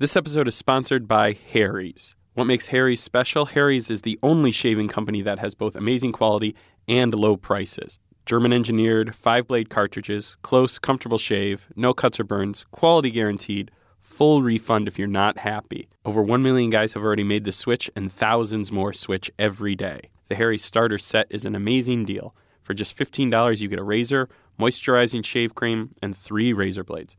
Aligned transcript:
This 0.00 0.16
episode 0.16 0.48
is 0.48 0.54
sponsored 0.54 1.06
by 1.06 1.36
Harry's. 1.52 2.16
What 2.32 2.46
makes 2.46 2.68
Harry's 2.68 3.02
special? 3.02 3.44
Harry's 3.44 3.90
is 3.90 4.00
the 4.00 4.18
only 4.22 4.50
shaving 4.50 4.88
company 4.88 5.20
that 5.20 5.40
has 5.40 5.54
both 5.54 5.76
amazing 5.76 6.12
quality 6.12 6.56
and 6.88 7.12
low 7.12 7.36
prices. 7.36 7.98
German 8.24 8.50
engineered, 8.50 9.14
five 9.14 9.46
blade 9.46 9.68
cartridges, 9.68 10.38
close, 10.40 10.78
comfortable 10.78 11.18
shave, 11.18 11.66
no 11.76 11.92
cuts 11.92 12.18
or 12.18 12.24
burns, 12.24 12.64
quality 12.70 13.10
guaranteed, 13.10 13.70
full 14.00 14.40
refund 14.40 14.88
if 14.88 14.98
you're 14.98 15.06
not 15.06 15.36
happy. 15.36 15.86
Over 16.06 16.22
1 16.22 16.42
million 16.42 16.70
guys 16.70 16.94
have 16.94 17.02
already 17.02 17.22
made 17.22 17.44
the 17.44 17.52
switch, 17.52 17.90
and 17.94 18.10
thousands 18.10 18.72
more 18.72 18.94
switch 18.94 19.30
every 19.38 19.76
day. 19.76 20.08
The 20.28 20.34
Harry's 20.34 20.64
starter 20.64 20.96
set 20.96 21.26
is 21.28 21.44
an 21.44 21.54
amazing 21.54 22.06
deal. 22.06 22.34
For 22.62 22.72
just 22.72 22.96
$15, 22.96 23.60
you 23.60 23.68
get 23.68 23.78
a 23.78 23.82
razor, 23.82 24.30
moisturizing 24.58 25.22
shave 25.22 25.54
cream, 25.54 25.90
and 26.00 26.16
three 26.16 26.54
razor 26.54 26.84
blades. 26.84 27.18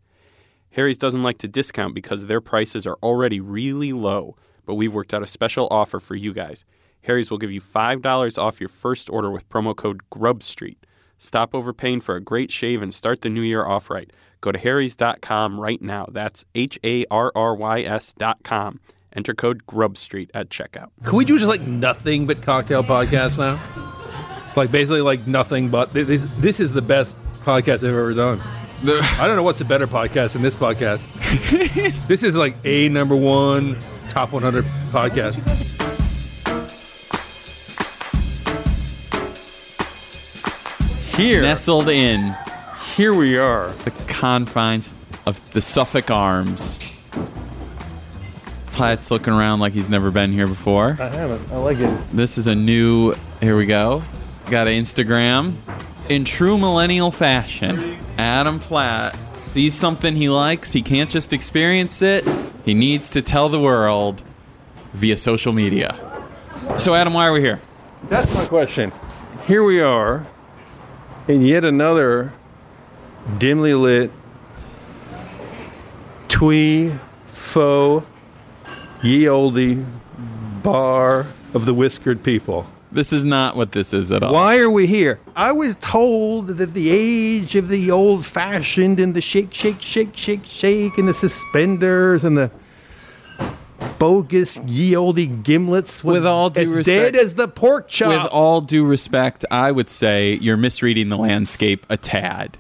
Harry's 0.72 0.98
doesn't 0.98 1.24
like 1.24 1.38
to 1.40 1.48
discount 1.48 1.94
because 1.94 2.26
their 2.26 2.42
prices 2.42 2.88
are 2.88 2.98
already 3.04 3.40
really 3.40 3.94
low, 3.94 4.36
but 4.66 4.76
we've 4.76 4.94
worked 4.94 5.14
out 5.14 5.24
a 5.24 5.28
special 5.28 5.68
offer 5.70 6.00
for 6.00 6.16
you 6.16 6.34
guys. 6.34 6.66
Harry's 7.04 7.30
will 7.30 7.38
give 7.38 7.52
you 7.52 7.62
$5 7.62 8.38
off 8.38 8.60
your 8.60 8.70
first 8.70 9.10
order 9.10 9.32
with 9.32 9.50
promo 9.50 9.76
code 9.76 10.02
GRUBSTREET. 10.12 10.78
Stop 11.18 11.54
overpaying 11.54 12.02
for 12.02 12.16
a 12.16 12.22
great 12.22 12.52
shave 12.52 12.82
and 12.82 12.94
start 12.94 13.22
the 13.22 13.30
new 13.30 13.42
year 13.42 13.66
off 13.66 13.90
right. 13.90 14.12
Go 14.40 14.52
to 14.52 14.58
harrys.com 14.58 15.60
right 15.60 15.82
now. 15.82 16.08
That's 16.12 16.46
H 16.56 16.80
A 16.84 17.06
R 17.12 17.32
R 17.36 17.54
Y 17.54 17.82
S.com. 17.82 18.80
Enter 19.14 19.34
code 19.34 19.66
GRUBSTREET 19.68 20.30
at 20.34 20.50
checkout. 20.50 20.90
Can 21.04 21.18
we 21.18 21.26
do 21.26 21.38
just 21.38 21.50
like 21.50 21.62
nothing 21.62 22.26
but 22.26 22.42
cocktail 22.42 22.84
podcasts 22.84 23.38
now? 23.38 23.60
Like 24.56 24.72
basically 24.72 25.02
like 25.02 25.28
nothing 25.28 25.70
but 25.70 25.94
this. 25.94 26.32
This 26.38 26.60
is 26.60 26.74
the 26.74 26.82
best 26.82 27.16
podcast 27.44 27.88
I've 27.88 27.96
ever 27.96 28.14
done. 28.14 28.40
I 28.84 29.28
don't 29.28 29.36
know 29.36 29.44
what's 29.44 29.62
a 29.62 29.66
better 29.66 29.86
podcast 29.88 30.34
than 30.34 30.42
this 30.42 30.56
podcast. 30.56 31.02
this 32.08 32.24
is 32.24 32.36
like 32.36 32.56
a 32.66 32.90
number 32.90 33.16
one 33.16 33.78
top 34.10 34.32
100 34.32 34.66
podcast. 34.90 35.38
Here, 41.16 41.42
Nestled 41.44 41.90
in 41.90 42.36
here 42.96 43.14
we 43.14 43.38
are. 43.38 43.72
the 43.84 43.92
confines 44.08 44.94
of 45.26 45.54
the 45.54 45.62
Suffolk 45.62 46.12
Arms. 46.12 46.80
Platt's 48.68 49.12
looking 49.12 49.34
around 49.34 49.60
like 49.60 49.74
he's 49.74 49.90
never 49.90 50.12
been 50.12 50.34
here 50.34 50.48
before. 50.48 50.98
I 51.00 51.08
haven't. 51.08 51.52
I 51.52 51.58
like 51.58 51.78
it. 51.80 51.98
This 52.12 52.38
is 52.38 52.48
a 52.48 52.56
new. 52.56 53.14
Here 53.40 53.56
we 53.56 53.66
go. 53.66 54.04
Got 54.50 54.68
an 54.68 54.82
Instagram. 54.82 55.56
In 56.12 56.26
true 56.26 56.58
millennial 56.58 57.10
fashion, 57.10 57.98
Adam 58.18 58.60
Platt 58.60 59.18
sees 59.44 59.74
something 59.74 60.14
he 60.14 60.28
likes. 60.28 60.74
He 60.74 60.82
can't 60.82 61.10
just 61.10 61.32
experience 61.32 62.02
it, 62.02 62.28
he 62.66 62.74
needs 62.74 63.12
to 63.12 63.22
tell 63.22 63.48
the 63.48 63.62
world 63.62 64.22
via 64.92 65.16
social 65.16 65.54
media. 65.54 65.96
So, 66.76 66.96
Adam, 66.96 67.14
why 67.14 67.28
are 67.28 67.32
we 67.32 67.40
here? 67.40 67.62
That's 68.10 68.34
my 68.36 68.46
question. 68.46 68.92
Here 69.48 69.64
we 69.64 69.80
are 69.80 70.28
in 71.30 71.46
yet 71.46 71.64
another 71.64 72.34
dimly 73.38 73.74
lit 73.74 74.12
twee 76.28 76.94
faux 77.32 78.06
ye 79.02 79.30
olde 79.30 79.86
bar 80.62 81.28
of 81.54 81.66
the 81.66 81.74
whiskered 81.74 82.22
people. 82.22 82.68
This 82.92 83.14
is 83.14 83.24
not 83.24 83.56
what 83.56 83.72
this 83.72 83.94
is 83.94 84.12
at 84.12 84.22
all. 84.22 84.34
Why 84.34 84.58
are 84.58 84.70
we 84.70 84.86
here? 84.86 85.20
I 85.36 85.54
was 85.54 85.78
told 85.78 86.48
that 86.48 86.74
the 86.74 86.90
age 86.90 87.56
of 87.56 87.70
the 87.70 87.90
old 87.92 88.26
fashioned 88.26 89.00
and 89.00 89.14
the 89.14 89.22
shake, 89.22 89.54
shake, 89.54 89.82
shake, 89.82 90.16
shake, 90.16 90.46
shake, 90.46 90.98
and 90.98 91.08
the 91.08 91.14
suspenders 91.14 92.24
and 92.26 92.38
the 92.38 92.52
bogus 93.98 94.60
ye 94.68 94.96
olde 94.96 95.44
gimlets 95.44 96.04
was 96.04 96.16
With 96.16 96.26
all 96.26 96.50
due 96.50 96.62
as 96.64 96.70
respect- 96.70 97.14
dead 97.14 97.16
as 97.16 97.36
the 97.36 97.48
pork 97.48 97.88
chop. 97.88 98.10
With 98.10 98.32
all 98.32 98.60
due 98.60 98.84
respect, 98.86 99.46
I 99.50 99.72
would 99.72 99.90
say 99.90 100.38
you're 100.42 100.58
misreading 100.58 101.08
the 101.10 101.18
landscape 101.18 101.86
a 101.90 101.96
tad. 101.98 102.58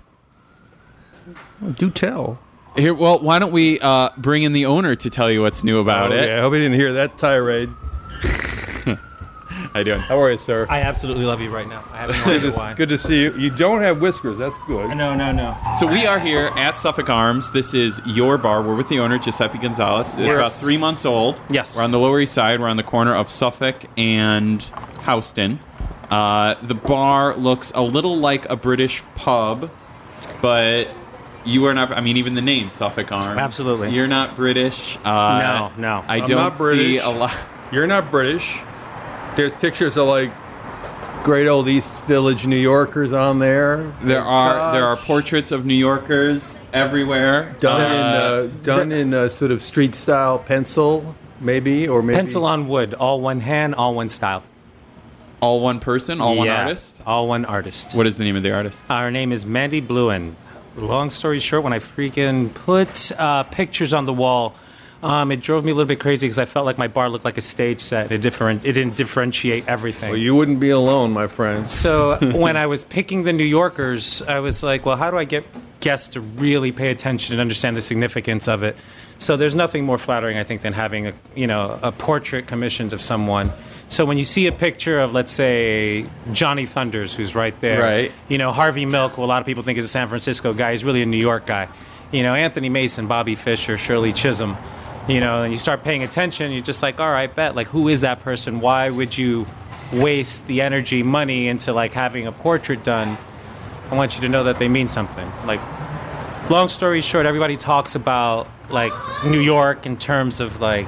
Do 1.75 1.91
tell. 1.91 2.39
Here, 2.77 2.93
well, 2.93 3.19
why 3.19 3.37
don't 3.37 3.51
we 3.51 3.79
uh, 3.81 4.09
bring 4.17 4.43
in 4.43 4.53
the 4.53 4.65
owner 4.65 4.95
to 4.95 5.09
tell 5.09 5.29
you 5.29 5.41
what's 5.41 5.61
new 5.63 5.79
about 5.79 6.13
it? 6.13 6.21
Okay, 6.21 6.33
I 6.33 6.39
hope 6.39 6.53
you 6.53 6.59
didn't 6.59 6.79
hear 6.79 6.93
that 6.93 7.17
tirade. 7.17 7.69
How 9.73 9.79
you 9.79 9.85
doing? 9.85 9.99
How 9.99 10.21
are 10.21 10.31
you, 10.31 10.37
sir? 10.37 10.65
I 10.69 10.81
absolutely 10.81 11.25
love 11.25 11.39
you 11.41 11.49
right 11.49 11.67
now. 11.67 11.83
I 11.91 11.97
have 11.97 12.09
no 12.09 12.23
Good 12.23 12.37
idea 12.37 12.51
to, 12.51 12.57
why. 12.57 12.73
good 12.73 12.89
to 12.89 12.97
see 12.97 13.21
you. 13.23 13.33
You 13.33 13.49
don't 13.49 13.81
have 13.81 14.01
whiskers. 14.01 14.37
That's 14.37 14.57
good. 14.59 14.95
No, 14.97 15.13
no, 15.15 15.31
no. 15.31 15.55
So 15.79 15.87
we 15.87 16.05
are 16.05 16.19
here 16.19 16.51
at 16.55 16.77
Suffolk 16.77 17.09
Arms. 17.09 17.51
This 17.51 17.73
is 17.73 18.01
your 18.05 18.37
bar. 18.37 18.61
We're 18.61 18.75
with 18.75 18.89
the 18.89 18.99
owner, 18.99 19.17
Giuseppe 19.17 19.57
Gonzalez. 19.59 20.09
It's 20.09 20.19
Yes. 20.19 20.35
about 20.35 20.51
three 20.51 20.77
months 20.77 21.05
old. 21.05 21.41
Yes. 21.49 21.75
We're 21.75 21.83
on 21.83 21.91
the 21.91 21.99
Lower 21.99 22.19
East 22.19 22.33
Side. 22.33 22.59
We're 22.59 22.67
on 22.69 22.77
the 22.77 22.83
corner 22.83 23.15
of 23.15 23.29
Suffolk 23.29 23.75
and 23.97 24.65
Houston. 25.05 25.59
Uh, 26.09 26.55
the 26.61 26.75
bar 26.75 27.35
looks 27.35 27.71
a 27.73 27.81
little 27.81 28.17
like 28.17 28.49
a 28.49 28.55
British 28.55 29.01
pub, 29.15 29.69
but 30.41 30.89
you 31.45 31.65
are 31.65 31.73
not. 31.73 31.91
I 31.91 32.01
mean, 32.01 32.17
even 32.17 32.35
the 32.35 32.41
name 32.41 32.69
Suffolk 32.69 33.11
Arms. 33.11 33.25
Absolutely. 33.27 33.91
You're 33.91 34.07
not 34.07 34.35
British. 34.35 34.97
Uh, 35.05 35.71
No, 35.77 35.81
no. 35.81 36.05
I 36.07 36.17
I'm 36.17 36.27
don't 36.27 36.37
not 36.37 36.55
see 36.57 36.97
a 36.97 37.09
lot. 37.09 37.35
You're 37.71 37.87
not 37.87 38.11
British. 38.11 38.59
There's 39.35 39.53
pictures 39.55 39.97
of 39.97 40.07
like 40.07 40.31
great 41.23 41.47
old 41.47 41.67
East 41.69 42.05
Village 42.05 42.47
New 42.47 42.55
Yorkers 42.57 43.13
on 43.13 43.39
there. 43.39 43.91
There 44.01 44.21
are 44.21 44.73
there 44.73 44.85
are 44.85 44.97
portraits 44.97 45.51
of 45.51 45.65
New 45.65 45.75
Yorkers 45.75 46.59
everywhere. 46.73 47.55
done 47.59 47.81
in 47.81 47.97
Uh, 48.01 48.17
uh, 48.17 48.47
done 48.63 48.91
in 48.91 49.13
uh, 49.13 49.29
sort 49.29 49.51
of 49.51 49.61
street 49.61 49.95
style 49.95 50.39
pencil, 50.39 51.15
maybe 51.39 51.87
or 51.87 52.01
maybe 52.01 52.17
Pencil 52.17 52.45
on 52.45 52.67
wood, 52.67 52.93
all 52.95 53.21
one 53.21 53.39
hand, 53.41 53.73
all 53.75 53.95
one 53.95 54.09
style. 54.09 54.43
all 55.41 55.59
one 55.61 55.79
person, 55.79 56.21
all 56.21 56.35
one 56.35 56.49
artist. 56.49 57.01
All 57.05 57.27
one 57.27 57.45
artist. 57.45 57.95
What 57.95 58.05
is 58.07 58.17
the 58.17 58.23
name 58.23 58.35
of 58.35 58.43
the 58.43 58.51
artist? 58.51 58.79
Our 58.89 59.09
name 59.11 59.31
is 59.31 59.45
Mandy 59.45 59.81
Bluen. 59.81 60.35
Long 60.77 61.09
story 61.09 61.39
short, 61.39 61.63
when 61.63 61.73
I 61.73 61.79
freaking 61.79 62.53
put 62.53 63.11
uh, 63.17 63.43
pictures 63.43 63.91
on 63.91 64.05
the 64.05 64.13
wall, 64.13 64.53
um, 65.03 65.31
it 65.31 65.41
drove 65.41 65.65
me 65.65 65.71
a 65.71 65.75
little 65.75 65.87
bit 65.87 65.99
crazy 65.99 66.27
because 66.27 66.37
I 66.37 66.45
felt 66.45 66.65
like 66.65 66.77
my 66.77 66.87
bar 66.87 67.09
looked 67.09 67.25
like 67.25 67.37
a 67.37 67.41
stage 67.41 67.81
set. 67.81 68.11
It 68.11 68.19
different. 68.19 68.65
It 68.65 68.73
didn't 68.73 68.95
differentiate 68.95 69.67
everything. 69.67 70.09
Well, 70.09 70.17
you 70.19 70.35
wouldn't 70.35 70.59
be 70.59 70.69
alone, 70.69 71.11
my 71.11 71.27
friend. 71.27 71.67
So 71.67 72.17
when 72.33 72.55
I 72.57 72.67
was 72.67 72.85
picking 72.85 73.23
the 73.23 73.33
New 73.33 73.43
Yorkers, 73.45 74.21
I 74.21 74.39
was 74.39 74.61
like, 74.63 74.85
well, 74.85 74.97
how 74.97 75.09
do 75.09 75.17
I 75.17 75.23
get 75.25 75.43
guests 75.79 76.09
to 76.09 76.21
really 76.21 76.71
pay 76.71 76.89
attention 76.91 77.33
and 77.33 77.41
understand 77.41 77.75
the 77.75 77.81
significance 77.81 78.47
of 78.47 78.61
it? 78.63 78.75
So 79.17 79.37
there's 79.37 79.55
nothing 79.55 79.85
more 79.85 79.97
flattering, 79.97 80.37
I 80.37 80.43
think, 80.43 80.61
than 80.61 80.73
having 80.73 81.07
a 81.07 81.13
you 81.35 81.47
know 81.47 81.79
a 81.81 81.91
portrait 81.91 82.47
commissioned 82.47 82.93
of 82.93 83.01
someone. 83.01 83.51
So 83.89 84.05
when 84.05 84.17
you 84.17 84.23
see 84.23 84.47
a 84.47 84.53
picture 84.53 85.01
of, 85.01 85.13
let's 85.13 85.33
say, 85.33 86.05
Johnny 86.31 86.65
Thunders, 86.65 87.13
who's 87.13 87.35
right 87.35 87.59
there, 87.59 87.81
Right. 87.81 88.11
You 88.29 88.37
know, 88.37 88.53
Harvey 88.53 88.85
Milk, 88.85 89.13
who 89.13 89.23
a 89.23 89.25
lot 89.25 89.41
of 89.41 89.45
people 89.45 89.63
think 89.63 89.77
is 89.77 89.83
a 89.83 89.89
San 89.89 90.07
Francisco 90.07 90.53
guy, 90.53 90.71
he's 90.71 90.85
really 90.85 91.01
a 91.01 91.05
New 91.05 91.17
York 91.17 91.45
guy. 91.45 91.67
You 92.11 92.23
know, 92.23 92.33
Anthony 92.33 92.69
Mason, 92.69 93.07
Bobby 93.07 93.35
Fischer, 93.35 93.77
Shirley 93.77 94.13
Chisholm. 94.13 94.55
You 95.11 95.19
know, 95.19 95.41
and 95.41 95.51
you 95.51 95.59
start 95.59 95.83
paying 95.83 96.03
attention, 96.03 96.53
you're 96.53 96.61
just 96.61 96.81
like, 96.81 97.01
all 97.01 97.11
right, 97.11 97.35
bet. 97.35 97.53
Like, 97.53 97.67
who 97.67 97.89
is 97.89 97.99
that 97.99 98.21
person? 98.21 98.61
Why 98.61 98.89
would 98.89 99.17
you 99.17 99.45
waste 99.91 100.47
the 100.47 100.61
energy, 100.61 101.03
money 101.03 101.49
into 101.49 101.73
like 101.73 101.91
having 101.91 102.27
a 102.27 102.31
portrait 102.31 102.85
done? 102.85 103.17
I 103.89 103.95
want 103.95 104.15
you 104.15 104.21
to 104.21 104.29
know 104.29 104.45
that 104.45 104.57
they 104.57 104.69
mean 104.69 104.87
something. 104.87 105.29
Like, 105.45 105.59
long 106.49 106.69
story 106.69 107.01
short, 107.01 107.25
everybody 107.25 107.57
talks 107.57 107.95
about 107.95 108.47
like 108.69 108.93
New 109.25 109.41
York 109.41 109.85
in 109.85 109.97
terms 109.97 110.39
of 110.39 110.61
like, 110.61 110.87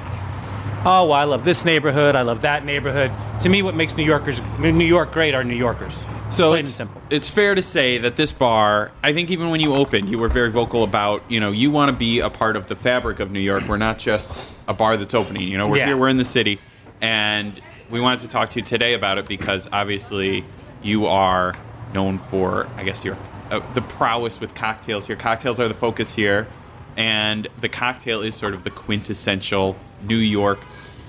oh, 0.86 1.04
well, 1.04 1.12
I 1.12 1.24
love 1.24 1.44
this 1.44 1.66
neighborhood, 1.66 2.16
I 2.16 2.22
love 2.22 2.40
that 2.40 2.64
neighborhood. 2.64 3.12
To 3.40 3.50
me, 3.50 3.60
what 3.60 3.74
makes 3.74 3.94
New 3.94 4.06
Yorkers 4.06 4.40
New 4.58 4.86
York 4.86 5.12
great 5.12 5.34
are 5.34 5.44
New 5.44 5.54
Yorkers. 5.54 5.98
So 6.30 6.48
Plain 6.48 6.58
and 6.60 6.66
it's, 6.66 6.74
simple. 6.74 7.02
it's 7.10 7.30
fair 7.30 7.54
to 7.54 7.62
say 7.62 7.98
that 7.98 8.16
this 8.16 8.32
bar, 8.32 8.90
I 9.02 9.12
think 9.12 9.30
even 9.30 9.50
when 9.50 9.60
you 9.60 9.74
opened, 9.74 10.08
you 10.08 10.18
were 10.18 10.28
very 10.28 10.50
vocal 10.50 10.82
about, 10.82 11.22
you 11.30 11.38
know, 11.38 11.52
you 11.52 11.70
want 11.70 11.90
to 11.90 11.92
be 11.96 12.20
a 12.20 12.30
part 12.30 12.56
of 12.56 12.66
the 12.66 12.74
fabric 12.74 13.20
of 13.20 13.30
New 13.30 13.40
York. 13.40 13.68
We're 13.68 13.76
not 13.76 13.98
just 13.98 14.40
a 14.66 14.74
bar 14.74 14.96
that's 14.96 15.14
opening. 15.14 15.46
You 15.48 15.58
know, 15.58 15.68
we're 15.68 15.76
Yeah. 15.76 15.86
here, 15.86 15.96
we're 15.96 16.08
in 16.08 16.16
the 16.16 16.24
city. 16.24 16.58
And 17.00 17.60
we 17.90 18.00
wanted 18.00 18.20
to 18.20 18.28
talk 18.28 18.48
to 18.50 18.58
you 18.60 18.64
today 18.64 18.94
about 18.94 19.18
it 19.18 19.26
because 19.26 19.68
obviously 19.72 20.44
you 20.82 21.06
are 21.06 21.54
known 21.92 22.18
for, 22.18 22.66
I 22.76 22.82
guess, 22.84 23.04
your 23.04 23.16
uh, 23.50 23.60
the 23.74 23.82
prowess 23.82 24.40
with 24.40 24.54
cocktails. 24.54 25.06
here. 25.06 25.16
cocktails 25.16 25.60
are 25.60 25.68
the 25.68 25.74
focus 25.74 26.14
here. 26.14 26.48
And 26.96 27.46
the 27.60 27.68
cocktail 27.68 28.22
is 28.22 28.34
sort 28.34 28.54
of 28.54 28.64
the 28.64 28.70
quintessential 28.70 29.76
New 30.02 30.16
York 30.16 30.58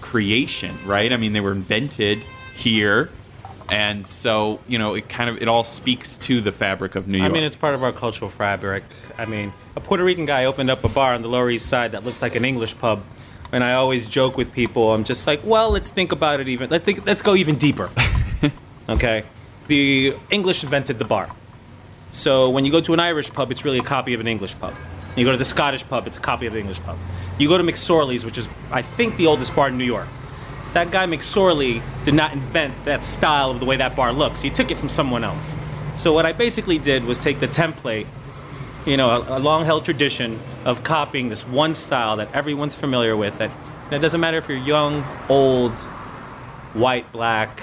creation, 0.01 0.77
right? 0.85 1.11
I 1.11 1.17
mean, 1.17 1.33
they 1.33 1.41
were 1.41 1.53
invented 1.53 2.23
here. 2.55 3.09
And 3.69 4.05
so, 4.05 4.59
you 4.67 4.77
know, 4.77 4.93
it 4.93 5.09
kind 5.09 5.29
of 5.29 5.41
it 5.41 5.47
all 5.47 5.63
speaks 5.63 6.17
to 6.19 6.39
the 6.39 6.51
fabric 6.51 6.95
of 6.95 7.07
New 7.07 7.17
York. 7.17 7.29
I 7.29 7.33
mean, 7.33 7.43
it's 7.43 7.55
part 7.55 7.73
of 7.73 7.83
our 7.83 7.91
cultural 7.91 8.29
fabric. 8.29 8.83
I 9.17 9.25
mean, 9.25 9.53
a 9.75 9.79
Puerto 9.79 10.03
Rican 10.03 10.25
guy 10.25 10.45
opened 10.45 10.69
up 10.69 10.83
a 10.83 10.89
bar 10.89 11.13
on 11.13 11.21
the 11.23 11.27
Lower 11.27 11.49
East 11.49 11.67
Side 11.67 11.91
that 11.93 12.03
looks 12.03 12.21
like 12.21 12.35
an 12.35 12.45
English 12.45 12.77
pub, 12.77 13.03
and 13.51 13.63
I 13.63 13.73
always 13.73 14.05
joke 14.05 14.37
with 14.37 14.51
people. 14.51 14.93
I'm 14.93 15.03
just 15.03 15.25
like, 15.25 15.41
well, 15.43 15.71
let's 15.71 15.89
think 15.89 16.11
about 16.11 16.39
it 16.39 16.47
even. 16.47 16.69
Let's 16.69 16.83
think. 16.83 17.05
Let's 17.05 17.23
go 17.23 17.35
even 17.35 17.55
deeper. 17.57 17.89
okay, 18.89 19.23
the 19.67 20.15
English 20.29 20.63
invented 20.63 20.99
the 20.99 21.05
bar, 21.05 21.31
so 22.11 22.49
when 22.51 22.65
you 22.65 22.71
go 22.71 22.81
to 22.81 22.93
an 22.93 22.99
Irish 22.99 23.31
pub, 23.31 23.51
it's 23.51 23.65
really 23.65 23.79
a 23.79 23.83
copy 23.83 24.13
of 24.13 24.19
an 24.19 24.27
English 24.27 24.59
pub. 24.59 24.75
You 25.15 25.25
go 25.25 25.31
to 25.31 25.37
the 25.37 25.45
Scottish 25.45 25.87
pub, 25.87 26.07
it's 26.07 26.17
a 26.17 26.21
copy 26.21 26.45
of 26.45 26.53
the 26.53 26.59
English 26.59 26.81
pub. 26.81 26.97
You 27.39 27.47
go 27.47 27.57
to 27.57 27.63
McSorley's, 27.63 28.25
which 28.25 28.37
is, 28.37 28.49
I 28.71 28.81
think, 28.81 29.17
the 29.17 29.27
oldest 29.27 29.55
bar 29.55 29.69
in 29.69 29.77
New 29.77 29.85
York. 29.85 30.07
That 30.75 30.91
guy 30.91 31.05
McSorley 31.05 31.81
did 32.03 32.15
not 32.15 32.33
invent 32.33 32.83
that 32.83 33.01
style 33.01 33.49
of 33.49 33.61
the 33.61 33.65
way 33.65 33.77
that 33.77 33.95
bar 33.95 34.11
looks. 34.11 34.41
He 34.41 34.49
took 34.49 34.71
it 34.71 34.77
from 34.77 34.89
someone 34.89 35.23
else. 35.23 35.55
So 35.97 36.11
what 36.11 36.25
I 36.25 36.33
basically 36.33 36.77
did 36.77 37.05
was 37.05 37.17
take 37.17 37.39
the 37.39 37.47
template, 37.47 38.07
you 38.85 38.97
know, 38.97 39.09
a, 39.09 39.37
a 39.37 39.39
long-held 39.39 39.85
tradition 39.85 40.37
of 40.65 40.83
copying 40.83 41.29
this 41.29 41.47
one 41.47 41.75
style 41.75 42.17
that 42.17 42.29
everyone's 42.33 42.75
familiar 42.75 43.15
with. 43.15 43.37
That 43.37 43.51
and 43.85 43.93
it 43.93 43.99
doesn't 43.99 44.19
matter 44.19 44.37
if 44.37 44.49
you're 44.49 44.57
young, 44.57 45.05
old, 45.29 45.71
white, 46.73 47.09
black, 47.13 47.61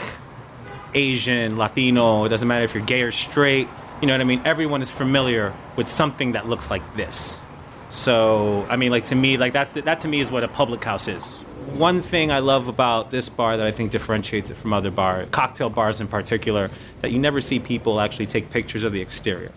Asian, 0.94 1.58
Latino. 1.58 2.25
It 2.25 2.31
doesn't 2.31 2.49
matter 2.49 2.65
if 2.65 2.75
you're 2.75 2.82
gay 2.82 3.03
or 3.03 3.11
straight. 3.11 3.69
You 4.00 4.06
know 4.06 4.15
what 4.15 4.23
I 4.23 4.25
mean? 4.25 4.41
Everyone 4.47 4.81
is 4.81 4.91
familiar 4.91 5.53
with 5.76 5.87
something 5.87 6.32
that 6.32 6.49
looks 6.49 6.70
like 6.70 6.97
this. 6.97 7.43
So, 7.91 8.67
I 8.70 8.76
mean, 8.76 8.91
like 8.91 9.05
to 9.05 9.15
me, 9.15 9.37
like 9.37 9.53
that's 9.53 9.75
that 9.75 10.00
to 10.00 10.08
me 10.08 10.20
is 10.20 10.31
what 10.31 10.44
a 10.44 10.49
public 10.49 10.82
house 10.82 11.08
is. 11.08 11.35
One 11.75 12.03
thing 12.03 12.31
I 12.31 12.39
love 12.41 12.69
about 12.69 13.11
this 13.11 13.29
bar 13.29 13.57
that 13.57 13.67
I 13.67 13.73
think 13.73 13.91
differentiates 13.91 14.51
it 14.51 14.57
from 14.57 14.73
other 14.73 14.91
bar, 14.91 15.27
cocktail 15.27 15.71
bars 15.71 16.01
in 16.01 16.07
particular, 16.09 16.71
that 16.99 17.11
you 17.11 17.19
never 17.19 17.41
see 17.41 17.59
people 17.59 18.01
actually 18.01 18.27
take 18.27 18.51
pictures 18.51 18.85
of 18.85 18.93
the 18.93 19.01
exterior. 19.01 19.51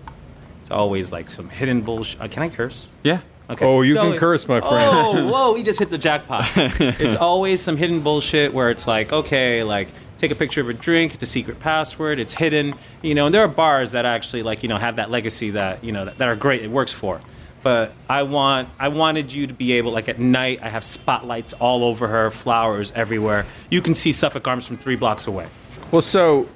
It's 0.61 0.71
always 0.71 1.11
like 1.11 1.29
some 1.29 1.49
hidden 1.49 1.81
bullshit. 1.81 2.21
Uh, 2.21 2.27
can 2.27 2.41
I 2.43 2.49
curse? 2.49 2.87
Yeah. 3.03 3.19
Okay. 3.49 3.63
Oh, 3.65 3.81
you 3.81 3.91
It's 3.91 3.97
can 3.97 4.05
always- 4.05 4.19
curse, 4.19 4.47
my 4.47 4.59
friend. 4.59 4.73
Oh, 4.73 5.27
whoa, 5.31 5.53
we 5.53 5.61
just 5.61 5.77
hit 5.77 5.89
the 5.89 5.97
jackpot. 5.99 6.47
it's 6.55 7.15
always 7.15 7.61
some 7.61 7.77
hidden 7.77 7.99
bullshit 8.01 8.53
where 8.53 8.71
it's 8.71 8.87
like, 8.87 9.13
okay, 9.13 9.61
like 9.63 9.89
take 10.17 10.31
a 10.31 10.35
picture 10.35 10.61
of 10.61 10.69
a 10.69 10.73
drink, 10.73 11.13
it's 11.13 11.21
a 11.21 11.27
secret 11.27 11.59
password, 11.59 12.17
it's 12.19 12.33
hidden, 12.33 12.73
you 13.03 13.13
know, 13.13 13.25
and 13.27 13.35
there 13.35 13.43
are 13.43 13.47
bars 13.47 13.91
that 13.91 14.05
actually 14.05 14.41
like, 14.41 14.63
you 14.63 14.69
know, 14.69 14.77
have 14.77 14.95
that 14.95 15.11
legacy 15.11 15.51
that, 15.51 15.83
you 15.83 15.91
know, 15.91 16.05
that, 16.05 16.17
that 16.17 16.27
are 16.27 16.35
great, 16.35 16.63
it 16.63 16.71
works 16.71 16.93
for. 16.93 17.21
But 17.65 17.95
I 18.07 18.21
want 18.21 18.69
I 18.77 18.89
wanted 18.89 19.31
you 19.31 19.47
to 19.47 19.53
be 19.55 19.73
able 19.73 19.91
like 19.91 20.07
at 20.07 20.19
night 20.19 20.59
I 20.61 20.69
have 20.69 20.83
spotlights 20.83 21.53
all 21.53 21.83
over 21.83 22.07
her, 22.07 22.29
flowers 22.29 22.91
everywhere. 22.93 23.47
You 23.71 23.81
can 23.81 23.95
see 23.95 24.11
Suffolk 24.11 24.47
Arms 24.47 24.67
from 24.67 24.77
3 24.77 24.95
blocks 24.97 25.25
away. 25.25 25.47
Well, 25.89 26.03
so, 26.03 26.47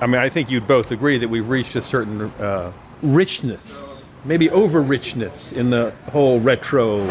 I 0.00 0.08
mean, 0.08 0.20
I 0.20 0.28
think 0.28 0.50
you'd 0.50 0.66
both 0.66 0.90
agree 0.90 1.16
that 1.16 1.28
we've 1.28 1.48
reached 1.48 1.76
a 1.76 1.80
certain 1.80 2.22
uh, 2.40 2.72
richness, 3.02 4.02
maybe 4.24 4.50
over 4.50 4.82
richness 4.82 5.52
in 5.52 5.70
the 5.70 5.92
whole 6.10 6.40
retro 6.40 7.06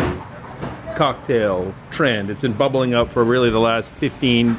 cocktail 0.97 1.73
trend. 1.89 2.29
It's 2.29 2.41
been 2.41 2.51
bubbling 2.51 2.93
up 2.93 3.13
for 3.13 3.23
really 3.23 3.49
the 3.49 3.61
last 3.61 3.91
15, 3.91 4.57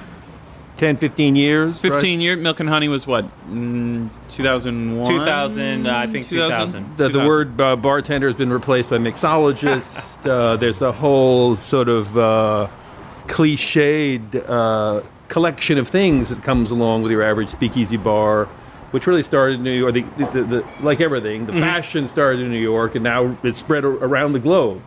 10, 0.82 0.96
15 0.96 1.37
years. 1.37 1.75
right? 1.84 1.93
15 1.93 2.20
year 2.20 2.34
Milk 2.34 2.58
and 2.58 2.69
Honey 2.69 2.88
was 2.88 3.06
what? 3.06 3.25
Mm, 3.49 4.11
2001? 4.31 5.05
2000, 5.06 5.87
uh, 5.87 5.96
I 5.96 6.08
think 6.08 6.26
2000. 6.26 6.96
The, 6.96 7.08
the 7.08 7.20
word 7.20 7.61
uh, 7.61 7.76
bartender 7.76 8.26
has 8.26 8.34
been 8.34 8.52
replaced 8.52 8.90
by 8.90 8.99
mixologist. 8.99 10.26
uh, 10.29 10.56
there's 10.56 10.82
a 10.82 10.90
whole 10.90 11.55
sort 11.55 11.88
of 11.88 12.19
uh, 12.19 12.69
cliched 13.29 14.44
uh, 14.49 15.02
collection 15.29 15.79
of 15.79 15.87
things 15.87 16.31
that 16.31 16.43
comes 16.43 16.73
along 16.73 17.02
with 17.02 17.12
your 17.12 17.23
average 17.23 17.50
speakeasy 17.50 17.96
bar, 17.96 18.46
which 18.90 19.06
really 19.06 19.23
started 19.23 19.61
in 19.61 19.62
New 19.62 19.79
York. 19.79 19.94
The, 19.94 20.02
the, 20.17 20.26
the, 20.26 20.43
the, 20.43 20.69
like 20.81 21.00
everything, 21.00 21.46
the 21.46 21.52
fashion 21.52 22.08
started 22.08 22.40
in 22.40 22.50
New 22.50 22.58
York, 22.58 22.96
and 22.96 23.05
now 23.05 23.38
it's 23.44 23.58
spread 23.58 23.84
around 23.84 24.32
the 24.32 24.40
globe. 24.40 24.82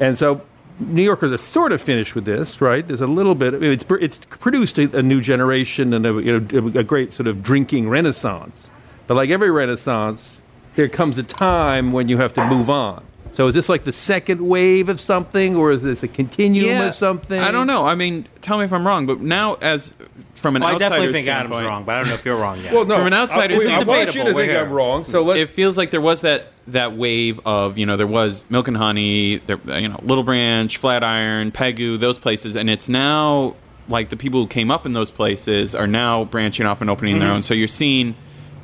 And 0.00 0.18
so 0.18 0.40
New 0.80 1.02
Yorkers 1.02 1.32
are 1.32 1.38
sort 1.38 1.72
of 1.72 1.80
finished 1.80 2.14
with 2.14 2.24
this, 2.24 2.60
right? 2.60 2.86
There's 2.86 3.00
a 3.00 3.06
little 3.06 3.34
bit. 3.34 3.54
I 3.54 3.58
mean, 3.58 3.72
it's 3.72 3.84
it's 4.00 4.18
produced 4.18 4.78
a, 4.78 4.98
a 4.98 5.02
new 5.02 5.20
generation 5.20 5.92
and 5.94 6.06
a, 6.06 6.12
you 6.20 6.40
know 6.40 6.72
a 6.74 6.82
great 6.82 7.12
sort 7.12 7.26
of 7.26 7.42
drinking 7.42 7.88
renaissance. 7.88 8.70
But 9.06 9.14
like 9.14 9.30
every 9.30 9.50
renaissance, 9.50 10.38
there 10.74 10.88
comes 10.88 11.18
a 11.18 11.22
time 11.22 11.92
when 11.92 12.08
you 12.08 12.18
have 12.18 12.32
to 12.34 12.46
move 12.46 12.70
on. 12.70 13.04
So 13.32 13.46
is 13.46 13.54
this 13.54 13.68
like 13.70 13.84
the 13.84 13.92
second 13.92 14.46
wave 14.46 14.88
of 14.88 15.00
something, 15.00 15.56
or 15.56 15.72
is 15.72 15.82
this 15.82 16.02
a 16.02 16.08
continuum 16.08 16.80
of 16.82 16.94
something? 16.94 17.40
I 17.40 17.50
don't 17.50 17.66
know. 17.66 17.86
I 17.86 17.94
mean, 17.94 18.26
tell 18.42 18.58
me 18.58 18.64
if 18.64 18.72
I'm 18.72 18.86
wrong, 18.86 19.06
but 19.06 19.20
now 19.20 19.54
as 19.54 19.92
from 20.34 20.56
an 20.56 20.62
Well, 20.62 20.74
I 20.74 20.78
definitely 20.78 21.12
think 21.12 21.24
standpoint, 21.24 21.54
Adam's 21.54 21.68
wrong, 21.68 21.84
but 21.84 21.94
I 21.94 21.98
don't 22.00 22.08
know 22.08 22.14
if 22.14 22.24
you're 22.24 22.36
wrong 22.36 22.60
yet. 22.60 22.72
Well, 22.74 22.84
no. 22.84 22.96
From 22.96 23.06
an 23.06 23.14
outsider's 23.14 23.66
I, 23.66 23.80
I, 23.80 23.84
want 23.84 24.00
you 24.00 24.06
to 24.06 24.08
Debatable, 24.08 24.38
think 24.38 24.52
I'm 24.52 24.66
here. 24.66 24.66
wrong. 24.66 25.04
So 25.04 25.22
let's. 25.22 25.40
it 25.40 25.48
feels 25.48 25.76
like 25.76 25.90
there 25.90 26.00
was 26.00 26.22
that 26.22 26.46
that 26.68 26.96
wave 26.96 27.40
of 27.44 27.76
you 27.76 27.86
know 27.86 27.96
there 27.96 28.06
was 28.06 28.44
Milk 28.48 28.68
and 28.68 28.76
Honey, 28.76 29.38
there 29.38 29.58
you 29.78 29.88
know 29.88 30.00
Little 30.02 30.24
Branch, 30.24 30.74
Flatiron, 30.76 31.52
Pegu, 31.52 31.98
those 31.98 32.18
places, 32.18 32.56
and 32.56 32.70
it's 32.70 32.88
now 32.88 33.54
like 33.88 34.10
the 34.10 34.16
people 34.16 34.40
who 34.40 34.46
came 34.46 34.70
up 34.70 34.86
in 34.86 34.92
those 34.92 35.10
places 35.10 35.74
are 35.74 35.86
now 35.86 36.24
branching 36.24 36.66
off 36.66 36.80
and 36.80 36.88
opening 36.88 37.18
their 37.18 37.28
mm-hmm. 37.28 37.36
own. 37.36 37.42
So 37.42 37.52
you're 37.54 37.68
seeing 37.68 38.14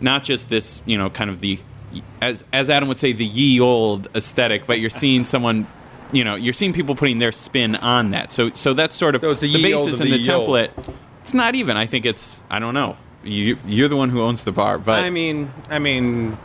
not 0.01 0.25
just 0.25 0.49
this 0.49 0.81
you 0.87 0.97
know 0.97 1.11
kind 1.11 1.31
of 1.31 1.41
the 1.41 1.59
as 2.21 2.45
as 2.53 2.71
Adam 2.71 2.89
would 2.89 2.99
say 2.99 3.13
the 3.13 3.27
ye 3.27 3.61
old 3.61 4.09
aesthetic, 4.15 4.67
but 4.67 4.81
you're 4.81 4.91
seeing 4.91 5.25
someone. 5.27 5.67
You 6.11 6.25
know, 6.25 6.37
you're 6.37 6.55
seeing 6.55 6.73
people 6.73 6.95
putting 6.95 7.19
their 7.19 7.33
spin 7.33 7.77
on 7.77 8.13
that. 8.13 8.33
So, 8.33 8.49
so 8.53 8.73
that's 8.73 8.97
sort 8.97 9.15
of 9.15 9.21
So 9.21 9.35
the 9.35 9.41
the 9.41 9.47
ye 9.47 9.75
old 9.75 9.85
basis 9.89 10.01
of 10.01 10.07
and 10.07 10.11
the 10.11 10.17
the 10.17 10.23
ye 10.23 10.33
old. 10.33 10.97
It's 11.29 11.35
not 11.35 11.55
even. 11.55 11.77
I 11.77 11.85
think 11.85 12.07
it's. 12.07 12.43
I 12.49 12.59
don't 12.59 12.73
know. 12.73 12.97
You, 13.23 13.59
you're 13.67 13.89
the 13.89 13.97
one 13.97 14.09
who 14.09 14.23
owns 14.23 14.45
the 14.45 14.51
bar, 14.51 14.79
but 14.79 15.05
I 15.05 15.11
mean, 15.11 15.53
I 15.69 15.79
mean, 15.79 16.39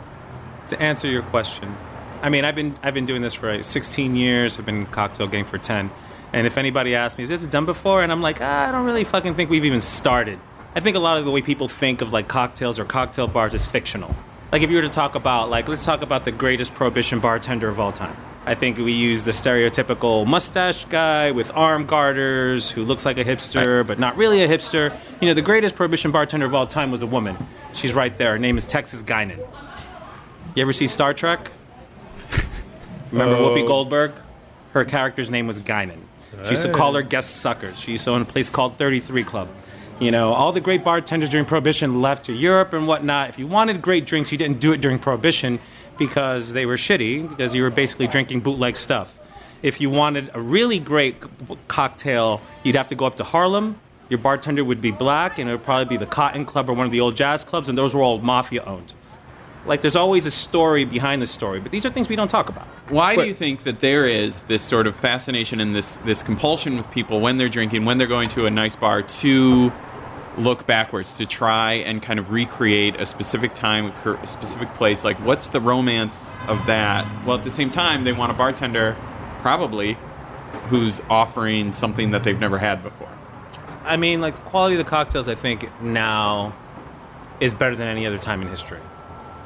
to 0.68 0.78
answer 0.78 1.08
your 1.08 1.22
question, 1.22 1.74
I 2.20 2.28
mean, 2.28 2.44
I've 2.44 2.54
been 2.54 2.78
I've 2.82 2.92
been 2.92 3.06
doing 3.06 3.22
this 3.22 3.32
for 3.32 3.56
like, 3.56 3.64
16 3.64 4.14
years. 4.14 4.58
I've 4.58 4.66
been 4.66 4.84
cocktail 4.84 5.26
game 5.26 5.46
for 5.46 5.56
10. 5.56 5.90
And 6.34 6.46
if 6.46 6.58
anybody 6.58 6.94
asks 6.94 7.16
me, 7.16 7.24
"Is 7.24 7.30
this 7.30 7.46
done 7.46 7.64
before?" 7.64 8.02
and 8.02 8.12
I'm 8.12 8.20
like, 8.20 8.42
ah, 8.42 8.68
I 8.68 8.72
don't 8.72 8.84
really 8.84 9.04
fucking 9.04 9.34
think 9.36 9.48
we've 9.48 9.64
even 9.64 9.80
started. 9.80 10.38
I 10.74 10.80
think 10.80 10.96
a 10.96 11.00
lot 11.00 11.16
of 11.16 11.24
the 11.24 11.30
way 11.30 11.40
people 11.40 11.66
think 11.66 12.02
of 12.02 12.12
like 12.12 12.28
cocktails 12.28 12.78
or 12.78 12.84
cocktail 12.84 13.26
bars 13.26 13.54
is 13.54 13.64
fictional. 13.64 14.14
Like 14.52 14.60
if 14.60 14.68
you 14.68 14.76
were 14.76 14.82
to 14.82 14.90
talk 14.90 15.14
about 15.14 15.48
like 15.48 15.66
let's 15.66 15.86
talk 15.86 16.02
about 16.02 16.26
the 16.26 16.32
greatest 16.32 16.74
prohibition 16.74 17.20
bartender 17.20 17.70
of 17.70 17.80
all 17.80 17.90
time. 17.90 18.18
I 18.46 18.54
think 18.54 18.76
we 18.76 18.92
use 18.92 19.24
the 19.24 19.30
stereotypical 19.32 20.26
mustache 20.26 20.84
guy 20.86 21.30
with 21.30 21.50
arm 21.54 21.86
garters 21.86 22.70
who 22.70 22.84
looks 22.84 23.06
like 23.06 23.16
a 23.16 23.24
hipster 23.24 23.86
but 23.86 23.98
not 23.98 24.16
really 24.18 24.42
a 24.42 24.48
hipster. 24.48 24.94
You 25.20 25.28
know, 25.28 25.34
the 25.34 25.40
greatest 25.42 25.76
prohibition 25.76 26.10
bartender 26.10 26.44
of 26.44 26.54
all 26.54 26.66
time 26.66 26.90
was 26.90 27.02
a 27.02 27.06
woman. 27.06 27.36
She's 27.72 27.94
right 27.94 28.16
there. 28.18 28.32
Her 28.32 28.38
name 28.38 28.58
is 28.58 28.66
Texas 28.66 29.02
Guinan. 29.02 29.38
You 30.54 30.62
ever 30.62 30.74
see 30.74 30.86
Star 30.86 31.14
Trek? 31.14 31.50
Remember 33.10 33.36
Oh. 33.36 33.48
Whoopi 33.48 33.64
uh, 33.64 33.66
Goldberg? 33.66 34.12
Her 34.72 34.84
character's 34.84 35.30
name 35.30 35.46
was 35.46 35.58
Guinan. 35.58 36.00
She 36.44 36.50
used 36.50 36.64
to 36.64 36.72
call 36.72 36.92
her 36.94 37.02
guest 37.02 37.36
suckers. 37.36 37.78
She 37.80 37.92
used 37.92 38.04
to 38.04 38.10
own 38.10 38.20
a 38.20 38.24
place 38.26 38.50
called 38.50 38.76
33 38.76 39.22
Club. 39.24 39.48
You 40.00 40.10
know, 40.10 40.32
all 40.32 40.50
the 40.50 40.60
great 40.60 40.82
bartenders 40.84 41.28
during 41.30 41.46
Prohibition 41.46 42.02
left 42.02 42.24
to 42.24 42.32
Europe 42.32 42.72
and 42.72 42.88
whatnot. 42.88 43.28
If 43.28 43.38
you 43.38 43.46
wanted 43.46 43.80
great 43.80 44.04
drinks, 44.04 44.32
you 44.32 44.36
didn't 44.38 44.58
do 44.58 44.72
it 44.72 44.80
during 44.80 44.98
Prohibition 44.98 45.60
because 45.98 46.52
they 46.52 46.66
were 46.66 46.76
shitty, 46.76 47.28
because 47.28 47.54
you 47.54 47.62
were 47.62 47.70
basically 47.70 48.06
drinking 48.06 48.40
bootleg 48.40 48.76
stuff. 48.76 49.18
If 49.62 49.80
you 49.80 49.88
wanted 49.90 50.30
a 50.34 50.40
really 50.40 50.78
great 50.78 51.16
cocktail, 51.68 52.40
you'd 52.62 52.76
have 52.76 52.88
to 52.88 52.94
go 52.94 53.06
up 53.06 53.14
to 53.16 53.24
Harlem. 53.24 53.80
Your 54.10 54.18
bartender 54.18 54.62
would 54.64 54.82
be 54.82 54.90
black, 54.90 55.38
and 55.38 55.48
it 55.48 55.52
would 55.52 55.62
probably 55.62 55.86
be 55.86 55.96
the 55.96 56.06
Cotton 56.06 56.44
Club 56.44 56.68
or 56.68 56.74
one 56.74 56.84
of 56.84 56.92
the 56.92 57.00
old 57.00 57.16
jazz 57.16 57.42
clubs, 57.44 57.68
and 57.68 57.78
those 57.78 57.94
were 57.94 58.02
all 58.02 58.18
mafia 58.18 58.62
owned. 58.64 58.92
Like, 59.66 59.80
there's 59.80 59.96
always 59.96 60.26
a 60.26 60.30
story 60.30 60.84
behind 60.84 61.22
the 61.22 61.26
story, 61.26 61.58
but 61.58 61.72
these 61.72 61.86
are 61.86 61.90
things 61.90 62.10
we 62.10 62.16
don't 62.16 62.28
talk 62.28 62.50
about. 62.50 62.66
Why 62.90 63.16
But- 63.16 63.22
do 63.22 63.28
you 63.28 63.34
think 63.34 63.62
that 63.62 63.80
there 63.80 64.04
is 64.04 64.42
this 64.42 64.60
sort 64.60 64.86
of 64.86 64.94
fascination 64.94 65.58
and 65.58 65.74
this 65.74 65.96
this 66.04 66.22
compulsion 66.22 66.76
with 66.76 66.90
people 66.90 67.20
when 67.20 67.38
they're 67.38 67.48
drinking, 67.48 67.86
when 67.86 67.96
they're 67.96 68.06
going 68.06 68.28
to 68.30 68.44
a 68.44 68.50
nice 68.50 68.76
bar 68.76 69.00
to 69.00 69.72
look 70.36 70.66
backwards, 70.66 71.14
to 71.16 71.26
try 71.26 71.74
and 71.74 72.02
kind 72.02 72.18
of 72.18 72.30
recreate 72.30 73.00
a 73.00 73.06
specific 73.06 73.54
time, 73.54 73.92
a 74.04 74.26
specific 74.26 74.72
place? 74.74 75.04
Like, 75.04 75.16
what's 75.18 75.48
the 75.50 75.60
romance 75.60 76.36
of 76.48 76.66
that? 76.66 77.06
Well, 77.24 77.38
at 77.38 77.44
the 77.44 77.50
same 77.50 77.70
time, 77.70 78.04
they 78.04 78.12
want 78.12 78.32
a 78.32 78.34
bartender, 78.34 78.96
probably, 79.40 79.96
who's 80.68 81.00
offering 81.10 81.72
something 81.72 82.10
that 82.12 82.24
they've 82.24 82.38
never 82.38 82.58
had 82.58 82.82
before. 82.82 83.08
I 83.84 83.96
mean, 83.96 84.20
like, 84.20 84.34
the 84.34 84.50
quality 84.50 84.76
of 84.76 84.84
the 84.84 84.90
cocktails, 84.90 85.28
I 85.28 85.34
think, 85.34 85.68
now 85.82 86.54
is 87.40 87.52
better 87.52 87.76
than 87.76 87.88
any 87.88 88.06
other 88.06 88.18
time 88.18 88.42
in 88.42 88.48
history. 88.48 88.80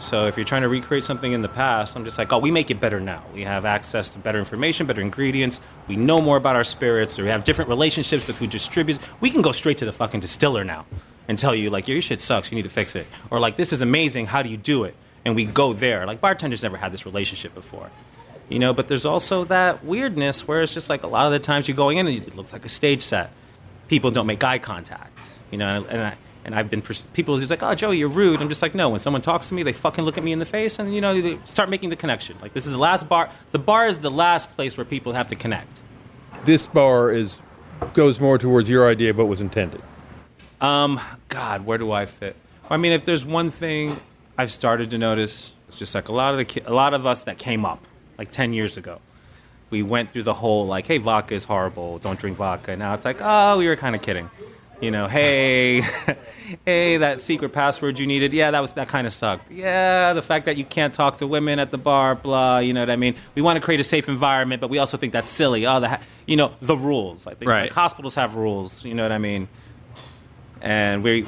So 0.00 0.26
if 0.26 0.36
you're 0.36 0.44
trying 0.44 0.62
to 0.62 0.68
recreate 0.68 1.02
something 1.02 1.32
in 1.32 1.42
the 1.42 1.48
past, 1.48 1.96
I'm 1.96 2.04
just 2.04 2.18
like, 2.18 2.32
oh, 2.32 2.38
we 2.38 2.50
make 2.50 2.70
it 2.70 2.78
better 2.78 3.00
now. 3.00 3.24
We 3.34 3.42
have 3.42 3.64
access 3.64 4.12
to 4.12 4.18
better 4.18 4.38
information, 4.38 4.86
better 4.86 5.00
ingredients. 5.00 5.60
We 5.88 5.96
know 5.96 6.20
more 6.20 6.36
about 6.36 6.54
our 6.54 6.64
spirits. 6.64 7.18
Or 7.18 7.24
we 7.24 7.30
have 7.30 7.44
different 7.44 7.68
relationships 7.68 8.26
with 8.26 8.38
who 8.38 8.46
distributes. 8.46 9.04
We 9.20 9.30
can 9.30 9.42
go 9.42 9.52
straight 9.52 9.78
to 9.78 9.84
the 9.84 9.92
fucking 9.92 10.20
distiller 10.20 10.62
now 10.62 10.86
and 11.26 11.38
tell 11.38 11.54
you, 11.54 11.68
like, 11.68 11.88
your 11.88 12.00
shit 12.00 12.20
sucks. 12.20 12.50
You 12.50 12.56
need 12.56 12.62
to 12.62 12.68
fix 12.68 12.94
it. 12.94 13.06
Or 13.30 13.40
like, 13.40 13.56
this 13.56 13.72
is 13.72 13.82
amazing. 13.82 14.26
How 14.26 14.42
do 14.42 14.48
you 14.48 14.56
do 14.56 14.84
it? 14.84 14.94
And 15.24 15.34
we 15.34 15.44
go 15.44 15.72
there. 15.72 16.06
Like 16.06 16.20
bartenders 16.20 16.62
never 16.62 16.76
had 16.76 16.92
this 16.92 17.04
relationship 17.04 17.54
before. 17.54 17.90
You 18.48 18.60
know, 18.60 18.72
but 18.72 18.88
there's 18.88 19.04
also 19.04 19.44
that 19.44 19.84
weirdness 19.84 20.48
where 20.48 20.62
it's 20.62 20.72
just 20.72 20.88
like 20.88 21.02
a 21.02 21.06
lot 21.06 21.26
of 21.26 21.32
the 21.32 21.38
times 21.38 21.68
you're 21.68 21.76
going 21.76 21.98
in 21.98 22.06
and 22.06 22.16
it 22.16 22.34
looks 22.34 22.52
like 22.52 22.64
a 22.64 22.68
stage 22.70 23.02
set. 23.02 23.30
People 23.88 24.10
don't 24.10 24.26
make 24.26 24.42
eye 24.42 24.58
contact. 24.58 25.22
You 25.50 25.58
know, 25.58 25.84
and 25.88 26.00
I, 26.00 26.16
and 26.48 26.56
I've 26.58 26.70
been 26.70 26.80
pers- 26.80 27.04
people 27.12 27.36
are 27.36 27.38
just 27.38 27.50
like, 27.50 27.62
oh, 27.62 27.74
Joe, 27.74 27.90
you're 27.90 28.08
rude. 28.08 28.40
I'm 28.40 28.48
just 28.48 28.62
like, 28.62 28.74
no. 28.74 28.88
When 28.88 29.00
someone 29.00 29.20
talks 29.20 29.48
to 29.50 29.54
me, 29.54 29.62
they 29.62 29.74
fucking 29.74 30.02
look 30.04 30.16
at 30.16 30.24
me 30.24 30.32
in 30.32 30.38
the 30.38 30.46
face, 30.46 30.78
and 30.78 30.94
you 30.94 31.00
know, 31.02 31.20
they 31.20 31.38
start 31.44 31.68
making 31.68 31.90
the 31.90 31.96
connection. 31.96 32.36
Like 32.40 32.54
this 32.54 32.64
is 32.64 32.72
the 32.72 32.78
last 32.78 33.06
bar. 33.08 33.30
The 33.52 33.58
bar 33.58 33.86
is 33.86 33.98
the 34.00 34.10
last 34.10 34.54
place 34.56 34.76
where 34.78 34.86
people 34.86 35.12
have 35.12 35.28
to 35.28 35.36
connect. 35.36 35.68
This 36.46 36.66
bar 36.66 37.12
is 37.12 37.36
goes 37.92 38.18
more 38.18 38.38
towards 38.38 38.68
your 38.70 38.88
idea 38.88 39.10
of 39.10 39.18
what 39.18 39.28
was 39.28 39.40
intended. 39.40 39.82
Um, 40.60 41.00
God, 41.28 41.66
where 41.66 41.78
do 41.78 41.92
I 41.92 42.06
fit? 42.06 42.34
I 42.70 42.76
mean, 42.78 42.92
if 42.92 43.04
there's 43.04 43.24
one 43.24 43.50
thing 43.50 44.00
I've 44.36 44.50
started 44.50 44.90
to 44.90 44.98
notice, 44.98 45.52
it's 45.68 45.76
just 45.76 45.94
like 45.94 46.08
a 46.08 46.12
lot 46.12 46.32
of 46.32 46.38
the 46.38 46.44
ki- 46.44 46.62
a 46.64 46.72
lot 46.72 46.94
of 46.94 47.04
us 47.06 47.24
that 47.24 47.38
came 47.38 47.64
up 47.64 47.86
like 48.16 48.30
ten 48.30 48.52
years 48.54 48.76
ago. 48.76 49.00
we 49.70 49.82
went 49.82 50.10
through 50.12 50.22
the 50.22 50.34
whole 50.34 50.66
like, 50.66 50.86
hey, 50.86 50.96
vodka 50.98 51.34
is 51.34 51.44
horrible, 51.44 51.98
don't 51.98 52.18
drink 52.18 52.38
vodka. 52.38 52.74
Now 52.74 52.94
it's 52.94 53.04
like, 53.04 53.18
oh, 53.20 53.58
we 53.58 53.68
were 53.68 53.76
kind 53.76 53.94
of 53.94 54.00
kidding. 54.00 54.30
You 54.80 54.92
know, 54.92 55.08
hey, 55.08 55.80
hey, 56.64 56.98
that 56.98 57.20
secret 57.20 57.52
password 57.52 57.98
you 57.98 58.06
needed, 58.06 58.32
yeah, 58.32 58.52
that 58.52 58.60
was 58.60 58.74
that 58.74 58.86
kind 58.86 59.08
of 59.08 59.12
sucked. 59.12 59.50
Yeah, 59.50 60.12
the 60.12 60.22
fact 60.22 60.44
that 60.46 60.56
you 60.56 60.64
can't 60.64 60.94
talk 60.94 61.16
to 61.16 61.26
women 61.26 61.58
at 61.58 61.72
the 61.72 61.78
bar, 61.78 62.14
blah. 62.14 62.58
You 62.58 62.72
know 62.72 62.80
what 62.80 62.90
I 62.90 62.94
mean? 62.94 63.16
We 63.34 63.42
want 63.42 63.56
to 63.56 63.60
create 63.60 63.80
a 63.80 63.84
safe 63.84 64.08
environment, 64.08 64.60
but 64.60 64.70
we 64.70 64.78
also 64.78 64.96
think 64.96 65.12
that's 65.12 65.30
silly. 65.30 65.66
Oh, 65.66 65.80
the 65.80 65.98
you 66.26 66.36
know 66.36 66.52
the 66.60 66.76
rules. 66.76 67.26
I 67.26 67.34
think 67.34 67.50
Right. 67.50 67.62
like, 67.62 67.72
hospitals 67.72 68.14
have 68.14 68.36
rules. 68.36 68.84
You 68.84 68.94
know 68.94 69.02
what 69.02 69.10
I 69.10 69.18
mean? 69.18 69.48
And 70.60 71.02
we, 71.02 71.26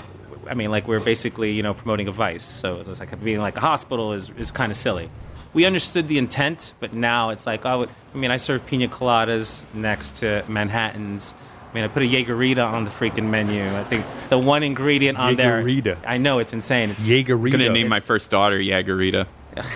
I 0.48 0.54
mean, 0.54 0.70
like 0.70 0.86
we're 0.86 1.00
basically 1.00 1.50
you 1.52 1.64
know 1.64 1.74
promoting 1.74 2.06
a 2.06 2.12
vice. 2.12 2.44
So 2.44 2.78
it's 2.78 3.00
like 3.00 3.22
being 3.24 3.40
like 3.40 3.56
a 3.56 3.60
hospital 3.60 4.12
is 4.12 4.30
is 4.38 4.52
kind 4.52 4.70
of 4.70 4.76
silly. 4.76 5.10
We 5.54 5.64
understood 5.64 6.06
the 6.06 6.18
intent, 6.18 6.74
but 6.78 6.92
now 6.94 7.30
it's 7.30 7.44
like, 7.46 7.66
oh, 7.66 7.88
I 8.14 8.16
mean, 8.16 8.30
I 8.30 8.36
serve 8.36 8.64
pina 8.66 8.86
coladas 8.86 9.66
next 9.74 10.18
to 10.18 10.44
Manhattans. 10.46 11.34
I 11.70 11.74
mean, 11.74 11.84
I 11.84 11.88
put 11.88 12.02
a 12.02 12.06
Jaegerita 12.06 12.64
on 12.64 12.84
the 12.84 12.90
freaking 12.90 13.30
menu. 13.30 13.64
I 13.64 13.84
think 13.84 14.04
the 14.28 14.38
one 14.38 14.62
ingredient 14.64 15.18
on 15.18 15.36
there. 15.36 15.62
Jaegerita. 15.62 15.98
I 16.04 16.18
know 16.18 16.40
it's 16.40 16.52
insane. 16.52 16.90
It's, 16.90 17.06
Jaegerita. 17.06 17.52
gonna 17.52 17.68
name 17.70 17.88
my 17.88 18.00
first 18.00 18.30
daughter 18.30 18.58
Jagerita. 18.58 19.26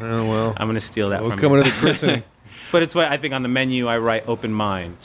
Oh, 0.00 0.28
well. 0.28 0.54
I'm 0.56 0.68
gonna 0.68 0.78
steal 0.80 1.10
that 1.10 1.22
We're 1.22 1.30
from 1.30 1.38
coming 1.40 1.58
you. 1.58 1.64
to 1.64 1.70
the 1.70 1.76
christening. 1.76 2.22
But 2.72 2.82
it's 2.82 2.94
what 2.94 3.10
I 3.10 3.16
think 3.16 3.32
on 3.34 3.42
the 3.42 3.48
menu 3.48 3.86
I 3.88 3.98
write 3.98 4.28
open 4.28 4.52
mind. 4.52 4.96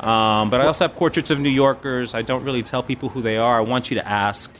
Um, 0.00 0.48
but 0.50 0.60
I 0.60 0.66
also 0.66 0.86
have 0.88 0.96
portraits 0.96 1.30
of 1.30 1.38
New 1.38 1.50
Yorkers. 1.50 2.14
I 2.14 2.22
don't 2.22 2.44
really 2.44 2.62
tell 2.62 2.82
people 2.82 3.10
who 3.10 3.20
they 3.22 3.36
are. 3.36 3.58
I 3.58 3.60
want 3.60 3.90
you 3.90 3.96
to 3.96 4.08
ask. 4.08 4.54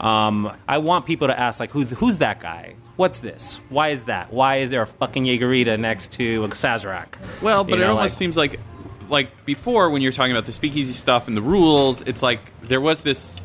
Um, 0.00 0.52
I 0.68 0.78
want 0.78 1.04
people 1.06 1.26
to 1.28 1.38
ask, 1.38 1.58
like, 1.60 1.70
who, 1.70 1.84
who's 1.84 2.18
that 2.18 2.40
guy? 2.40 2.74
What's 2.96 3.18
this? 3.20 3.60
Why 3.70 3.88
is 3.88 4.04
that? 4.04 4.32
Why 4.32 4.58
is 4.58 4.70
there 4.70 4.82
a 4.82 4.86
fucking 4.86 5.24
Jaegerita 5.24 5.78
next 5.78 6.12
to 6.12 6.44
a 6.44 6.48
Sazerac? 6.48 7.16
Well, 7.42 7.64
but 7.64 7.78
You 7.78 7.84
it 7.84 7.88
almost 7.88 8.02
like- 8.14 8.18
seems 8.18 8.36
like 8.36 8.60
like 9.08 9.44
before 9.44 9.90
when 9.90 10.02
you're 10.02 10.12
talking 10.12 10.32
about 10.32 10.46
the 10.46 10.52
speakeasy 10.52 10.92
stuff 10.92 11.28
and 11.28 11.36
the 11.36 11.42
rules, 11.42 12.00
it's 12.02 12.22
like 12.22 12.40
there 12.62 12.80
was 12.80 13.02
this 13.02 13.40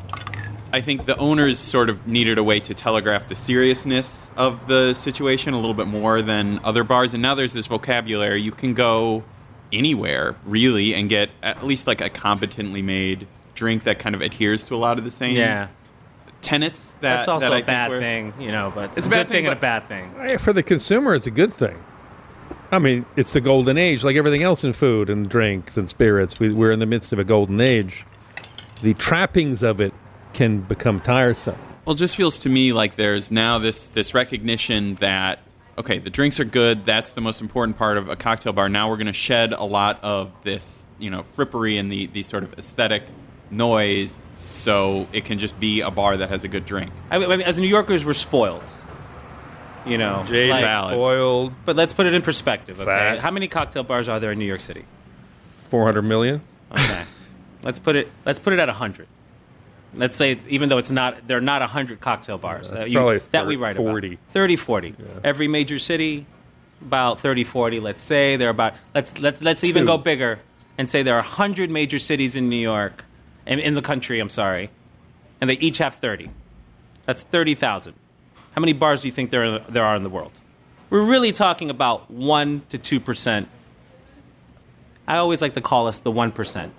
I 0.72 0.80
think 0.80 1.06
the 1.06 1.16
owners 1.16 1.58
sort 1.58 1.88
of 1.90 2.06
needed 2.06 2.38
a 2.38 2.44
way 2.44 2.60
to 2.60 2.74
telegraph 2.74 3.28
the 3.28 3.34
seriousness 3.34 4.30
of 4.36 4.68
the 4.68 4.94
situation 4.94 5.52
a 5.52 5.56
little 5.56 5.74
bit 5.74 5.88
more 5.88 6.22
than 6.22 6.60
other 6.62 6.84
bars 6.84 7.12
and 7.12 7.20
now 7.22 7.34
there's 7.34 7.52
this 7.52 7.66
vocabulary 7.66 8.40
you 8.40 8.52
can 8.52 8.72
go 8.74 9.24
anywhere 9.72 10.36
really 10.44 10.94
and 10.94 11.08
get 11.08 11.28
at 11.42 11.64
least 11.66 11.86
like 11.88 12.00
a 12.00 12.08
competently 12.08 12.82
made 12.82 13.26
drink 13.56 13.82
that 13.84 13.98
kind 13.98 14.14
of 14.14 14.20
adheres 14.20 14.62
to 14.64 14.74
a 14.74 14.78
lot 14.78 14.96
of 14.98 15.04
the 15.04 15.10
same 15.10 15.34
Yeah, 15.36 15.68
tenets 16.40 16.92
that 16.92 17.00
that's 17.00 17.28
also 17.28 17.46
that 17.46 17.52
I 17.52 17.56
a 17.56 17.58
think 17.58 17.66
bad 17.66 17.90
were- 17.90 17.98
thing, 17.98 18.32
you 18.38 18.50
know. 18.52 18.72
But 18.74 18.90
it's, 18.90 18.98
It's 18.98 19.06
a 19.06 19.10
a 19.10 19.12
bad 19.12 19.26
good 19.26 19.32
thing, 19.32 19.36
thing 19.42 19.46
and 19.46 19.58
a 19.58 19.60
bad 19.60 19.88
thing. 19.88 20.38
For 20.38 20.52
the 20.52 20.62
consumer, 20.62 21.14
it's 21.14 21.26
a 21.26 21.30
good 21.30 21.52
thing. 21.52 21.76
I 22.72 22.78
mean, 22.78 23.04
it's 23.16 23.32
the 23.32 23.40
golden 23.40 23.76
age, 23.78 24.04
like 24.04 24.16
everything 24.16 24.42
else 24.42 24.62
in 24.62 24.72
food 24.72 25.10
and 25.10 25.28
drinks 25.28 25.76
and 25.76 25.88
spirits. 25.88 26.38
We, 26.38 26.54
we're 26.54 26.70
in 26.70 26.78
the 26.78 26.86
midst 26.86 27.12
of 27.12 27.18
a 27.18 27.24
golden 27.24 27.60
age. 27.60 28.06
The 28.82 28.94
trappings 28.94 29.62
of 29.62 29.80
it 29.80 29.92
can 30.32 30.60
become 30.60 31.00
tiresome. 31.00 31.58
Well, 31.84 31.96
it 31.96 31.98
just 31.98 32.16
feels 32.16 32.38
to 32.40 32.48
me 32.48 32.72
like 32.72 32.94
there's 32.96 33.30
now 33.30 33.58
this 33.58 33.88
this 33.88 34.14
recognition 34.14 34.94
that 34.96 35.40
okay, 35.78 35.98
the 35.98 36.10
drinks 36.10 36.38
are 36.38 36.44
good. 36.44 36.84
That's 36.84 37.12
the 37.12 37.20
most 37.20 37.40
important 37.40 37.76
part 37.76 37.96
of 37.96 38.08
a 38.08 38.16
cocktail 38.16 38.52
bar. 38.52 38.68
Now 38.68 38.88
we're 38.88 38.96
going 38.96 39.06
to 39.06 39.12
shed 39.12 39.52
a 39.52 39.64
lot 39.64 39.98
of 40.02 40.30
this, 40.44 40.84
you 40.98 41.10
know, 41.10 41.24
frippery 41.36 41.80
and 41.80 41.90
the 41.90 42.06
the 42.06 42.22
sort 42.22 42.44
of 42.44 42.56
aesthetic 42.58 43.02
noise, 43.50 44.20
so 44.52 45.08
it 45.12 45.24
can 45.24 45.38
just 45.38 45.58
be 45.58 45.80
a 45.80 45.90
bar 45.90 46.16
that 46.18 46.28
has 46.28 46.44
a 46.44 46.48
good 46.48 46.66
drink. 46.66 46.92
I 47.10 47.18
mean, 47.18 47.32
I 47.32 47.36
mean, 47.36 47.46
as 47.46 47.58
New 47.58 47.66
Yorkers, 47.66 48.06
we're 48.06 48.12
spoiled. 48.12 48.62
You 49.86 49.98
know, 49.98 50.24
like- 50.28 50.28
Valid. 50.28 50.94
Spoiled. 50.94 51.52
but 51.64 51.76
let's 51.76 51.92
put 51.92 52.06
it 52.06 52.14
in 52.14 52.22
perspective. 52.22 52.80
Okay, 52.80 52.86
Fat. 52.90 53.18
how 53.20 53.30
many 53.30 53.48
cocktail 53.48 53.82
bars 53.82 54.08
are 54.08 54.20
there 54.20 54.32
in 54.32 54.38
New 54.38 54.44
York 54.44 54.60
City? 54.60 54.84
400 55.68 56.02
million? 56.02 56.42
Okay. 56.72 57.04
let's 57.62 57.78
put 57.78 57.96
it 57.96 58.08
let's 58.24 58.38
put 58.38 58.52
it 58.52 58.58
at 58.58 58.68
100. 58.68 59.06
Let's 59.94 60.16
say 60.16 60.38
even 60.48 60.68
though 60.68 60.78
it's 60.78 60.90
not 60.90 61.26
they're 61.26 61.40
not 61.40 61.62
100 61.62 62.00
cocktail 62.00 62.38
bars 62.38 62.70
that, 62.70 62.90
you- 62.90 62.98
probably 62.98 63.18
that 63.32 63.46
we 63.46 63.56
write 63.56 63.76
40. 63.76 64.08
about. 64.14 64.18
30 64.32 64.56
40. 64.56 64.94
Every 65.24 65.48
major 65.48 65.78
city 65.78 66.26
about 66.82 67.20
30 67.20 67.44
40 67.44 67.78
let's 67.80 68.02
say 68.02 68.36
they're 68.36 68.48
about 68.48 68.74
let's 68.94 69.18
let's 69.18 69.42
let's 69.42 69.64
even 69.64 69.84
go 69.84 69.98
bigger 69.98 70.38
and 70.78 70.88
say 70.88 71.02
there 71.02 71.14
are 71.14 71.22
100 71.22 71.70
major 71.70 71.98
cities 71.98 72.36
in 72.36 72.48
New 72.48 72.56
York 72.56 73.04
in, 73.46 73.58
in 73.58 73.74
the 73.74 73.82
country, 73.82 74.18
I'm 74.20 74.28
sorry. 74.30 74.70
And 75.40 75.50
they 75.50 75.54
each 75.54 75.78
have 75.78 75.94
30. 75.96 76.30
That's 77.04 77.22
30,000. 77.22 77.94
How 78.60 78.62
many 78.62 78.74
bars 78.74 79.00
do 79.00 79.08
you 79.08 79.12
think 79.12 79.30
there 79.30 79.58
there 79.60 79.82
are 79.82 79.96
in 79.96 80.02
the 80.02 80.10
world? 80.10 80.38
We're 80.90 81.00
really 81.00 81.32
talking 81.32 81.70
about 81.70 82.10
1 82.10 82.60
to 82.68 83.00
2%. 83.00 83.46
I 85.08 85.16
always 85.16 85.40
like 85.40 85.54
to 85.54 85.62
call 85.62 85.86
us 85.86 85.98
the 85.98 86.12
1%. 86.12 86.70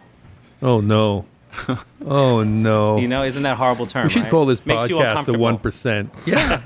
Oh, 0.62 0.80
no. 0.80 1.26
oh, 2.06 2.44
no. 2.44 3.00
You 3.00 3.08
know, 3.08 3.24
isn't 3.24 3.42
that 3.42 3.54
a 3.54 3.56
horrible 3.56 3.88
term? 3.88 4.04
we 4.04 4.10
should 4.12 4.22
right? 4.22 4.30
call 4.30 4.46
this 4.46 4.64
Makes 4.64 4.90
podcast 4.90 5.26
the 5.26 5.34
1%. 5.34 6.10
Yeah. 6.28 6.62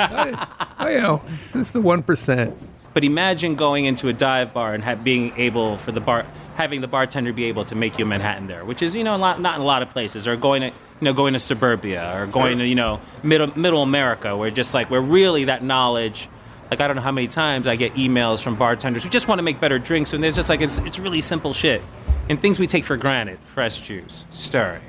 I, 0.77 0.89
I 0.89 0.93
know. 0.95 1.22
Is 1.53 1.72
the 1.72 1.81
1%. 1.81 2.53
But 2.93 3.05
imagine 3.05 3.55
going 3.55 3.86
into 3.86 4.10
a 4.10 4.13
dive 4.13 4.53
bar 4.53 4.74
and 4.74 4.84
ha- 4.84 4.95
being 4.95 5.31
able 5.38 5.77
for 5.77 5.93
the 5.93 6.01
bar, 6.01 6.25
having 6.55 6.81
the 6.81 6.89
bartender 6.89 7.31
be 7.31 7.45
able 7.45 7.63
to 7.63 7.75
make 7.75 7.98
you 7.98 8.03
a 8.03 8.07
Manhattan 8.10 8.48
there, 8.48 8.65
which 8.65 8.81
is 8.81 8.93
you 8.93 9.05
know 9.05 9.15
a 9.15 9.17
lot, 9.17 9.39
not 9.39 9.55
in 9.55 9.62
a 9.62 9.65
lot 9.65 9.81
of 9.81 9.89
places, 9.89 10.27
or 10.27 10.36
going 10.36 10.62
to 10.62 10.72
you 11.02 11.06
know 11.06 11.14
going 11.14 11.34
to 11.34 11.40
suburbia 11.40 12.18
or 12.22 12.28
going 12.28 12.60
to 12.60 12.68
you 12.68 12.75
know 12.75 13.02
middle 13.24 13.48
middle 13.58 13.82
America, 13.84 14.36
where 14.38 14.52
just 14.52 14.74
like 14.74 14.90
where 14.90 15.02
really 15.02 15.46
that 15.46 15.64
knowledge. 15.64 16.30
Like 16.72 16.82
I 16.82 16.88
don't 16.88 16.96
know 16.96 17.04
how 17.04 17.12
many 17.12 17.28
times 17.28 17.68
I 17.68 17.75
get 17.75 17.94
emails 17.94 18.42
from 18.44 18.56
bartenders 18.56 19.04
who 19.04 19.10
just 19.10 19.28
want 19.28 19.38
to 19.38 19.44
make 19.44 19.60
better 19.62 19.78
drinks, 19.78 20.14
and 20.14 20.24
there's 20.24 20.36
just 20.36 20.50
like 20.50 20.62
it's 20.62 20.80
it's 20.80 20.98
really 20.98 21.22
simple 21.22 21.54
shit, 21.54 21.82
and 22.28 22.42
things 22.42 22.60
we 22.60 22.66
take 22.66 22.84
for 22.84 22.98
granted: 22.98 23.38
fresh 23.54 23.82
juice, 23.82 24.25
stirring, 24.32 24.82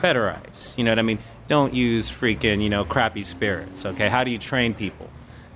better 0.00 0.30
ice. 0.46 0.72
You 0.78 0.84
know 0.84 0.92
what 0.92 1.00
I 1.00 1.02
mean? 1.02 1.18
Don't 1.48 1.74
use 1.74 2.08
freaking 2.10 2.62
you 2.62 2.70
know 2.70 2.84
crappy 2.84 3.22
spirits. 3.22 3.84
Okay, 3.84 4.08
how 4.08 4.22
do 4.22 4.30
you 4.30 4.38
train 4.38 4.72
people? 4.72 5.10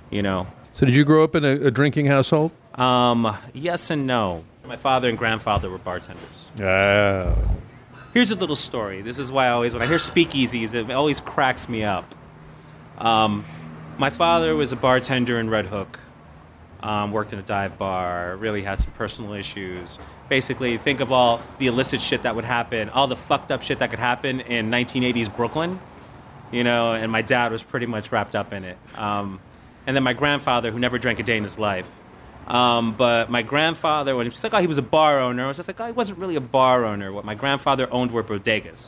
You 0.09 0.21
know, 0.23 0.47
So, 0.73 0.85
did 0.85 0.93
you 0.93 1.05
grow 1.05 1.23
up 1.23 1.35
in 1.35 1.45
a, 1.45 1.51
a 1.67 1.71
drinking 1.71 2.07
household? 2.07 2.51
um, 2.75 3.33
yes 3.53 3.89
and 3.91 4.05
no. 4.05 4.43
My 4.67 4.75
father 4.75 5.07
and 5.07 5.17
grandfather 5.17 5.69
were 5.69 5.77
bartenders. 5.77 6.47
Ah. 6.61 7.33
Here's 8.13 8.29
a 8.29 8.35
little 8.35 8.57
story. 8.57 9.01
This 9.01 9.19
is 9.19 9.31
why 9.31 9.47
I 9.47 9.51
always, 9.51 9.73
when 9.73 9.81
I 9.81 9.87
hear 9.87 9.95
speakeasies, 9.95 10.73
it 10.75 10.91
always 10.91 11.21
cracks 11.21 11.69
me 11.69 11.85
up. 11.85 12.13
Um, 12.97 13.45
my 13.97 14.09
father 14.09 14.53
was 14.53 14.73
a 14.73 14.75
bartender 14.75 15.39
in 15.39 15.49
Red 15.49 15.67
Hook, 15.67 15.97
um, 16.83 17.13
worked 17.13 17.31
in 17.31 17.39
a 17.39 17.41
dive 17.41 17.77
bar, 17.77 18.35
really 18.35 18.63
had 18.63 18.81
some 18.81 18.91
personal 18.91 19.31
issues. 19.31 19.97
Basically, 20.27 20.77
think 20.77 20.99
of 20.99 21.13
all 21.13 21.41
the 21.57 21.67
illicit 21.67 22.01
shit 22.01 22.23
that 22.23 22.35
would 22.35 22.43
happen, 22.43 22.89
all 22.89 23.07
the 23.07 23.15
fucked 23.15 23.49
up 23.49 23.61
shit 23.61 23.79
that 23.79 23.91
could 23.91 23.99
happen 23.99 24.41
in 24.41 24.69
1980s 24.69 25.33
Brooklyn, 25.33 25.79
you 26.51 26.65
know, 26.65 26.93
and 26.93 27.13
my 27.13 27.21
dad 27.21 27.53
was 27.53 27.63
pretty 27.63 27.85
much 27.85 28.11
wrapped 28.11 28.35
up 28.35 28.51
in 28.51 28.65
it. 28.65 28.77
Um, 28.95 29.39
and 29.87 29.95
then 29.95 30.03
my 30.03 30.13
grandfather, 30.13 30.69
who 30.69 30.79
never 30.79 30.97
drank 30.97 31.21
a 31.21 31.23
day 31.23 31.37
in 31.37 31.43
his 31.43 31.57
life. 31.57 31.89
Um, 32.51 32.95
but 32.97 33.29
my 33.29 33.43
grandfather, 33.43 34.13
when 34.13 34.25
he 34.25 34.29
was 34.29 34.43
like, 34.43 34.53
oh, 34.53 34.57
he 34.57 34.67
was 34.67 34.77
a 34.77 34.81
bar 34.81 35.21
owner, 35.21 35.45
I 35.45 35.47
was 35.47 35.55
just 35.55 35.69
like, 35.69 35.79
oh, 35.79 35.85
he 35.85 35.93
wasn't 35.93 36.19
really 36.19 36.35
a 36.35 36.41
bar 36.41 36.83
owner. 36.83 37.13
What 37.13 37.23
my 37.23 37.33
grandfather 37.33 37.87
owned 37.93 38.11
were 38.11 38.23
bodegas. 38.23 38.83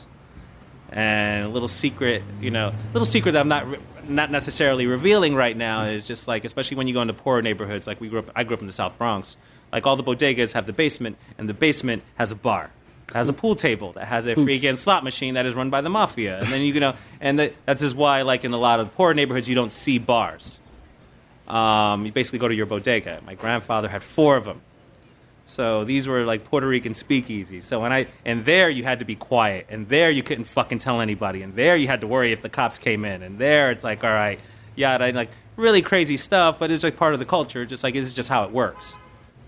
And 0.90 1.46
a 1.46 1.48
little 1.48 1.66
secret, 1.66 2.22
you 2.42 2.50
know, 2.50 2.74
little 2.92 3.06
secret 3.06 3.32
that 3.32 3.40
I'm 3.40 3.48
not 3.48 3.66
re- 3.66 3.78
not 4.06 4.30
necessarily 4.30 4.86
revealing 4.86 5.34
right 5.34 5.56
now 5.56 5.84
is 5.84 6.06
just 6.06 6.28
like, 6.28 6.44
especially 6.44 6.76
when 6.76 6.86
you 6.88 6.92
go 6.92 7.00
into 7.00 7.14
poorer 7.14 7.40
neighborhoods, 7.40 7.86
like 7.86 8.02
we 8.02 8.08
grew 8.08 8.18
up, 8.18 8.30
I 8.36 8.44
grew 8.44 8.54
up 8.54 8.60
in 8.60 8.66
the 8.66 8.72
South 8.72 8.98
Bronx. 8.98 9.38
Like 9.72 9.86
all 9.86 9.96
the 9.96 10.04
bodegas 10.04 10.52
have 10.52 10.66
the 10.66 10.74
basement, 10.74 11.16
and 11.38 11.48
the 11.48 11.54
basement 11.54 12.02
has 12.16 12.30
a 12.30 12.36
bar, 12.36 12.70
has 13.14 13.30
a 13.30 13.32
pool 13.32 13.56
table 13.56 13.92
that 13.94 14.06
has 14.06 14.26
a 14.26 14.34
freaking 14.34 14.76
slot 14.76 15.02
machine 15.02 15.34
that 15.34 15.46
is 15.46 15.54
run 15.54 15.70
by 15.70 15.80
the 15.80 15.90
mafia, 15.90 16.38
and 16.38 16.48
then 16.48 16.60
you 16.60 16.78
know, 16.78 16.94
and 17.18 17.38
that, 17.38 17.54
that's 17.64 17.80
just 17.80 17.96
why, 17.96 18.22
like 18.22 18.44
in 18.44 18.52
a 18.52 18.58
lot 18.58 18.78
of 18.78 18.90
the 18.90 18.94
poorer 18.94 19.14
neighborhoods, 19.14 19.48
you 19.48 19.54
don't 19.54 19.72
see 19.72 19.98
bars. 19.98 20.60
Um, 21.48 22.06
you 22.06 22.12
basically 22.12 22.38
go 22.38 22.48
to 22.48 22.54
your 22.54 22.66
bodega. 22.66 23.20
My 23.26 23.34
grandfather 23.34 23.88
had 23.88 24.02
four 24.02 24.36
of 24.36 24.44
them. 24.44 24.60
So 25.46 25.84
these 25.84 26.08
were 26.08 26.24
like 26.24 26.44
Puerto 26.44 26.66
Rican 26.66 26.94
speakeasies. 26.94 27.64
So 27.64 27.80
when 27.80 27.92
I 27.92 28.06
and 28.24 28.46
there 28.46 28.70
you 28.70 28.82
had 28.82 29.00
to 29.00 29.04
be 29.04 29.14
quiet, 29.14 29.66
and 29.68 29.86
there 29.88 30.10
you 30.10 30.22
couldn't 30.22 30.44
fucking 30.44 30.78
tell 30.78 31.00
anybody, 31.02 31.42
and 31.42 31.54
there 31.54 31.76
you 31.76 31.86
had 31.86 32.00
to 32.00 32.06
worry 32.06 32.32
if 32.32 32.40
the 32.40 32.48
cops 32.48 32.78
came 32.78 33.04
in, 33.04 33.22
and 33.22 33.38
there 33.38 33.70
it's 33.70 33.84
like 33.84 34.02
all 34.04 34.10
right, 34.10 34.40
yada, 34.74 35.04
and 35.04 35.16
like 35.16 35.28
really 35.56 35.82
crazy 35.82 36.16
stuff, 36.16 36.58
but 36.58 36.70
it's 36.70 36.82
like 36.82 36.96
part 36.96 37.12
of 37.12 37.18
the 37.18 37.26
culture. 37.26 37.66
Just 37.66 37.84
like 37.84 37.94
it's 37.94 38.12
just 38.12 38.30
how 38.30 38.44
it 38.44 38.52
works. 38.52 38.94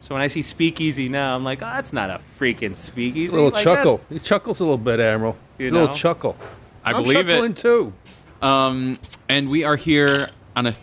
So 0.00 0.14
when 0.14 0.20
I 0.22 0.26
see 0.26 0.42
speakeasy 0.42 1.08
now, 1.08 1.34
I'm 1.34 1.44
like, 1.44 1.62
oh, 1.62 1.66
that's 1.66 1.94
not 1.94 2.10
a 2.10 2.20
freaking 2.38 2.76
speakeasy. 2.76 3.32
A 3.32 3.36
little 3.36 3.50
Like, 3.50 3.64
chuckle. 3.64 4.02
He 4.10 4.18
chuckles 4.18 4.60
a 4.60 4.64
little 4.64 4.76
bit, 4.76 5.00
Admiral. 5.00 5.36
You 5.58 5.70
a 5.70 5.72
little 5.72 5.94
chuckle. 5.94 6.36
I 6.84 6.92
I'm 6.92 7.02
believe 7.02 7.28
it. 7.28 7.56
too. 7.56 7.94
Um, 8.42 8.98
and 9.30 9.48
we 9.48 9.64
are 9.64 9.76
here 9.76 10.28
on 10.54 10.66
a 10.66 10.74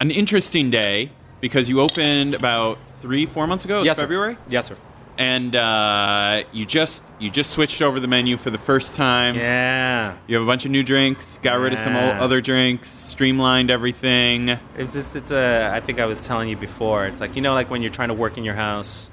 an 0.00 0.10
interesting 0.10 0.70
day 0.70 1.10
because 1.40 1.68
you 1.68 1.80
opened 1.80 2.34
about 2.34 2.78
three, 3.00 3.26
four 3.26 3.46
months 3.46 3.64
ago. 3.64 3.82
Yes, 3.82 3.96
sir. 3.96 4.02
February, 4.02 4.36
Yes, 4.48 4.66
sir. 4.66 4.76
and 5.18 5.54
uh, 5.54 6.42
you 6.52 6.64
just 6.66 7.02
you 7.18 7.30
just 7.30 7.50
switched 7.50 7.80
over 7.82 8.00
the 8.00 8.08
menu 8.08 8.36
for 8.36 8.50
the 8.50 8.58
first 8.58 8.96
time. 8.96 9.34
Yeah. 9.36 10.16
You 10.26 10.36
have 10.36 10.42
a 10.44 10.46
bunch 10.46 10.64
of 10.64 10.70
new 10.70 10.82
drinks. 10.82 11.38
Got 11.42 11.60
rid 11.60 11.72
of 11.72 11.78
some 11.78 11.94
old 11.96 12.16
other 12.16 12.40
drinks. 12.40 12.88
Streamlined 12.90 13.70
everything. 13.70 14.48
It's 14.76 14.92
just, 14.94 15.14
it's 15.16 15.30
a. 15.30 15.70
I 15.72 15.80
think 15.80 16.00
I 16.00 16.06
was 16.06 16.26
telling 16.26 16.48
you 16.48 16.56
before. 16.56 17.06
It's 17.06 17.20
like 17.20 17.36
you 17.36 17.42
know, 17.42 17.54
like 17.54 17.70
when 17.70 17.82
you're 17.82 17.92
trying 17.92 18.08
to 18.08 18.14
work 18.14 18.36
in 18.38 18.44
your 18.44 18.54
house, 18.56 19.08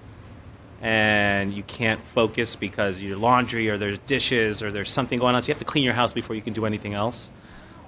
and 0.82 1.54
you 1.54 1.64
can't 1.64 2.04
focus 2.04 2.56
because 2.56 3.00
your 3.02 3.18
laundry 3.18 3.70
or 3.70 3.78
there's 3.78 3.98
dishes 4.00 4.64
or 4.64 4.72
there's 4.72 4.90
something 4.90 5.20
going 5.20 5.36
on. 5.36 5.42
So 5.42 5.48
you 5.50 5.54
have 5.54 5.60
to 5.60 5.66
clean 5.66 5.84
your 5.84 5.94
house 5.94 6.14
before 6.14 6.36
you 6.36 6.42
can 6.42 6.54
do 6.54 6.66
anything 6.66 6.94
else. 6.94 7.30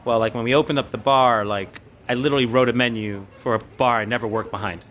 Well, 0.05 0.19
like 0.19 0.35
when 0.35 0.43
we 0.43 0.53
opened 0.53 0.77
up 0.79 0.91
the 0.91 0.97
bar, 0.97 1.45
like 1.45 1.79
I 2.07 2.15
literally 2.15 2.45
wrote 2.45 2.69
a 2.69 2.73
menu 2.73 3.25
for 3.37 3.55
a 3.55 3.59
bar 3.59 3.99
I 3.99 4.05
never 4.05 4.27
worked 4.27 4.51
behind. 4.51 4.83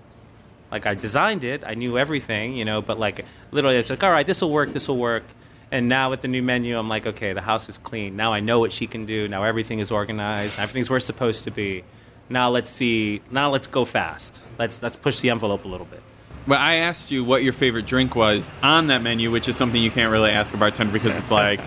Like 0.71 0.87
I 0.87 0.95
designed 0.95 1.45
it, 1.45 1.65
I 1.67 1.75
knew 1.75 1.99
everything, 1.99 2.57
you 2.57 2.65
know, 2.65 2.81
but 2.81 2.99
like 2.99 3.27
literally 3.51 3.77
it's 3.77 3.91
like, 3.91 4.03
all 4.03 4.11
right, 4.11 4.27
this 4.27 4.41
will 4.41 4.51
work, 4.51 4.73
this 4.73 4.89
will 4.89 4.97
work. 4.97 5.25
And 5.71 5.89
now 5.89 6.11
with 6.11 6.23
the 6.23 6.29
new 6.29 6.43
menu, 6.43 6.79
I'm 6.79 6.89
like, 6.89 7.07
okay, 7.07 7.33
the 7.33 7.43
house 7.43 7.69
is 7.69 7.79
clean. 7.79 8.17
Now 8.17 8.33
I 8.33 8.41
know 8.41 8.61
what 8.61 8.73
she 8.73 8.87
can 8.87 9.07
do. 9.07 9.29
Now 9.29 9.43
everything 9.45 9.79
is 9.79 9.91
organized. 9.91 10.59
Everything's 10.59 10.89
where 10.91 10.97
it's 10.97 11.07
supposed 11.07 11.45
to 11.45 11.51
be. 11.51 11.85
Now 12.29 12.51
let's 12.51 12.71
see. 12.71 13.21
Now 13.31 13.51
let's 13.51 13.67
go 13.67 13.85
fast. 13.85 14.43
Let's 14.59 14.83
let's 14.83 14.97
push 14.97 15.21
the 15.21 15.31
envelope 15.31 15.65
a 15.65 15.69
little 15.69 15.87
bit. 15.87 16.03
But 16.47 16.59
I 16.59 16.77
asked 16.77 17.11
you 17.11 17.23
what 17.23 17.45
your 17.45 17.53
favorite 17.53 17.87
drink 17.87 18.17
was 18.17 18.51
on 18.63 18.89
that 18.89 19.03
menu, 19.03 19.31
which 19.31 19.49
is 19.49 19.57
something 19.57 19.81
you 19.81 19.91
can't 19.91 20.11
really 20.11 20.31
ask 20.31 20.53
a 20.53 20.57
bartender 20.57 20.93
because 20.93 21.17
it's 21.17 21.31
like, 21.31 21.61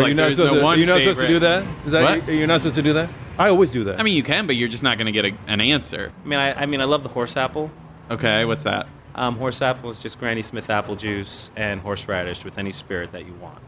Are 0.00 0.02
like 0.02 0.08
you 0.10 0.14
not, 0.14 0.22
there's 0.24 0.36
supposed, 0.36 0.54
no 0.54 0.58
to, 0.60 0.64
one 0.64 0.76
are 0.76 0.80
you 0.80 0.86
not 0.86 0.98
supposed 0.98 1.20
to 1.20 1.26
do 1.28 1.38
that? 1.40 1.64
Is 1.86 1.92
that 1.92 2.02
What? 2.02 2.28
you- 2.28 2.34
you're 2.34 2.46
not 2.46 2.60
supposed 2.60 2.76
to 2.76 2.82
do 2.82 2.92
that? 2.94 3.08
I 3.38 3.48
always 3.48 3.70
do 3.70 3.84
that. 3.84 3.98
I 3.98 4.02
mean, 4.02 4.14
you 4.14 4.22
can, 4.22 4.46
but 4.46 4.56
you're 4.56 4.68
just 4.68 4.82
not 4.82 4.98
going 4.98 5.06
to 5.06 5.12
get 5.12 5.24
a, 5.24 5.32
an 5.46 5.60
answer. 5.60 6.12
I 6.24 6.28
mean, 6.28 6.38
I, 6.38 6.62
I 6.62 6.66
mean, 6.66 6.80
I 6.80 6.84
love 6.84 7.02
the 7.02 7.08
horse 7.08 7.36
apple. 7.36 7.70
Okay, 8.10 8.44
what's 8.44 8.64
that? 8.64 8.86
Um, 9.14 9.36
horse 9.36 9.62
apple 9.62 9.90
is 9.90 9.98
just 9.98 10.18
Granny 10.18 10.42
Smith 10.42 10.68
apple 10.68 10.94
juice 10.96 11.50
and 11.56 11.80
horseradish 11.80 12.44
with 12.44 12.58
any 12.58 12.72
spirit 12.72 13.12
that 13.12 13.26
you 13.26 13.32
want. 13.34 13.58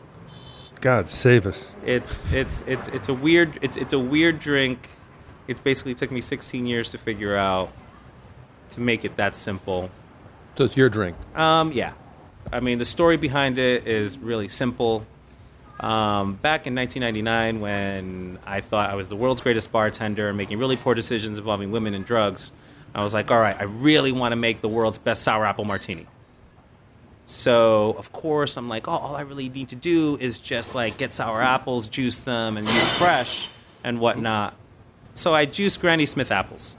God 0.81 1.09
save 1.09 1.47
us. 1.47 1.73
It's 1.87 2.27
it's 2.33 2.63
it's 2.67 2.89
it's 2.89 3.09
a 3.09 3.15
weird 3.15 3.59
it's 3.63 3.77
it's 3.77 3.93
a 3.93 3.99
weird 3.99 4.41
drink. 4.41 4.89
It 5.47 5.63
basically 5.63 5.95
took 5.95 6.11
me 6.11 6.21
16 6.21 6.67
years 6.67 6.91
to 6.91 6.99
figure 6.99 7.37
out 7.37 7.71
to 8.71 8.81
make 8.81 9.05
it 9.05 9.17
that 9.17 9.37
simple. 9.37 9.91
So 10.57 10.65
it's 10.65 10.77
your 10.77 10.89
drink. 10.89 11.17
Um, 11.37 11.71
yeah, 11.73 11.93
I 12.53 12.61
mean 12.61 12.79
the 12.79 12.85
story 12.85 13.17
behind 13.17 13.59
it 13.59 13.87
is 13.87 14.19
really 14.19 14.49
simple. 14.49 15.07
Um, 15.83 16.35
back 16.35 16.69
in 16.69 16.77
1999, 16.77 17.61
when 17.61 18.39
I 18.47 18.61
thought 18.61 18.91
I 18.91 18.95
was 18.95 19.09
the 19.09 19.17
world's 19.17 19.41
greatest 19.41 19.73
bartender, 19.73 20.33
making 20.33 20.59
really 20.59 20.77
poor 20.77 20.95
decisions 20.95 21.39
involving 21.39 21.73
women 21.73 21.93
and 21.95 22.05
drugs, 22.05 22.53
I 22.95 23.03
was 23.03 23.13
like, 23.13 23.31
all 23.31 23.41
right, 23.41 23.57
I 23.59 23.65
really 23.65 24.13
want 24.13 24.33
to 24.33 24.37
make 24.37 24.61
the 24.61 24.69
world's 24.69 24.99
best 24.99 25.23
sour 25.23 25.45
apple 25.45 25.65
martini. 25.65 26.07
So 27.27 27.95
of 27.99 28.13
course 28.13 28.57
I'm 28.57 28.69
like, 28.69 28.87
oh, 28.87 28.93
all 28.93 29.17
I 29.17 29.23
really 29.23 29.49
need 29.49 29.71
to 29.71 29.77
do 29.77 30.17
is 30.21 30.39
just 30.39 30.75
like 30.75 30.99
get 30.99 31.11
sour 31.11 31.43
apples, 31.43 31.89
juice 31.89 32.21
them, 32.21 32.57
and 32.57 32.67
use 32.67 32.99
fresh 32.99 33.49
and 33.83 34.01
whatnot. 34.01 34.55
So 35.15 35.35
I 35.35 35.47
juice 35.47 35.77
Granny 35.77 36.07
Smith 36.07 36.31
apples. 36.31 36.77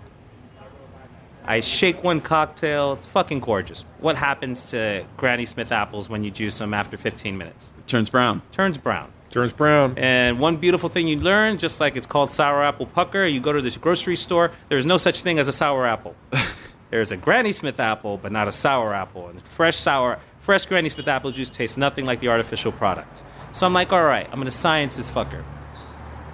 I 1.46 1.60
shake 1.60 2.04
one 2.04 2.22
cocktail. 2.22 2.94
It's 2.94 3.06
fucking 3.06 3.42
gorgeous. 3.42 3.84
What 4.00 4.16
happens 4.16 4.66
to 4.66 5.06
Granny 5.18 5.46
Smith 5.46 5.72
apples 5.72 6.10
when 6.10 6.24
you 6.24 6.32
juice 6.32 6.58
them 6.58 6.74
after 6.74 6.96
15 6.96 7.38
minutes? 7.38 7.74
It 7.78 7.88
turns 7.88 8.10
brown. 8.10 8.42
Turns 8.52 8.78
brown. 8.78 9.12
Turns 9.30 9.52
brown. 9.52 9.98
And 9.98 10.40
one 10.40 10.58
beautiful 10.58 10.90
thing 10.90 11.08
you 11.08 11.20
learn, 11.20 11.58
just 11.58 11.82
like 11.82 11.96
it's 11.96 12.08
called 12.08 12.32
sour 12.32 12.64
apple 12.64 12.86
pucker, 12.86 13.26
you 13.26 13.42
go 13.42 13.52
to 13.52 13.62
this 13.62 13.78
grocery 13.78 14.16
store, 14.16 14.52
there's 14.70 14.86
no 14.86 14.98
such 14.98 15.22
thing 15.22 15.40
as 15.40 15.48
a 15.48 15.52
sour 15.52 15.86
apple. 15.86 16.16
there's 16.92 17.12
a 17.12 17.18
Granny 17.18 17.52
Smith 17.52 17.80
apple, 17.80 18.18
but 18.18 18.32
not 18.32 18.48
a 18.48 18.52
sour 18.52 18.94
apple. 18.94 19.28
And 19.28 19.42
fresh 19.42 19.76
sour, 19.76 20.20
fresh 20.40 20.66
Granny 20.68 20.90
Smith 20.90 21.08
apple 21.08 21.32
juice 21.32 21.50
tastes 21.50 21.78
nothing 21.78 22.06
like 22.06 22.20
the 22.20 22.30
artificial 22.30 22.72
product. 22.72 23.24
So 23.52 23.66
I'm 23.66 23.74
like, 23.74 23.92
all 23.92 24.06
right, 24.06 24.28
I'm 24.32 24.40
gonna 24.40 24.52
science 24.52 24.96
this 24.96 25.12
fucker. 25.12 25.44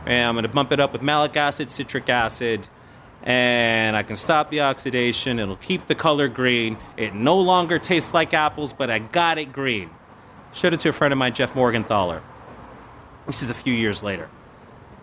And 0.05 0.27
I'm 0.27 0.35
gonna 0.35 0.47
bump 0.49 0.71
it 0.71 0.79
up 0.79 0.91
with 0.91 1.01
malic 1.01 1.35
acid, 1.35 1.69
citric 1.69 2.09
acid, 2.09 2.67
and 3.23 3.95
I 3.95 4.03
can 4.03 4.15
stop 4.15 4.49
the 4.49 4.61
oxidation. 4.61 5.39
It'll 5.39 5.55
keep 5.55 5.87
the 5.87 5.95
color 5.95 6.27
green. 6.27 6.77
It 6.97 7.13
no 7.13 7.39
longer 7.39 7.79
tastes 7.79 8.13
like 8.13 8.33
apples, 8.33 8.73
but 8.73 8.89
I 8.89 8.99
got 8.99 9.37
it 9.37 9.51
green. 9.51 9.89
Showed 10.53 10.73
it 10.73 10.79
to 10.81 10.89
a 10.89 10.93
friend 10.93 11.11
of 11.11 11.17
mine, 11.17 11.33
Jeff 11.33 11.53
Morgenthaler. 11.53 12.21
This 13.27 13.43
is 13.43 13.51
a 13.51 13.53
few 13.53 13.73
years 13.73 14.01
later. 14.01 14.29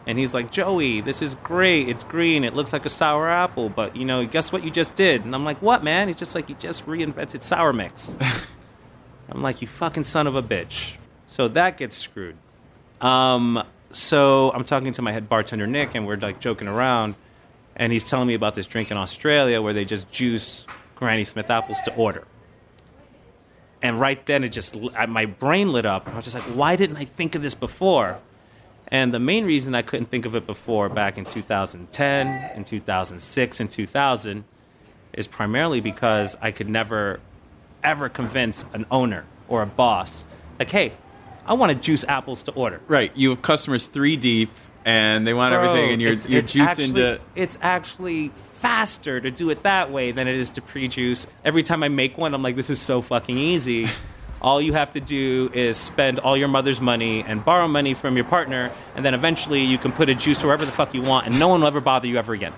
And 0.07 0.19
he's 0.19 0.35
like, 0.35 0.53
Joey, 0.53 1.01
this 1.01 1.21
is 1.21 1.35
great. 1.37 1.89
It's 1.89 2.05
green. 2.05 2.45
It 2.45 2.55
looks 2.55 2.73
like 2.73 2.87
a 2.87 2.89
sour 2.89 3.29
apple. 3.29 3.69
But, 3.69 3.97
you 3.97 4.05
know, 4.05 4.25
guess 4.25 4.53
what 4.53 4.65
you 4.65 4.71
just 4.71 4.95
did? 4.95 5.25
And 5.25 5.35
I'm 5.35 5.45
like, 5.45 5.61
what, 5.61 5.83
man? 5.83 6.09
It's 6.09 6.19
just 6.19 6.35
like 6.35 6.49
you 6.49 6.55
just 6.55 6.87
reinvented 6.87 7.43
sour 7.43 7.73
mix. 7.73 8.17
I'm 9.29 9.43
like, 9.43 9.61
you 9.63 9.69
fucking 9.69 10.05
son 10.05 10.27
of 10.27 10.37
a 10.37 10.43
bitch. 10.43 10.95
So 11.27 11.49
that 11.49 11.77
gets 11.77 11.97
screwed. 11.97 12.37
Um, 13.01 13.63
so 13.91 14.53
I'm 14.53 14.65
talking 14.65 14.93
to 14.93 15.03
my 15.03 15.11
head 15.11 15.29
bartender, 15.29 15.67
Nick, 15.67 15.95
and 15.95 16.07
we're 16.07 16.17
like 16.17 16.39
joking 16.39 16.69
around. 16.69 17.17
And 17.77 17.93
he's 17.93 18.09
telling 18.09 18.27
me 18.27 18.35
about 18.35 18.55
this 18.55 18.67
drink 18.67 18.91
in 18.91 18.97
Australia 18.97 19.61
where 19.61 19.73
they 19.73 19.85
just 19.85 20.11
juice 20.11 20.67
Granny 20.95 21.25
Smith 21.25 21.51
apples 21.51 21.81
to 21.83 21.95
order. 21.95 22.25
And 23.83 24.01
right 24.01 24.25
then, 24.25 24.43
it 24.43 24.49
just 24.49 24.77
my 25.09 25.27
brain 25.27 25.71
lit 25.71 25.85
up. 25.85 26.09
I 26.09 26.15
was 26.15 26.25
just 26.25 26.35
like, 26.35 26.45
why 26.45 26.77
didn't 26.77 26.97
I 26.97 27.05
think 27.05 27.35
of 27.35 27.43
this 27.43 27.55
before? 27.55 28.19
And 28.89 29.13
the 29.13 29.21
main 29.21 29.45
reason 29.45 29.75
I 29.75 29.83
couldn't 29.83 30.07
think 30.07 30.25
of 30.27 30.35
it 30.35 30.47
before, 30.47 30.89
back 30.89 31.19
in 31.19 31.25
2010, 31.25 32.57
in 32.57 32.65
2006, 32.65 33.61
and 33.61 33.71
2000, 33.71 34.45
is 35.13 35.27
primarily 35.27 35.81
because 35.81 36.37
I 36.41 36.53
could 36.53 36.69
never, 36.69 37.21
ever 37.83 38.09
convince 38.09 38.65
an 38.73 38.87
owner 38.91 39.25
or 39.49 39.63
a 39.63 39.67
boss, 39.67 40.25
like, 40.59 40.71
hey, 40.71 40.93
I 41.45 41.55
want 41.55 41.73
to 41.73 41.79
juice 41.79 42.05
apples 42.05 42.45
to 42.45 42.53
order. 42.53 42.81
Right. 42.89 43.13
You 43.17 43.31
have 43.31 43.43
customers 43.43 43.87
three 43.87 44.17
deep, 44.17 44.51
and 44.87 45.27
they 45.27 45.35
want 45.35 45.53
Bro, 45.53 45.65
everything, 45.65 45.93
and 45.95 46.01
you're 46.01 46.13
it's- 46.13 46.29
you're 46.29 46.39
it's 46.39 46.53
juicing 46.53 46.61
actually, 46.65 46.93
to. 46.93 47.21
It's 47.35 47.59
actually 47.61 48.31
faster 48.61 49.21
to 49.21 49.31
do 49.31 49.51
it 49.51 49.65
that 49.65 49.91
way 49.91 50.13
than 50.13 50.29
it 50.29 50.37
is 50.37 50.51
to 50.51 50.63
pre-juice. 50.63 51.27
Every 51.45 51.63
time 51.65 51.83
I 51.83 51.89
make 51.89 52.17
one, 52.17 52.33
I'm 52.33 52.43
like, 52.43 52.57
this 52.57 52.71
is 52.71 52.81
so 52.81 53.03
fucking 53.03 53.37
easy. 53.37 53.89
all 54.41 54.61
you 54.61 54.75
have 54.75 54.93
to 54.93 55.01
do 55.01 55.51
is 55.53 55.77
spend 55.77 56.21
all 56.21 56.37
your 56.37 56.47
mother's 56.47 56.81
money 56.81 57.25
and 57.25 57.45
borrow 57.45 57.67
money 57.67 57.95
from 57.95 58.15
your 58.15 58.25
partner, 58.25 58.71
and 58.95 59.05
then 59.05 59.13
eventually 59.13 59.65
you 59.65 59.77
can 59.77 59.91
put 59.91 60.09
a 60.09 60.15
juice 60.15 60.45
wherever 60.45 60.65
the 60.65 60.71
fuck 60.71 60.95
you 60.95 61.03
want, 61.03 61.27
and 61.27 61.39
no 61.39 61.49
one 61.49 61.61
will 61.61 61.67
ever 61.67 61.81
bother 61.81 62.07
you 62.07 62.17
ever 62.17 62.33
again. 62.33 62.53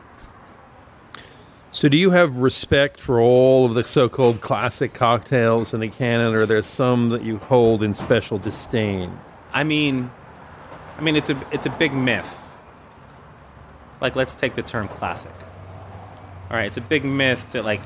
So, 1.71 1.89
do 1.89 1.97
you 1.97 2.11
have 2.11 2.37
respect 2.37 3.01
for 3.01 3.21
all 3.21 3.65
of 3.65 3.75
the 3.75 3.85
so-called 3.85 4.41
classic 4.43 4.93
cocktails 4.93 5.73
in 5.73 5.81
the 5.81 5.89
canon, 5.89 6.35
or 6.35 6.41
are 6.41 6.47
there 6.47 6.63
some 6.63 7.09
that 7.11 7.23
you 7.23 7.39
hold 7.39 7.83
in 7.83 7.95
special 7.95 8.39
disdain? 8.39 9.19
I 9.53 9.65
mean, 9.65 10.11
I 10.99 11.01
mean, 11.01 11.15
it's 11.15 11.31
a 11.31 11.41
it's 11.53 11.67
a 11.67 11.71
big 11.71 11.95
myth. 11.95 12.35
Like, 14.01 14.17
let's 14.17 14.35
take 14.35 14.55
the 14.55 14.63
term 14.63 14.89
classic. 14.89 15.33
All 16.51 16.57
right, 16.57 16.67
it's 16.67 16.77
a 16.77 16.83
big 16.83 17.05
myth 17.05 17.49
to 17.51 17.63
like, 17.63 17.81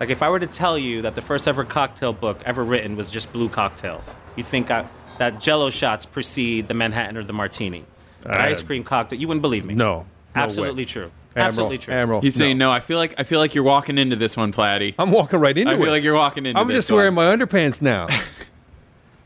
like 0.00 0.10
if 0.10 0.22
I 0.22 0.30
were 0.30 0.40
to 0.40 0.46
tell 0.46 0.78
you 0.78 1.02
that 1.02 1.14
the 1.14 1.22
first 1.22 1.46
ever 1.46 1.64
cocktail 1.64 2.12
book 2.12 2.40
ever 2.44 2.64
written 2.64 2.96
was 2.96 3.10
just 3.10 3.32
blue 3.32 3.48
cocktails, 3.48 4.04
you 4.36 4.44
think 4.44 4.70
I, 4.70 4.88
that 5.18 5.40
Jello 5.40 5.70
shots 5.70 6.06
precede 6.06 6.68
the 6.68 6.74
Manhattan 6.74 7.16
or 7.16 7.24
the 7.24 7.32
Martini, 7.32 7.84
an 8.24 8.30
uh, 8.32 8.38
ice 8.38 8.62
cream 8.62 8.84
cocktail? 8.84 9.18
You 9.18 9.28
wouldn't 9.28 9.42
believe 9.42 9.64
me. 9.64 9.74
No, 9.74 10.00
no 10.00 10.06
absolutely 10.34 10.82
way. 10.82 10.86
true. 10.86 11.10
Admiral, 11.32 11.48
Absolutely 11.48 11.78
true. 11.78 11.92
Admiral, 11.94 12.20
He's 12.22 12.34
saying 12.34 12.56
no. 12.56 12.72
I 12.72 12.80
feel 12.80 12.96
like 12.96 13.14
I 13.18 13.22
feel 13.24 13.40
like 13.40 13.54
you're 13.54 13.64
walking 13.64 13.98
into 13.98 14.16
this 14.16 14.38
one, 14.38 14.54
Platty. 14.54 14.94
I'm 14.98 15.10
walking 15.10 15.38
right 15.38 15.56
into 15.56 15.70
it. 15.70 15.74
I 15.74 15.76
it. 15.76 15.82
feel 15.82 15.92
like 15.92 16.02
you're 16.02 16.14
walking 16.14 16.46
into. 16.46 16.58
I'm 16.58 16.68
this 16.68 16.76
just 16.76 16.90
wearing 16.90 17.12
my 17.12 17.36
underpants 17.36 17.82
now. 17.82 18.08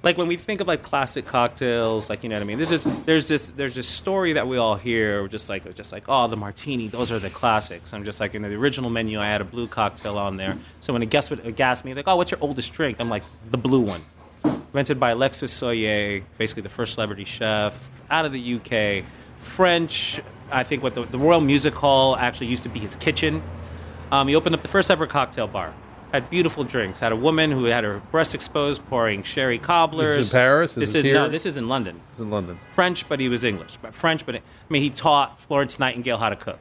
like 0.03 0.17
when 0.17 0.29
we 0.29 0.37
think 0.37 0.61
of 0.61 0.67
like 0.67 0.83
classic 0.83 1.27
cocktails, 1.27 2.09
like 2.09 2.23
you 2.23 2.29
know 2.31 2.37
what 2.37 2.43
I 2.43 2.47
mean. 2.47 2.57
There's 2.57 2.71
just 2.71 3.07
there's 3.07 3.29
this 3.29 3.51
there's 3.51 3.75
this 3.75 3.87
story 3.87 4.33
that 4.35 4.49
we 4.49 4.57
all 4.57 4.77
hear, 4.77 5.29
just 5.29 5.49
like 5.49 5.75
just 5.75 5.93
like 5.93 6.05
oh 6.09 6.27
the 6.27 6.37
martini, 6.37 6.89
those 6.89 7.13
are 7.13 7.19
the 7.19 7.31
classics. 7.31 7.93
I'm 7.93 8.05
just 8.05 8.21
like 8.21 8.35
in 8.35 8.43
the 8.43 8.55
original 8.55 8.89
menu, 8.89 9.21
I 9.21 9.27
had 9.27 9.41
a 9.41 9.45
blue 9.45 9.67
cocktail 9.67 10.17
on 10.17 10.37
there. 10.37 10.57
So 10.81 10.93
when 10.93 11.03
a 11.03 11.07
guest 11.07 11.31
would 11.31 11.55
gas 11.57 11.85
me, 11.85 11.93
like 11.93 12.09
oh 12.09 12.17
what's 12.17 12.31
your 12.31 12.41
oldest 12.41 12.73
drink? 12.73 12.97
I'm 12.99 13.11
like 13.11 13.25
the 13.51 13.59
blue 13.59 13.83
one, 13.83 14.03
invented 14.45 14.99
by 14.99 15.11
Alexis 15.11 15.53
Soyer, 15.53 16.23
basically 16.39 16.63
the 16.63 16.71
first 16.71 16.95
celebrity 16.95 17.25
chef 17.25 17.91
out 18.11 18.25
of 18.25 18.33
the 18.33 18.55
UK, 18.55 19.05
French. 19.37 20.21
I 20.51 20.65
think 20.65 20.83
what 20.83 20.95
the, 20.95 21.05
the 21.05 21.19
Royal 21.19 21.41
Music 21.41 21.75
Hall 21.75 22.17
actually 22.17 22.49
used 22.49 22.63
to 22.63 22.69
be 22.69 22.81
his 22.81 22.97
kitchen. 22.97 23.43
Um, 24.11 24.27
he 24.29 24.35
opened 24.35 24.55
up 24.55 24.63
the 24.63 24.69
first 24.69 24.91
ever 24.91 25.07
cocktail 25.07 25.47
bar. 25.47 25.73
Had 26.13 26.29
beautiful 26.29 26.65
drinks. 26.65 26.99
Had 27.01 27.13
a 27.13 27.17
woman 27.17 27.53
who 27.53 27.65
had 27.67 27.85
her 27.85 28.01
breast 28.11 28.35
exposed, 28.35 28.85
pouring 28.89 29.23
sherry 29.23 29.59
cobblers. 29.59 30.17
This 30.19 30.27
is 30.27 30.33
in 30.35 30.39
Paris? 30.39 30.71
Is 30.73 30.75
This 30.77 30.93
this 30.93 31.05
is 31.05 31.13
no. 31.13 31.29
This 31.29 31.47
is 31.47 31.57
in 31.57 31.69
London. 31.69 32.01
It's 32.13 32.21
in 32.21 32.31
London. 32.31 32.59
French, 32.71 33.09
but 33.09 33.21
he 33.21 33.29
was 33.29 33.45
English. 33.45 33.79
But 33.81 33.95
French, 33.95 34.27
but 34.27 34.35
I 34.37 34.41
mean, 34.69 34.83
he 34.83 34.91
taught 34.91 35.41
Florence 35.41 35.79
Nightingale 35.79 36.19
how 36.19 36.29
to 36.29 36.37
cook. 36.37 36.59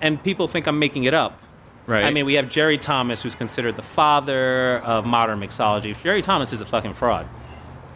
And 0.00 0.22
people 0.22 0.46
think 0.46 0.68
I'm 0.68 0.78
making 0.78 1.04
it 1.04 1.14
up. 1.14 1.40
Right. 1.88 2.04
I 2.04 2.10
mean, 2.12 2.24
we 2.26 2.34
have 2.34 2.48
Jerry 2.48 2.78
Thomas, 2.78 3.22
who's 3.22 3.34
considered 3.34 3.74
the 3.74 3.82
father 3.82 4.78
of 4.80 5.06
modern 5.06 5.40
mixology. 5.40 6.00
Jerry 6.00 6.22
Thomas 6.22 6.52
is 6.52 6.60
a 6.60 6.66
fucking 6.66 6.92
fraud. 6.94 7.26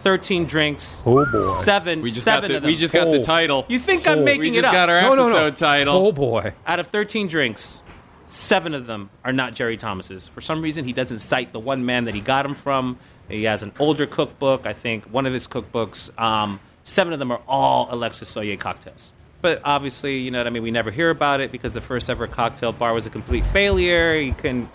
Thirteen 0.01 0.47
drinks. 0.47 1.01
Oh, 1.07 1.25
boy. 1.31 1.43
Seven. 1.63 2.03
we 2.03 2.11
just 2.11 2.25
seven 2.25 2.43
got 2.43 2.49
the 2.49 2.57
of 2.57 2.63
them. 2.63 2.71
we 2.73 2.77
just 2.77 2.93
got 2.93 3.05
the 3.05 3.19
Oh. 3.19 3.23
title. 3.23 3.67
You 3.69 3.79
think 3.79 4.09
I'm 4.09 4.21
Oh. 4.21 4.25
making 4.25 4.41
we 4.41 4.49
it 4.51 4.63
just 4.63 4.67
up? 4.67 4.73
got 4.73 4.89
our 4.89 5.01
no, 5.03 5.13
episode 5.13 5.33
no, 5.33 5.45
no. 5.45 5.51
title. 5.51 5.95
Oh 6.09 6.11
boy. 6.11 6.55
Out 6.67 6.81
of 6.81 6.89
13 6.89 7.29
drinks, 7.29 7.83
seven 8.27 8.75
of 8.75 8.87
them 8.87 9.11
are 9.25 9.33
not 9.33 9.55
Jerry 9.55 9.77
Thomas's. 9.77 10.29
For 10.29 10.41
some 10.41 10.63
reason, 10.63 10.85
he 10.85 10.93
doesn't 10.93 11.19
cite 11.21 11.53
the 11.53 11.61
one 11.61 11.85
man 11.85 12.05
that 12.07 12.15
he 12.15 12.21
got 12.21 12.43
them 12.45 12.55
from. 12.55 12.99
He 13.29 13.45
has 13.45 13.63
an 13.63 13.73
older 13.79 14.07
cookbook, 14.07 14.67
I 14.67 14.73
think, 14.73 15.05
one 15.05 15.27
of 15.27 15.33
his 15.33 15.47
cookbooks. 15.47 16.17
Um, 16.21 16.61
seven 16.85 17.13
of 17.13 17.19
them 17.19 17.31
are 17.31 17.41
all 17.49 17.89
Alexis 17.91 18.35
Soyer 18.35 18.57
cocktails. 18.59 19.11
But 19.41 19.61
obviously, 19.65 20.19
you 20.19 20.31
know 20.31 20.39
what 20.39 20.47
I 20.47 20.51
mean? 20.51 20.63
We 20.63 20.71
never 20.71 20.91
hear 20.91 21.11
about 21.11 21.41
it 21.41 21.51
because 21.51 21.75
the 21.75 21.81
first 21.81 22.09
ever 22.09 22.27
cocktail 22.27 22.73
bar 22.73 22.95
was 22.95 23.07
a 23.07 23.11
complete 23.11 23.45
failure. 23.47 24.17
He 24.21 24.33
couldn't, 24.33 24.69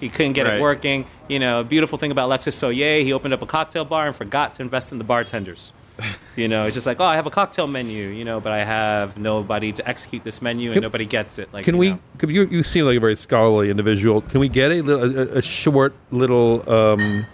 He 0.00 0.08
couldn't 0.08 0.32
get 0.32 0.46
Right. 0.46 0.54
it 0.56 0.62
working. 0.62 1.04
You 1.28 1.38
know, 1.38 1.60
a 1.60 1.64
beautiful 1.64 1.98
thing 1.98 2.10
about 2.10 2.26
Alexis 2.26 2.58
Soyer, 2.60 3.02
he 3.02 3.12
opened 3.12 3.34
up 3.34 3.42
a 3.42 3.46
cocktail 3.46 3.84
bar 3.84 4.06
and 4.06 4.16
forgot 4.16 4.54
to 4.54 4.62
invest 4.62 4.92
in 4.92 4.98
the 4.98 5.04
bartenders. 5.04 5.72
You 6.36 6.48
know, 6.48 6.64
it's 6.64 6.74
just 6.74 6.86
like, 6.86 7.00
oh, 7.00 7.04
I 7.04 7.16
have 7.16 7.26
a 7.26 7.30
cocktail 7.30 7.66
menu, 7.66 8.08
you 8.08 8.24
know, 8.24 8.40
but 8.40 8.52
I 8.52 8.64
have 8.64 9.18
nobody 9.18 9.72
to 9.72 9.86
execute 9.88 10.24
this 10.24 10.40
menu 10.40 10.70
and 10.70 10.74
Can- 10.74 10.82
nobody 10.82 11.04
gets 11.06 11.38
it. 11.38 11.52
Like, 11.52 11.64
Can 11.64 11.74
you 11.74 11.80
we? 11.80 11.90
know. 11.90 11.98
Could 12.18 12.30
you, 12.30 12.46
you 12.46 12.62
seem 12.62 12.84
like 12.86 12.96
a 12.96 13.00
very 13.00 13.16
scholarly 13.16 13.70
individual. 13.70 14.20
Can 14.22 14.40
we 14.40 14.48
get 14.48 14.70
a 14.70 14.80
little, 14.80 15.18
a, 15.18 15.38
a 15.38 15.42
short 15.42 15.94
little, 16.10 16.68
um, 16.70 17.26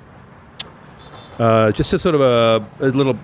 uh, 1.38 1.70
just 1.72 1.92
a 1.92 1.98
sort 1.98 2.14
of 2.14 2.20
a, 2.20 2.66
a 2.84 2.88
little 2.88 3.18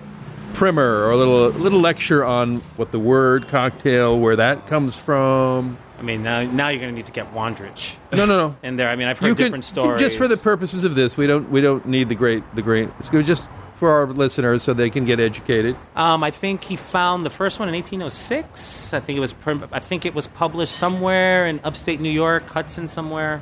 primer 0.53 1.03
or 1.05 1.11
a 1.11 1.17
little 1.17 1.49
little 1.49 1.79
lecture 1.79 2.23
on 2.23 2.57
what 2.77 2.91
the 2.91 2.99
word 2.99 3.47
cocktail, 3.47 4.19
where 4.19 4.35
that 4.35 4.67
comes 4.67 4.95
from? 4.95 5.77
I 5.97 6.01
mean, 6.03 6.21
now, 6.21 6.41
now 6.43 6.67
you're 6.67 6.79
going 6.81 6.91
to 6.91 6.95
need 6.95 7.05
to 7.05 7.11
get 7.13 7.33
Wondrich 7.33 7.95
No, 8.11 8.25
no, 8.25 8.37
no. 8.49 8.55
in 8.63 8.75
there. 8.75 8.89
I 8.89 8.95
mean, 8.95 9.07
I've 9.07 9.19
heard 9.19 9.35
can- 9.37 9.45
different 9.45 9.63
stories. 9.63 9.99
Just 10.01 10.17
for 10.17 10.27
the 10.27 10.37
purposes 10.37 10.83
of 10.83 10.95
this, 10.95 11.15
we 11.17 11.27
don't 11.27 11.49
we 11.49 11.61
don't 11.61 11.85
need 11.87 12.09
the 12.09 12.15
great 12.15 12.43
the 12.55 12.61
great. 12.61 12.89
Just 13.11 13.47
for 13.83 13.91
our 13.91 14.07
listeners 14.07 14.63
so 14.63 14.73
they 14.73 14.89
can 14.89 15.03
get 15.03 15.19
educated. 15.19 15.75
Um, 15.93 16.23
I 16.23 16.31
think 16.31 16.63
he 16.63 16.77
found 16.77 17.25
the 17.25 17.29
first 17.29 17.59
one 17.59 17.67
in 17.67 17.75
1806. 17.75 18.93
I 18.93 19.01
think 19.01 19.17
it 19.17 19.19
was. 19.19 19.35
I 19.73 19.79
think 19.79 20.05
it 20.05 20.15
was 20.15 20.25
published 20.27 20.73
somewhere 20.73 21.45
in 21.47 21.59
upstate 21.65 21.99
New 21.99 22.09
York, 22.09 22.47
Hudson 22.47 22.87
somewhere. 22.87 23.41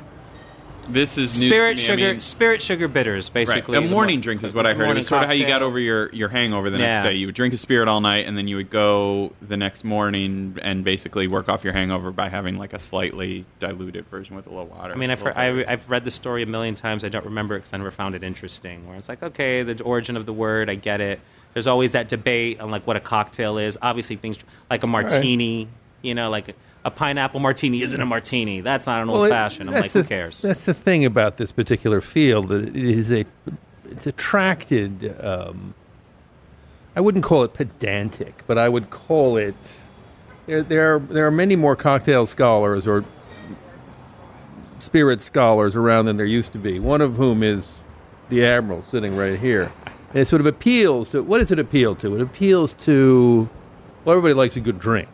This 0.88 1.16
is 1.16 1.30
Spirit 1.30 1.76
to 1.76 1.82
sugar, 1.82 2.04
I 2.08 2.12
mean, 2.12 2.20
spirit 2.20 2.60
sugar 2.60 2.88
bitters, 2.88 3.28
right. 3.30 3.34
basically. 3.34 3.78
A 3.78 3.80
morning 3.80 4.18
mo- 4.18 4.22
drink 4.22 4.42
is 4.42 4.52
what 4.52 4.66
I 4.66 4.74
heard. 4.74 4.90
It 4.90 4.94
was 4.94 5.06
sort 5.06 5.22
of 5.22 5.28
how 5.28 5.34
you 5.34 5.46
got 5.46 5.62
over 5.62 5.78
your, 5.78 6.10
your 6.10 6.28
hangover 6.28 6.70
the 6.70 6.78
next 6.78 6.96
Yeah. 6.96 7.02
day. 7.04 7.14
You 7.14 7.26
would 7.26 7.34
drink 7.34 7.54
a 7.54 7.56
spirit 7.56 7.88
all 7.88 8.00
night, 8.00 8.26
and 8.26 8.36
then 8.36 8.48
you 8.48 8.56
would 8.56 8.70
go 8.70 9.32
the 9.40 9.56
next 9.56 9.84
morning 9.84 10.58
and 10.60 10.84
basically 10.84 11.28
work 11.28 11.48
off 11.48 11.64
your 11.64 11.72
hangover 11.72 12.10
by 12.10 12.28
having 12.28 12.58
like 12.58 12.72
a 12.72 12.78
slightly 12.78 13.44
diluted 13.60 14.06
version 14.08 14.34
with 14.36 14.46
a 14.46 14.50
little 14.50 14.66
water. 14.66 14.92
I 14.92 14.96
mean, 14.96 15.10
I've, 15.10 15.20
heard, 15.22 15.36
I, 15.36 15.64
I've 15.66 15.88
read 15.88 16.04
the 16.04 16.10
story 16.10 16.42
a 16.42 16.46
million 16.46 16.74
times. 16.74 17.04
I 17.04 17.08
don't 17.08 17.24
remember 17.24 17.54
it 17.54 17.60
because 17.60 17.72
I 17.74 17.76
never 17.78 17.90
found 17.90 18.14
it 18.14 18.22
interesting. 18.24 18.86
Where 18.88 18.96
it's 18.96 19.08
like, 19.08 19.22
okay, 19.22 19.62
the 19.62 19.82
origin 19.84 20.16
of 20.16 20.26
the 20.26 20.32
word, 20.32 20.68
I 20.68 20.74
get 20.74 21.00
it. 21.00 21.20
There's 21.54 21.66
always 21.66 21.92
that 21.92 22.08
debate 22.08 22.60
on 22.60 22.70
like 22.70 22.86
what 22.86 22.96
a 22.96 23.00
cocktail 23.00 23.58
is. 23.58 23.78
Obviously, 23.80 24.16
things 24.16 24.38
like 24.70 24.82
a 24.82 24.86
martini, 24.86 25.68
you 26.00 26.14
know, 26.14 26.30
like 26.30 26.56
a 26.84 26.90
pineapple 26.90 27.40
martini 27.40 27.82
isn't 27.82 28.00
a 28.00 28.06
martini. 28.06 28.60
That's 28.60 28.86
not 28.86 29.02
an 29.02 29.08
old 29.08 29.20
well, 29.20 29.30
fashioned. 29.30 29.68
I'm 29.68 29.74
like, 29.74 29.84
that's 29.84 29.94
who 29.94 30.04
cares? 30.04 30.40
That's 30.40 30.64
the 30.64 30.74
thing 30.74 31.04
about 31.04 31.36
this 31.36 31.52
particular 31.52 32.00
field. 32.00 32.50
It 32.50 32.74
is 32.74 33.12
a, 33.12 33.24
it's 33.90 34.06
attracted. 34.06 35.16
Um, 35.24 35.74
I 36.96 37.00
wouldn't 37.00 37.24
call 37.24 37.44
it 37.44 37.54
pedantic, 37.54 38.42
but 38.46 38.58
I 38.58 38.68
would 38.68 38.90
call 38.90 39.36
it. 39.36 39.54
There, 40.46 40.62
there, 40.62 40.96
are, 40.96 40.98
there 40.98 41.26
are 41.26 41.30
many 41.30 41.54
more 41.54 41.76
cocktail 41.76 42.26
scholars 42.26 42.86
or 42.86 43.04
spirit 44.80 45.22
scholars 45.22 45.76
around 45.76 46.06
than 46.06 46.16
there 46.16 46.26
used 46.26 46.52
to 46.52 46.58
be. 46.58 46.80
One 46.80 47.00
of 47.00 47.16
whom 47.16 47.44
is 47.44 47.78
the 48.28 48.44
admiral 48.44 48.82
sitting 48.82 49.16
right 49.16 49.38
here, 49.38 49.72
and 50.10 50.18
it 50.18 50.26
sort 50.26 50.40
of 50.40 50.46
appeals 50.46 51.10
to. 51.10 51.22
What 51.22 51.38
does 51.38 51.52
it 51.52 51.60
appeal 51.60 51.94
to? 51.96 52.16
It 52.16 52.20
appeals 52.20 52.74
to. 52.74 53.48
Well, 54.04 54.16
everybody 54.16 54.34
likes 54.34 54.56
a 54.56 54.60
good 54.60 54.80
drink, 54.80 55.08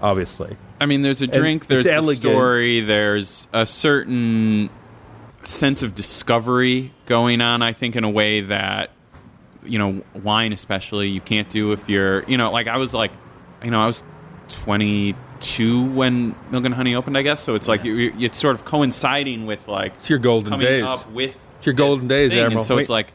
obviously. 0.00 0.56
I 0.80 0.86
mean, 0.86 1.02
there's 1.02 1.20
a 1.22 1.26
drink, 1.26 1.62
it's 1.62 1.68
there's 1.68 1.84
the 1.84 2.14
story, 2.14 2.80
there's 2.80 3.46
a 3.52 3.66
certain 3.66 4.70
sense 5.42 5.82
of 5.82 5.94
discovery 5.94 6.92
going 7.06 7.40
on. 7.40 7.60
I 7.62 7.72
think 7.74 7.96
in 7.96 8.04
a 8.04 8.10
way 8.10 8.40
that 8.42 8.90
you 9.62 9.78
know, 9.78 10.02
wine 10.22 10.54
especially, 10.54 11.08
you 11.08 11.20
can't 11.20 11.50
do 11.50 11.72
if 11.72 11.86
you're, 11.86 12.24
you 12.24 12.38
know, 12.38 12.50
like 12.50 12.66
I 12.66 12.78
was 12.78 12.94
like, 12.94 13.12
you 13.62 13.70
know, 13.70 13.78
I 13.80 13.86
was 13.86 14.02
22 14.48 15.84
when 15.92 16.34
Milk 16.50 16.64
and 16.64 16.74
Honey 16.74 16.94
opened, 16.94 17.16
I 17.18 17.22
guess. 17.22 17.42
So 17.42 17.54
it's 17.54 17.68
like 17.68 17.84
you, 17.84 17.94
you- 17.94 18.12
it's 18.20 18.38
sort 18.38 18.54
of 18.54 18.64
coinciding 18.64 19.46
with 19.46 19.68
like 19.68 19.92
It's 19.96 20.08
your 20.10 20.18
golden 20.18 20.58
days. 20.58 20.84
up 20.84 21.10
with 21.10 21.38
It's 21.58 21.66
your 21.66 21.74
golden 21.74 22.08
days. 22.08 22.32
Admiral. 22.32 22.52
And 22.58 22.62
so 22.66 22.78
it's 22.78 22.88
like 22.88 23.12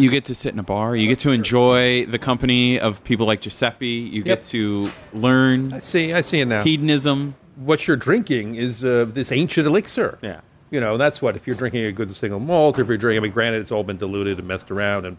you 0.00 0.10
get 0.10 0.24
to 0.26 0.34
sit 0.34 0.52
in 0.52 0.58
a 0.58 0.62
bar, 0.62 0.94
you 0.96 1.08
get 1.08 1.18
to 1.20 1.30
enjoy 1.30 2.06
the 2.06 2.18
company 2.18 2.78
of 2.80 3.02
people 3.04 3.26
like 3.26 3.40
Giuseppe, 3.40 3.86
you 3.86 4.18
Yep. 4.22 4.24
get 4.24 4.42
to 4.44 4.90
learn 5.12 5.72
I 5.72 5.78
see. 5.80 6.12
I 6.12 6.20
see 6.22 6.40
it 6.40 6.46
now. 6.46 6.62
hedonism. 6.62 7.34
what 7.56 7.86
you're 7.88 7.96
drinking 7.96 8.54
is 8.54 8.84
uh, 8.84 9.06
this 9.12 9.32
ancient 9.32 9.66
elixir. 9.66 10.18
Yeah. 10.22 10.40
You 10.70 10.80
know, 10.80 10.96
that's 10.98 11.20
what 11.22 11.34
if 11.34 11.46
you're 11.46 11.56
drinking 11.56 11.84
a 11.86 11.92
good 11.92 12.12
single 12.12 12.40
malt, 12.40 12.78
if 12.78 12.88
you're 12.88 12.96
drinking. 12.98 13.18
I 13.18 13.22
mean, 13.22 13.32
granted, 13.32 13.60
it's 13.62 13.72
all 13.72 13.82
been 13.84 13.96
diluted 13.96 14.38
and 14.38 14.46
messed 14.46 14.70
around, 14.70 15.06
and 15.06 15.16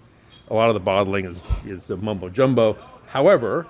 a 0.50 0.54
lot 0.54 0.70
of 0.70 0.74
the 0.76 0.80
bottling 0.80 1.26
is 1.26 1.42
is 1.66 1.90
uh, 1.92 1.98
mumbo 1.98 2.30
jumbo. 2.30 2.78
However, 3.08 3.66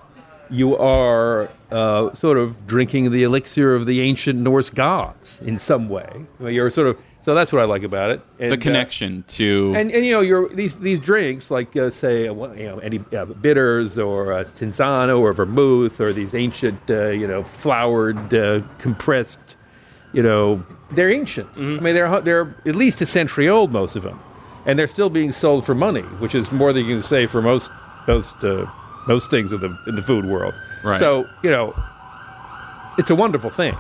you 0.52 0.76
are 0.78 1.50
uh, 1.72 2.14
sort 2.14 2.38
of 2.38 2.68
drinking 2.68 3.12
the 3.12 3.24
elixir 3.24 3.76
of 3.76 3.86
the 3.86 4.02
ancient 4.02 4.40
Norse 4.40 4.70
gods 4.70 5.40
in 5.46 5.58
some 5.58 5.88
way. 5.90 6.10
I 6.40 6.44
mean, 6.44 6.54
You're 6.54 6.70
sort 6.70 6.88
of 6.88 6.98
so 7.30 7.36
that's 7.36 7.54
what 7.54 7.62
I 7.62 7.66
like 7.66 7.84
about 7.84 8.10
it. 8.10 8.22
And, 8.40 8.52
the 8.52 8.58
uh, 8.58 8.60
connection 8.60 9.24
to 9.28 9.72
and, 9.76 9.92
and 9.92 10.04
you 10.04 10.14
know 10.14 10.22
your 10.22 10.50
these 10.50 10.80
these 10.80 11.00
drinks 11.00 11.52
like 11.52 11.76
uh, 11.76 11.92
say 11.92 12.28
uh, 12.28 12.34
you 12.54 12.66
know 12.66 12.80
any 12.80 13.04
uh, 13.16 13.26
bitters 13.26 14.00
or 14.00 14.34
uh, 14.34 14.44
cinzano 14.44 15.20
or 15.20 15.32
vermouth 15.34 16.02
or 16.02 16.12
these 16.12 16.34
ancient 16.34 16.80
uh, 16.90 17.10
you 17.10 17.28
know 17.28 17.44
flowered 17.44 18.34
uh, 18.34 18.62
compressed 18.80 19.58
you 20.12 20.24
know 20.24 20.66
they're 20.90 21.12
ancient. 21.12 21.48
I 21.56 21.60
mean 21.60 21.94
they're 21.94 22.20
they're 22.22 22.56
at 22.66 22.76
least 22.76 23.00
a 23.02 23.06
century 23.06 23.48
old 23.48 23.72
most 23.72 23.96
of 23.96 24.02
them, 24.02 24.20
and 24.66 24.80
they're 24.80 24.88
still 24.88 25.12
being 25.12 25.32
sold 25.32 25.68
for 25.68 25.76
money, 25.76 26.02
which 26.18 26.34
is 26.34 26.52
more 26.52 26.74
than 26.74 26.84
you 26.86 26.96
can 26.96 27.04
say 27.04 27.28
for 27.28 27.44
most 27.44 27.70
most 28.08 28.44
uh, 28.44 28.66
most 29.08 29.30
things 29.30 29.54
in 29.54 29.60
the 29.60 29.78
in 29.86 29.94
the 29.94 30.02
food 30.02 30.26
world. 30.26 30.56
Right. 30.84 30.98
So 30.98 31.30
you 31.44 31.52
know 31.52 31.76
it's 32.98 33.12
a 33.12 33.16
wonderful 33.16 33.52
thing. 33.52 33.78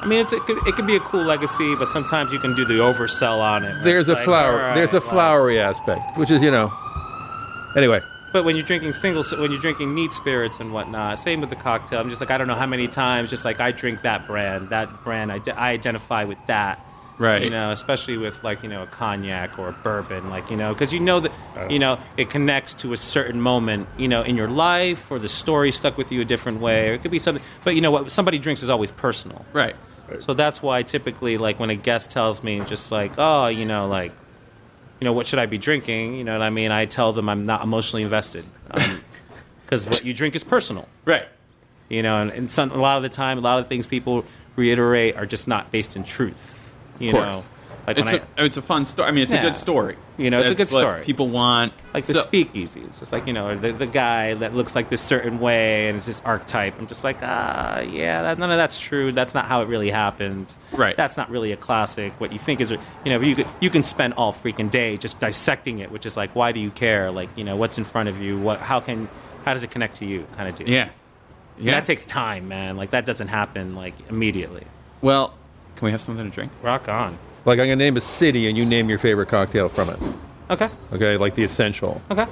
I 0.00 0.06
mean, 0.06 0.20
it's, 0.20 0.32
it, 0.32 0.42
could, 0.44 0.58
it 0.66 0.76
could 0.76 0.86
be 0.86 0.96
a 0.96 1.00
cool 1.00 1.24
legacy, 1.24 1.74
but 1.74 1.88
sometimes 1.88 2.32
you 2.32 2.38
can 2.38 2.54
do 2.54 2.64
the 2.64 2.74
oversell 2.74 3.40
on 3.40 3.64
it. 3.64 3.82
There's 3.82 4.08
a 4.08 4.14
like, 4.14 4.24
flower. 4.24 4.56
right, 4.56 4.74
there's 4.74 4.92
a 4.92 5.00
like- 5.00 5.08
flowery 5.08 5.60
aspect, 5.60 6.16
which 6.16 6.30
is 6.30 6.42
you 6.42 6.50
know. 6.50 6.72
Anyway. 7.76 8.00
But 8.30 8.44
when 8.44 8.56
you're 8.56 8.64
drinking 8.64 8.92
single, 8.92 9.24
when 9.40 9.50
you're 9.50 9.60
drinking 9.60 9.94
neat 9.94 10.12
spirits 10.12 10.60
and 10.60 10.72
whatnot, 10.72 11.18
same 11.18 11.40
with 11.40 11.48
the 11.48 11.56
cocktail. 11.56 11.98
I'm 11.98 12.10
just 12.10 12.20
like, 12.20 12.30
I 12.30 12.36
don't 12.36 12.46
know 12.46 12.54
how 12.54 12.66
many 12.66 12.86
times, 12.86 13.30
just 13.30 13.44
like 13.44 13.58
I 13.58 13.72
drink 13.72 14.02
that 14.02 14.26
brand, 14.26 14.68
that 14.68 15.02
brand, 15.02 15.32
I, 15.32 15.40
I 15.56 15.70
identify 15.70 16.24
with 16.24 16.38
that. 16.46 16.78
Right. 17.18 17.42
You 17.42 17.50
know, 17.50 17.72
especially 17.72 18.16
with 18.16 18.44
like, 18.44 18.62
you 18.62 18.68
know, 18.68 18.82
a 18.82 18.86
cognac 18.86 19.58
or 19.58 19.68
a 19.68 19.72
bourbon, 19.72 20.30
like, 20.30 20.50
you 20.50 20.56
know, 20.56 20.72
because 20.72 20.92
you 20.92 21.00
know 21.00 21.20
that, 21.20 21.32
you 21.70 21.78
know, 21.78 21.98
it 22.16 22.30
connects 22.30 22.74
to 22.74 22.92
a 22.92 22.96
certain 22.96 23.40
moment, 23.40 23.88
you 23.96 24.08
know, 24.08 24.22
in 24.22 24.36
your 24.36 24.48
life 24.48 25.10
or 25.10 25.18
the 25.18 25.28
story 25.28 25.72
stuck 25.72 25.96
with 25.96 26.12
you 26.12 26.20
a 26.20 26.24
different 26.24 26.60
way, 26.60 26.90
or 26.90 26.92
it 26.92 27.02
could 27.02 27.10
be 27.10 27.18
something, 27.18 27.42
but 27.64 27.74
you 27.74 27.80
know, 27.80 27.90
what 27.90 28.10
somebody 28.12 28.38
drinks 28.38 28.62
is 28.62 28.70
always 28.70 28.90
personal. 28.90 29.44
right. 29.52 29.74
So 30.20 30.34
that's 30.34 30.62
why 30.62 30.82
typically, 30.82 31.38
like, 31.38 31.60
when 31.60 31.70
a 31.70 31.76
guest 31.76 32.10
tells 32.10 32.42
me, 32.42 32.60
just 32.60 32.90
like, 32.90 33.12
oh, 33.18 33.48
you 33.48 33.64
know, 33.64 33.88
like, 33.88 34.12
you 35.00 35.04
know, 35.04 35.12
what 35.12 35.26
should 35.26 35.38
I 35.38 35.46
be 35.46 35.58
drinking? 35.58 36.14
You 36.14 36.24
know 36.24 36.32
what 36.32 36.42
I 36.42 36.50
mean? 36.50 36.70
I 36.70 36.86
tell 36.86 37.12
them 37.12 37.28
I'm 37.28 37.44
not 37.44 37.62
emotionally 37.62 38.02
invested. 38.02 38.44
Um, 38.70 39.02
because 39.64 39.86
what 39.86 40.04
you 40.04 40.14
drink 40.14 40.34
is 40.34 40.44
personal. 40.44 40.88
Right. 41.04 41.28
You 41.88 42.02
know, 42.02 42.22
and, 42.22 42.30
and 42.30 42.50
some, 42.50 42.70
a 42.70 42.76
lot 42.76 42.96
of 42.96 43.02
the 43.02 43.08
time, 43.08 43.38
a 43.38 43.42
lot 43.42 43.58
of 43.58 43.68
things 43.68 43.86
people 43.86 44.24
reiterate 44.56 45.16
are 45.16 45.26
just 45.26 45.46
not 45.46 45.70
based 45.70 45.94
in 45.94 46.04
truth. 46.04 46.74
You 46.98 47.12
know, 47.12 47.44
like 47.88 47.98
It's 47.98 48.12
a, 48.12 48.44
it's 48.44 48.56
a 48.56 48.62
fun 48.62 48.84
story. 48.84 49.08
I 49.08 49.12
mean, 49.12 49.22
it's 49.24 49.32
a 49.32 49.40
good 49.40 49.56
story. 49.56 49.96
You 50.16 50.30
know, 50.30 50.40
it's 50.40 50.50
a 50.50 50.54
good 50.54 50.68
story. 50.68 51.02
People 51.04 51.28
want 51.28 51.72
I, 51.72 51.98
like 51.98 52.04
the 52.06 52.14
so- 52.14 52.20
speakeasy. 52.20 52.80
It's 52.82 52.98
just 52.98 53.12
like, 53.12 53.26
you 53.26 53.32
know, 53.32 53.56
the, 53.56 53.72
the 53.72 53.86
guy 53.86 54.34
that 54.34 54.54
looks 54.54 54.74
like 54.74 54.88
this 54.90 55.00
certain 55.00 55.38
way 55.38 55.86
and 55.88 55.96
it's 55.96 56.06
this 56.06 56.20
archetype. 56.24 56.78
I'm 56.78 56.86
just 56.86 57.04
like, 57.04 57.18
ah, 57.22 57.80
yeah, 57.80 58.22
that, 58.22 58.38
none 58.38 58.50
of 58.50 58.56
that's 58.56 58.78
true. 58.80 59.12
That's 59.12 59.34
not 59.34 59.46
how 59.46 59.62
it 59.62 59.68
really 59.68 59.90
happened. 59.90 60.54
Right. 60.72 60.96
That's 60.96 61.16
not 61.16 61.30
really 61.30 61.52
a 61.52 61.56
classic. 61.56 62.12
What 62.20 62.32
you 62.32 62.38
think 62.38 62.60
is, 62.60 62.70
you 62.70 62.78
know, 63.06 63.20
you 63.20 63.34
could, 63.36 63.46
you 63.60 63.70
can 63.70 63.82
spend 63.82 64.14
all 64.14 64.32
freaking 64.32 64.70
day 64.70 64.96
just 64.96 65.18
dissecting 65.20 65.78
it, 65.78 65.90
which 65.90 66.04
is 66.06 66.16
like, 66.16 66.34
why 66.34 66.52
do 66.52 66.60
you 66.60 66.70
care? 66.70 67.10
Like, 67.10 67.28
you 67.36 67.44
know, 67.44 67.56
what's 67.56 67.78
in 67.78 67.84
front 67.84 68.08
of 68.08 68.20
you? 68.20 68.38
What, 68.38 68.60
how 68.60 68.80
can, 68.80 69.08
how 69.44 69.52
does 69.52 69.62
it 69.62 69.70
connect 69.70 69.96
to 69.98 70.04
you? 70.06 70.26
Kind 70.36 70.48
of 70.48 70.56
deal. 70.56 70.68
Yeah. 70.68 70.88
And 71.58 71.66
Yeah. 71.66 71.72
that 71.72 71.84
takes 71.84 72.04
time, 72.04 72.48
man. 72.48 72.76
Like 72.76 72.90
that 72.90 73.04
doesn't 73.06 73.28
happen 73.28 73.74
like 73.74 73.94
immediately. 74.08 74.64
well, 75.00 75.34
can 75.76 75.86
we 75.86 75.92
have 75.92 76.02
something 76.02 76.28
to 76.28 76.34
drink? 76.34 76.50
Rock 76.60 76.88
on. 76.88 77.16
Like 77.48 77.58
I'm 77.60 77.64
gonna 77.64 77.76
name 77.76 77.96
a 77.96 78.00
city, 78.02 78.46
and 78.46 78.58
you 78.58 78.66
name 78.66 78.90
your 78.90 78.98
favorite 78.98 79.28
cocktail 79.30 79.70
from 79.70 79.88
it. 79.88 79.98
Okay. 80.50 80.68
Okay, 80.92 81.16
like 81.16 81.34
the 81.34 81.44
essential. 81.44 82.00
Okay. 82.10 82.26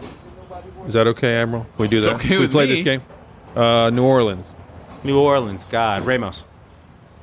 Is 0.87 0.92
that 0.92 1.07
okay, 1.07 1.37
Admiral? 1.37 1.62
Can 1.64 1.72
we 1.79 1.88
do 1.88 2.00
that? 2.02 2.14
okay 2.16 2.29
Can 2.29 2.31
we 2.38 2.44
with 2.44 2.52
play 2.52 2.66
me. 2.66 2.74
this 2.74 2.85
game? 2.85 3.02
Uh, 3.55 3.88
New 3.90 4.05
Orleans, 4.05 4.44
New 5.05 5.18
Orleans. 5.18 5.64
God. 5.64 6.05
Ramos. 6.05 6.44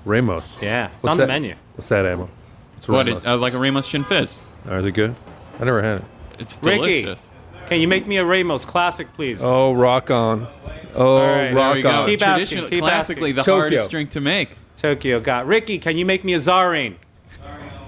Ramos. 0.05 0.57
Yeah. 0.59 0.87
It's 0.87 0.95
What's 1.03 1.11
on 1.11 1.17
that? 1.17 1.23
the 1.25 1.27
menu. 1.27 1.55
What's 1.75 1.89
that, 1.89 2.05
Admiral? 2.05 2.29
It's 2.77 2.87
What? 2.87 3.05
Ramos. 3.05 3.23
It, 3.23 3.29
uh, 3.29 3.37
like 3.37 3.53
a 3.53 3.59
Ramos 3.59 3.87
Gin 3.87 4.03
Fizz. 4.03 4.39
Oh, 4.67 4.77
is 4.79 4.85
it 4.85 4.91
good? 4.93 5.15
I 5.59 5.63
never 5.65 5.81
had 5.83 5.97
it. 5.99 6.03
It's 6.39 6.59
Ricky. 6.63 7.03
delicious. 7.03 7.23
Can 7.67 7.79
you 7.79 7.87
make 7.87 8.07
me 8.07 8.17
a 8.17 8.25
Ramos 8.25 8.65
classic, 8.65 9.13
please? 9.13 9.43
Oh, 9.43 9.71
rock 9.73 10.09
on. 10.09 10.47
Oh, 10.95 11.19
right, 11.21 11.43
there 11.43 11.55
rock 11.55 11.75
we 11.75 11.81
go. 11.83 11.89
on. 11.91 12.05
Keep 12.07 12.21
asking, 12.23 12.35
Traditional- 12.47 12.69
keep 12.69 12.79
classically 12.81 13.29
asking. 13.29 13.35
the 13.35 13.41
Tokyo. 13.43 13.59
hardest 13.59 13.91
drink 13.91 14.09
to 14.09 14.19
make. 14.19 14.57
Tokyo 14.77 15.19
got 15.19 15.45
Ricky. 15.47 15.77
Can 15.79 15.95
you 15.95 16.05
make 16.05 16.23
me 16.25 16.33
a 16.33 16.37
Czarine? 16.39 16.95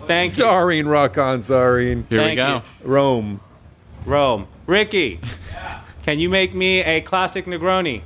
Thank 0.07 0.37
you. 0.37 0.43
Czarine, 0.45 0.87
rock 0.89 1.17
on, 1.17 1.39
Czarine. 1.39 2.05
Here 2.09 2.19
Thank 2.19 2.31
we 2.31 2.35
go. 2.45 2.55
you. 2.83 2.87
Rome. 2.89 3.39
Rome. 4.05 4.47
Ricky. 4.67 5.19
Can 6.03 6.19
you 6.19 6.29
make 6.29 6.53
me 6.53 6.81
a 6.83 7.01
classic 7.01 7.45
Negroni? 7.45 8.01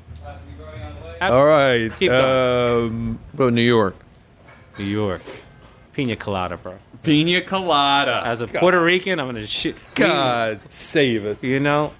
All 1.21 1.45
right. 1.45 1.89
Keep 1.99 2.12
going. 2.12 2.88
Um, 2.88 3.19
what 3.33 3.51
New 3.53 3.62
York? 3.62 3.95
New 4.77 4.85
York. 4.85 5.21
Pina 5.93 6.15
colada, 6.15 6.55
bro. 6.55 6.75
Pina 7.03 7.41
colada. 7.41 8.21
As 8.25 8.39
a 8.41 8.47
Puerto 8.47 8.81
Rican, 8.81 9.19
I'm 9.19 9.27
gonna 9.27 9.45
shit. 9.45 9.75
God 9.95 10.62
save 10.69 11.25
us. 11.25 11.43
You 11.43 11.59
know, 11.59 11.91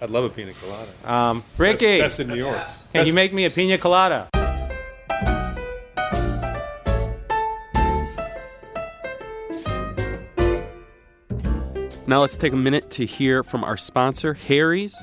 I'd 0.00 0.08
love 0.10 0.24
a 0.24 0.30
pina 0.30 0.52
colada. 0.52 0.90
um, 1.12 1.44
Ricky, 1.58 1.98
Best 1.98 2.20
in 2.20 2.28
New 2.28 2.36
York. 2.36 2.56
can 2.66 2.74
Best- 2.94 3.08
you 3.08 3.12
make 3.12 3.34
me 3.34 3.44
a 3.44 3.50
pina 3.50 3.76
colada? 3.76 4.28
Now 12.08 12.22
let's 12.22 12.38
take 12.38 12.54
a 12.54 12.56
minute 12.56 12.88
to 12.92 13.04
hear 13.04 13.42
from 13.42 13.62
our 13.62 13.76
sponsor, 13.76 14.32
Harry's. 14.32 14.98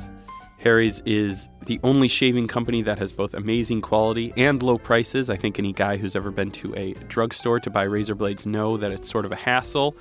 Harry's 0.57 1.01
is 1.05 1.47
the 1.67 1.79
only 1.83 2.07
shaving 2.07 2.47
company 2.47 2.81
that 2.81 2.97
has 2.97 3.13
both 3.13 3.35
amazing 3.35 3.81
quality 3.81 4.33
and 4.35 4.63
low 4.63 4.79
prices. 4.79 5.29
I 5.29 5.37
think 5.37 5.59
any 5.59 5.71
guy 5.71 5.97
who's 5.97 6.15
ever 6.15 6.31
been 6.31 6.49
to 6.53 6.73
a 6.75 6.93
drugstore 7.07 7.59
to 7.59 7.69
buy 7.69 7.83
razor 7.83 8.15
blades 8.15 8.47
know 8.47 8.75
that 8.77 8.91
it's 8.91 9.07
sort 9.07 9.23
of 9.23 9.31
a 9.31 9.35
hassle. 9.35 9.95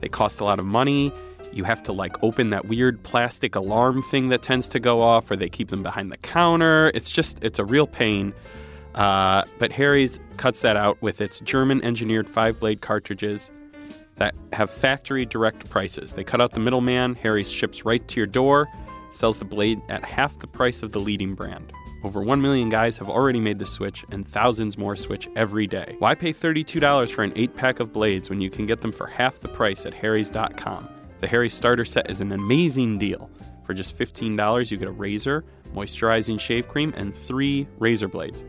They 0.00 0.08
cost 0.08 0.40
a 0.40 0.44
lot 0.44 0.58
of 0.58 0.64
money. 0.64 1.12
You 1.52 1.62
have 1.62 1.84
to 1.84 1.92
like 1.92 2.20
open 2.20 2.50
that 2.50 2.66
weird 2.66 3.00
plastic 3.04 3.54
alarm 3.54 4.02
thing 4.10 4.30
that 4.30 4.42
tends 4.42 4.66
to 4.70 4.80
go 4.80 5.02
off, 5.02 5.30
or 5.30 5.36
they 5.36 5.48
keep 5.48 5.68
them 5.68 5.84
behind 5.84 6.10
the 6.10 6.16
counter. 6.16 6.90
It's 6.94 7.12
just, 7.12 7.38
it's 7.42 7.60
a 7.60 7.64
real 7.64 7.86
pain. 7.86 8.34
Uh, 8.96 9.44
but 9.60 9.70
Harry's 9.70 10.18
cuts 10.36 10.62
that 10.62 10.76
out 10.76 11.00
with 11.00 11.20
its 11.20 11.38
German 11.38 11.80
engineered 11.84 12.28
five 12.28 12.58
blade 12.58 12.80
cartridges 12.80 13.52
that 14.20 14.34
have 14.52 14.70
factory 14.70 15.24
direct 15.24 15.68
prices. 15.70 16.12
They 16.12 16.22
cut 16.22 16.42
out 16.42 16.52
the 16.52 16.60
middleman. 16.60 17.14
Harry's 17.16 17.50
ships 17.50 17.86
right 17.86 18.06
to 18.06 18.20
your 18.20 18.26
door, 18.26 18.68
sells 19.10 19.38
the 19.38 19.46
blade 19.46 19.80
at 19.88 20.04
half 20.04 20.38
the 20.38 20.46
price 20.46 20.82
of 20.82 20.92
the 20.92 21.00
leading 21.00 21.34
brand. 21.34 21.72
Over 22.04 22.22
1 22.22 22.40
million 22.40 22.68
guys 22.68 22.98
have 22.98 23.08
already 23.08 23.40
made 23.40 23.58
the 23.58 23.66
switch, 23.66 24.04
and 24.10 24.28
thousands 24.28 24.76
more 24.76 24.94
switch 24.94 25.28
every 25.36 25.66
day. 25.66 25.96
Why 25.98 26.14
pay 26.14 26.32
$32 26.32 27.10
for 27.10 27.22
an 27.22 27.32
8 27.34 27.56
pack 27.56 27.80
of 27.80 27.92
blades 27.92 28.28
when 28.30 28.42
you 28.42 28.50
can 28.50 28.66
get 28.66 28.82
them 28.82 28.92
for 28.92 29.06
half 29.06 29.40
the 29.40 29.48
price 29.48 29.84
at 29.86 29.94
Harry's.com? 29.94 30.88
The 31.20 31.26
Harry's 31.26 31.54
starter 31.54 31.86
set 31.86 32.10
is 32.10 32.20
an 32.20 32.32
amazing 32.32 32.98
deal. 32.98 33.30
For 33.64 33.72
just 33.72 33.98
$15, 33.98 34.70
you 34.70 34.76
get 34.76 34.88
a 34.88 34.92
razor, 34.92 35.44
moisturizing 35.74 36.38
shave 36.38 36.68
cream, 36.68 36.92
and 36.96 37.14
three 37.14 37.66
razor 37.78 38.08
blades. 38.08 38.44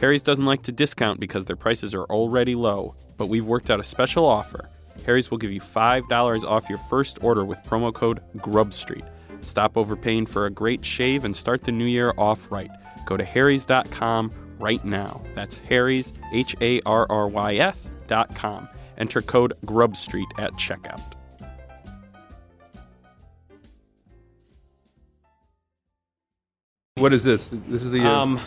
Harry's 0.00 0.22
doesn't 0.22 0.46
like 0.46 0.62
to 0.62 0.72
discount 0.72 1.18
because 1.18 1.46
their 1.46 1.56
prices 1.56 1.94
are 1.94 2.04
already 2.04 2.54
low, 2.54 2.94
but 3.16 3.26
we've 3.26 3.46
worked 3.46 3.70
out 3.70 3.80
a 3.80 3.84
special 3.84 4.26
offer. 4.26 4.68
Harry's 5.06 5.30
will 5.30 5.38
give 5.38 5.50
you 5.52 5.60
$5 5.60 6.44
off 6.44 6.68
your 6.68 6.78
first 6.90 7.18
order 7.22 7.44
with 7.44 7.62
promo 7.62 7.92
code 7.92 8.20
GRUBSTREET. 8.36 9.04
Stop 9.40 9.76
overpaying 9.76 10.26
for 10.26 10.46
a 10.46 10.50
great 10.50 10.84
shave 10.84 11.24
and 11.24 11.34
start 11.34 11.62
the 11.64 11.72
new 11.72 11.84
year 11.86 12.12
off 12.18 12.50
right. 12.50 12.70
Go 13.06 13.16
to 13.16 13.24
harrys.com 13.24 14.32
right 14.58 14.84
now. 14.84 15.22
That's 15.34 15.56
Harry's, 15.58 16.12
H 16.32 16.54
A 16.60 16.80
R 16.84 17.06
R 17.08 17.28
Y 17.28 17.56
S 17.56 17.90
dot 18.06 18.34
com. 18.34 18.68
Enter 18.98 19.22
code 19.22 19.52
GRUBSTREET 19.64 20.26
at 20.38 20.52
checkout. 20.54 21.00
What 26.96 27.12
is 27.12 27.24
this? 27.24 27.50
This 27.68 27.84
is 27.84 27.90
the. 27.90 28.00
Uh, 28.00 28.10
Um, 28.10 28.40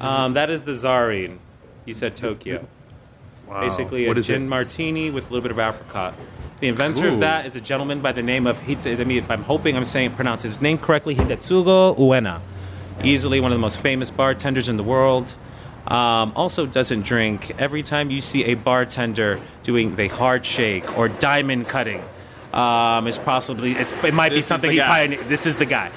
um, 0.00 0.32
that 0.34 0.50
is 0.50 0.64
the 0.64 0.72
Czarine. 0.72 1.38
You 1.84 1.94
said 1.94 2.14
Tokyo. 2.16 2.66
Wow. 3.48 3.60
Basically, 3.60 4.04
a 4.04 4.08
What 4.08 4.18
is 4.18 4.26
gin 4.26 4.44
it? 4.44 4.48
martini 4.48 5.10
with 5.10 5.24
a 5.30 5.32
little 5.32 5.42
bit 5.42 5.50
of 5.50 5.58
apricot. 5.58 6.14
The 6.60 6.68
inventor 6.68 7.06
Ooh. 7.08 7.14
of 7.14 7.20
that 7.20 7.46
is 7.46 7.56
a 7.56 7.60
gentleman 7.60 8.00
by 8.00 8.12
the 8.12 8.22
name 8.22 8.46
of 8.46 8.58
Hits- 8.60 8.86
I 8.86 8.94
mean, 9.04 9.18
if 9.18 9.30
I'm 9.30 9.42
hoping 9.42 9.76
I'm 9.76 9.84
saying 9.84 10.12
pronounce 10.12 10.42
his 10.42 10.60
name 10.60 10.78
correctly, 10.78 11.14
Hidetsugu 11.14 11.96
Ueno. 11.98 12.40
Easily 13.02 13.40
one 13.40 13.52
of 13.52 13.56
the 13.58 13.60
most 13.60 13.80
famous 13.80 14.10
bartenders 14.10 14.68
in 14.68 14.76
the 14.76 14.82
world. 14.84 15.34
Um, 15.86 16.32
also 16.34 16.64
doesn't 16.64 17.02
drink. 17.04 17.52
Every 17.60 17.82
time 17.82 18.10
you 18.10 18.22
see 18.22 18.44
a 18.44 18.54
bartender 18.54 19.38
doing 19.64 19.96
the 19.96 20.08
hard 20.08 20.46
shake 20.46 20.96
or 20.96 21.08
diamond 21.08 21.68
cutting, 21.68 22.02
um, 22.54 23.06
it's 23.06 23.18
possibly 23.18 23.72
it's, 23.72 23.92
it 24.04 24.14
might 24.14 24.30
be 24.30 24.36
This 24.36 24.44
is 24.44 24.48
something 24.48 24.68
the 24.68 24.74
he 24.74 24.78
guy. 24.78 24.86
pioneered. 24.88 25.24
This 25.26 25.44
is 25.44 25.56
the 25.56 25.66
guy. 25.66 25.90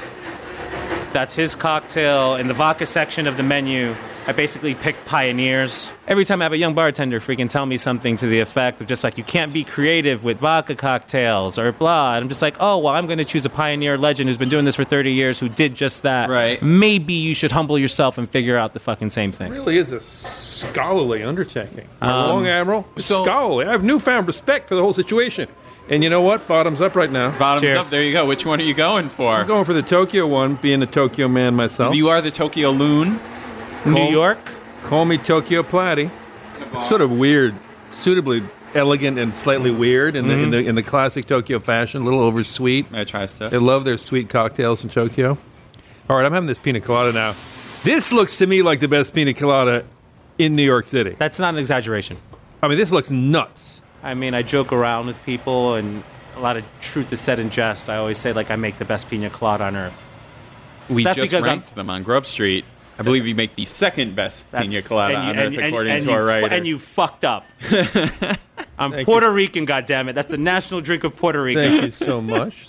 That's 1.13 1.33
his 1.33 1.55
cocktail. 1.55 2.35
In 2.35 2.47
the 2.47 2.53
vodka 2.53 2.85
section 2.85 3.27
of 3.27 3.37
the 3.37 3.43
menu, 3.43 3.93
I 4.27 4.33
basically 4.33 4.75
pick 4.75 4.95
pioneers. 5.05 5.91
Every 6.07 6.25
time 6.25 6.41
I 6.41 6.45
have 6.45 6.53
a 6.53 6.57
young 6.57 6.73
bartender 6.75 7.19
freaking 7.19 7.49
tell 7.49 7.65
me 7.65 7.77
something 7.77 8.17
to 8.17 8.27
the 8.27 8.39
effect 8.39 8.81
of 8.81 8.87
just 8.87 9.03
like, 9.03 9.17
you 9.17 9.23
can't 9.23 9.51
be 9.53 9.63
creative 9.63 10.23
with 10.23 10.39
vodka 10.39 10.75
cocktails 10.75 11.57
or 11.57 11.71
blah. 11.71 12.15
And 12.15 12.23
I'm 12.23 12.29
just 12.29 12.41
like, 12.41 12.57
oh, 12.59 12.77
well, 12.77 12.93
I'm 12.93 13.05
going 13.07 13.17
to 13.17 13.25
choose 13.25 13.45
a 13.45 13.49
pioneer 13.49 13.97
legend 13.97 14.27
who's 14.29 14.37
been 14.37 14.49
doing 14.49 14.65
this 14.65 14.75
for 14.75 14.83
30 14.83 15.13
years 15.13 15.39
who 15.39 15.49
did 15.49 15.75
just 15.75 16.03
that. 16.03 16.29
Right. 16.29 16.61
Maybe 16.61 17.13
you 17.13 17.33
should 17.33 17.51
humble 17.51 17.79
yourself 17.79 18.17
and 18.17 18.29
figure 18.29 18.57
out 18.57 18.73
the 18.73 18.79
fucking 18.79 19.09
same 19.09 19.31
thing. 19.31 19.51
really 19.51 19.77
is 19.77 19.91
a 19.91 19.99
scholarly 20.01 21.23
undertaking. 21.23 21.87
Um, 22.01 22.29
Long 22.29 22.47
Admiral, 22.47 22.87
so- 22.97 23.23
scholarly. 23.23 23.65
I 23.65 23.71
have 23.71 23.83
newfound 23.83 24.27
respect 24.27 24.67
for 24.67 24.75
the 24.75 24.81
whole 24.81 24.93
situation. 24.93 25.47
And 25.89 26.03
you 26.03 26.09
know 26.09 26.21
what? 26.21 26.47
Bottoms 26.47 26.81
up 26.81 26.95
right 26.95 27.11
now. 27.11 27.37
Bottoms 27.37 27.61
Cheers. 27.61 27.77
up. 27.77 27.85
There 27.87 28.03
you 28.03 28.11
go. 28.11 28.25
Which 28.25 28.45
one 28.45 28.59
are 28.59 28.63
you 28.63 28.73
going 28.73 29.09
for? 29.09 29.33
I'm 29.33 29.47
going 29.47 29.65
for 29.65 29.73
the 29.73 29.81
Tokyo 29.81 30.27
one, 30.27 30.55
being 30.55 30.81
a 30.81 30.85
Tokyo 30.87 31.27
man 31.27 31.55
myself. 31.55 31.95
You 31.95 32.09
are 32.09 32.21
the 32.21 32.31
Tokyo 32.31 32.71
Loon. 32.71 33.19
New 33.85 34.09
York? 34.09 34.39
Call 34.83 35.05
me 35.05 35.17
Tokyo 35.17 35.63
Platty. 35.63 36.09
It's 36.73 36.87
sort 36.87 37.01
of 37.01 37.11
weird, 37.11 37.55
suitably 37.91 38.43
elegant 38.73 39.17
and 39.17 39.33
slightly 39.33 39.71
weird 39.71 40.15
in 40.15 40.27
the, 40.27 40.33
in 40.33 40.39
mm-hmm. 40.41 40.51
the 40.51 40.65
in 40.65 40.75
the 40.75 40.83
classic 40.83 41.25
Tokyo 41.25 41.59
fashion. 41.59 42.01
A 42.01 42.05
little 42.05 42.19
oversweet. 42.19 42.85
I 42.93 43.03
tries 43.05 43.37
to. 43.37 43.49
They 43.49 43.57
love 43.57 43.85
their 43.85 43.97
sweet 43.97 44.29
cocktails 44.29 44.83
in 44.83 44.89
Tokyo. 44.89 45.37
All 46.09 46.17
right, 46.17 46.25
I'm 46.25 46.33
having 46.33 46.47
this 46.47 46.59
pina 46.59 46.81
colada 46.81 47.13
now. 47.13 47.35
This 47.83 48.11
looks 48.11 48.37
to 48.37 48.47
me 48.47 48.61
like 48.61 48.79
the 48.79 48.87
best 48.87 49.13
pina 49.13 49.33
colada 49.33 49.85
in 50.37 50.55
New 50.55 50.63
York 50.63 50.85
City. 50.85 51.15
That's 51.17 51.39
not 51.39 51.53
an 51.53 51.59
exaggeration. 51.59 52.17
I 52.61 52.67
mean, 52.67 52.77
this 52.77 52.91
looks 52.91 53.11
nuts. 53.11 53.66
I 54.03 54.13
mean, 54.13 54.33
I 54.33 54.41
joke 54.43 54.71
around 54.71 55.07
with 55.07 55.21
people, 55.25 55.75
and 55.75 56.03
a 56.35 56.39
lot 56.39 56.55
of 56.57 56.63
truth 56.79 57.11
is 57.11 57.19
said 57.19 57.39
in 57.39 57.49
jest. 57.49 57.89
I 57.89 57.97
always 57.97 58.17
say, 58.17 58.31
like, 58.33 58.51
I 58.51 58.55
make 58.55 58.77
the 58.77 58.85
best 58.85 59.09
pina 59.09 59.29
colada 59.29 59.63
on 59.65 59.75
earth. 59.75 60.07
We 60.89 61.03
That's 61.03 61.17
just 61.17 61.31
because 61.31 61.47
I'm- 61.47 61.57
ranked 61.59 61.75
them 61.75 61.89
on 61.89 62.03
Grub 62.03 62.25
Street. 62.25 62.63
I 62.99 63.03
believe 63.03 63.27
you 63.27 63.35
make 63.35 63.55
the 63.55 63.65
second 63.65 64.15
best 64.15 64.51
pina 64.51 64.81
colada 64.81 65.13
you- 65.13 65.19
on 65.19 65.29
and- 65.29 65.39
Earth, 65.39 65.45
and- 65.57 65.65
according 65.65 65.93
and 65.93 66.01
to 66.03 66.07
you 66.09 66.13
our 66.13 66.19
fu- 66.21 66.25
writer. 66.25 66.47
And 66.53 66.65
you 66.67 66.77
fucked 66.79 67.25
up. 67.25 67.45
I'm 68.79 68.91
Puerto 69.05 69.31
Rican, 69.31 69.65
goddammit. 69.67 70.13
That's 70.13 70.31
the 70.31 70.37
national 70.37 70.81
drink 70.81 71.03
of 71.03 71.15
Puerto 71.15 71.41
Rico. 71.41 71.61
Thank 71.61 71.81
you 71.83 71.91
so 71.91 72.21
much. 72.35 72.67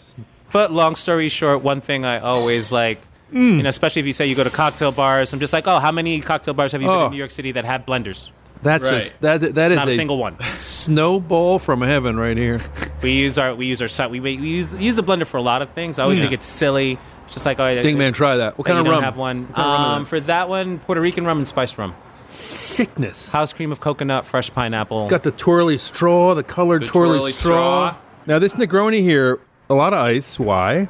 But 0.53 0.73
long 0.73 0.95
story 0.95 1.29
short, 1.29 1.63
one 1.63 1.81
thing 1.81 2.05
I 2.07 2.19
always 2.21 2.73
like, 2.73 3.01
mm. 3.33 3.57
you 3.59 3.63
know, 3.63 3.69
especially 3.69 4.01
if 4.01 4.07
you 4.07 4.13
say 4.15 4.27
you 4.27 4.35
go 4.35 4.45
to 4.45 4.51
cocktail 4.51 4.93
bars, 4.93 5.33
I'm 5.35 5.41
just 5.41 5.53
like, 5.53 5.67
oh, 5.67 5.79
how 5.79 5.93
many 5.93 6.21
cocktail 6.21 6.55
bars 6.55 6.73
have 6.73 6.81
you 6.83 6.89
been 6.89 6.97
Oh. 6.97 7.07
in 7.07 7.13
New 7.13 7.19
York 7.19 7.31
City 7.31 7.53
that 7.53 7.65
have 7.67 7.85
blenders? 7.87 8.31
That's 8.63 8.91
Right. 8.91 9.09
a, 9.09 9.13
that 9.39 9.55
that 9.55 9.71
is 9.73 9.77
Not 9.77 9.89
a 9.89 9.93
a 9.93 9.97
single 9.97 10.19
one. 10.19 10.37
snowball 10.53 11.59
from 11.59 11.81
heaven 11.83 12.19
right 12.19 12.37
here. 12.37 12.61
We 13.01 13.13
use 13.13 13.39
our 13.39 13.55
we 13.55 13.67
use 13.67 13.81
our 13.81 13.87
site. 13.87 14.11
We, 14.11 14.19
make- 14.19 14.41
we 14.41 14.49
use 14.49 14.75
use 14.75 14.97
the 14.97 15.05
blender 15.05 15.25
for 15.25 15.37
a 15.37 15.43
lot 15.43 15.63
of 15.63 15.69
things. 15.71 16.01
I 16.01 16.03
always 16.03 16.19
Yeah. 16.19 16.25
think 16.25 16.33
it's 16.35 16.47
silly. 16.47 16.99
It's 17.27 17.35
just 17.35 17.47
like, 17.47 17.61
oh, 17.61 17.83
Ding 17.83 17.97
man, 17.97 18.13
try 18.13 18.39
that. 18.39 18.59
What 18.59 18.67
kind 18.67 18.75
you 18.77 18.81
of 18.81 18.87
don't 18.87 18.95
rum? 18.95 19.03
have 19.05 19.17
one. 19.17 19.47
Kind 19.47 19.57
of 19.59 19.81
Um, 19.81 20.03
that? 20.03 20.09
for 20.09 20.19
that 20.21 20.49
one, 20.49 20.79
Puerto 20.81 21.01
Rican 21.01 21.25
rum 21.25 21.39
and 21.39 21.47
spiced 21.47 21.79
rum. 21.79 21.95
Sickness. 22.25 23.31
House 23.31 23.53
cream 23.53 23.71
of 23.71 23.79
coconut, 23.81 24.27
fresh 24.27 24.53
pineapple. 24.53 25.07
Got 25.07 25.23
the 25.23 25.31
twirly 25.31 25.79
straw, 25.79 26.35
the 26.35 26.43
colored 26.43 26.83
The 26.83 26.87
twirly, 26.87 27.19
twirly 27.19 27.33
straw. 27.33 27.91
straw. 27.91 27.95
Now 28.27 28.39
this 28.41 28.55
Negroni 28.55 29.01
here, 29.03 29.39
a 29.71 29.75
lot 29.75 29.93
of 29.93 30.01
ice. 30.01 30.39
Why? 30.41 30.89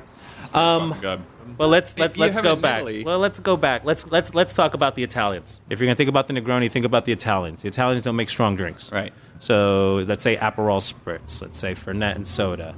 Good. 0.55 1.21
Well, 1.57 1.69
let's 1.69 1.99
let, 1.99 2.17
You 2.17 2.21
let's 2.21 2.41
go 2.41 2.57
back. 2.57 2.79
Italy. 2.79 3.05
Well, 3.05 3.19
let's 3.19 3.41
go 3.41 3.57
back. 3.57 3.85
Let's 3.85 4.07
let's 4.07 4.35
let's 4.35 4.55
talk 4.55 4.75
about 4.75 4.95
the 4.95 5.03
Italians. 5.03 5.61
If 5.71 5.81
you're 5.81 5.87
gonna 5.87 5.97
think 5.97 6.09
about 6.09 6.27
the 6.27 6.35
Negroni, 6.35 6.71
think 6.71 6.85
about 6.85 7.05
the 7.05 7.13
Italians. 7.13 7.63
The 7.63 7.69
Italians 7.69 8.03
don't 8.03 8.17
make 8.17 8.31
strong 8.31 8.57
drinks. 8.57 8.93
Right. 8.93 9.13
So 9.39 10.05
let's 10.07 10.23
say 10.23 10.37
Aperol 10.37 10.81
spritz. 10.81 11.41
Let's 11.41 11.59
say 11.59 11.73
Fernet 11.73 12.17
and 12.17 12.27
soda. 12.27 12.75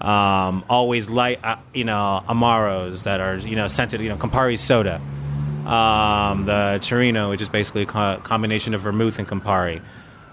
Um, 0.00 0.64
always 0.68 1.10
light, 1.10 1.40
uh, 1.44 1.56
you 1.74 1.84
know, 1.84 2.22
Amaros 2.28 3.04
that 3.04 3.20
are 3.20 3.36
you 3.36 3.56
know 3.56 3.66
scented, 3.68 4.00
you 4.00 4.08
know, 4.08 4.16
Campari 4.16 4.58
soda. 4.58 5.00
Um, 5.66 6.46
the 6.46 6.78
Torino, 6.80 7.30
which 7.30 7.42
is 7.42 7.48
basically 7.48 7.82
a 7.82 7.86
co- 7.86 8.20
combination 8.22 8.74
of 8.74 8.80
vermouth 8.80 9.18
and 9.18 9.28
Campari. 9.28 9.82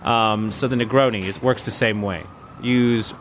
Um, 0.04 0.52
so 0.54 0.67
the 0.67 0.78
Negroni 0.78 1.23
is, 1.23 1.41
works 1.41 1.65
the 1.65 1.71
same 1.71 2.02
way. 2.02 2.23
Use, 2.62 3.13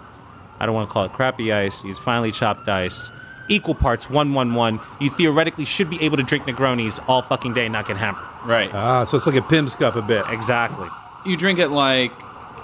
I 0.60 0.66
don't 0.66 0.74
want 0.74 0.88
to 0.88 0.92
call 0.92 1.04
it 1.04 1.12
crappy 1.12 1.52
ice. 1.52 1.82
Use 1.84 1.98
finely 1.98 2.30
chopped 2.30 2.68
ice. 2.68 3.10
Equal 3.48 3.74
parts, 3.74 4.10
one, 4.10 4.34
one, 4.34 4.54
one. 4.54 4.80
You 5.00 5.10
theoretically 5.10 5.64
should 5.64 5.88
be 5.88 6.02
able 6.02 6.16
to 6.16 6.22
drink 6.22 6.44
Negronis 6.44 7.02
all 7.08 7.22
fucking 7.22 7.54
day 7.54 7.66
and 7.66 7.72
not 7.72 7.86
get 7.86 7.96
hammered. 7.96 8.22
Right. 8.44 8.72
Ah, 8.74 9.04
so 9.04 9.16
it's 9.16 9.26
like 9.26 9.36
a 9.36 9.42
Pimm's 9.42 9.74
cup 9.74 9.96
a 9.96 10.02
bit. 10.02 10.24
Exactly. 10.28 10.88
you 11.24 11.36
drink 11.36 11.58
it 11.58 11.68
like 11.68 12.12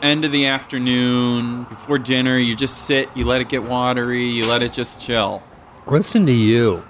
end 0.02 0.24
of 0.24 0.32
the 0.32 0.46
afternoon 0.46 1.64
before 1.64 1.98
dinner. 1.98 2.36
You 2.36 2.56
just 2.56 2.86
sit. 2.86 3.08
You 3.16 3.24
let 3.24 3.40
it 3.40 3.48
get 3.48 3.62
watery. 3.64 4.24
You 4.24 4.48
let 4.48 4.62
it 4.62 4.72
just 4.72 5.00
chill. 5.00 5.42
Listen 5.86 6.26
to 6.26 6.32
you. 6.32 6.84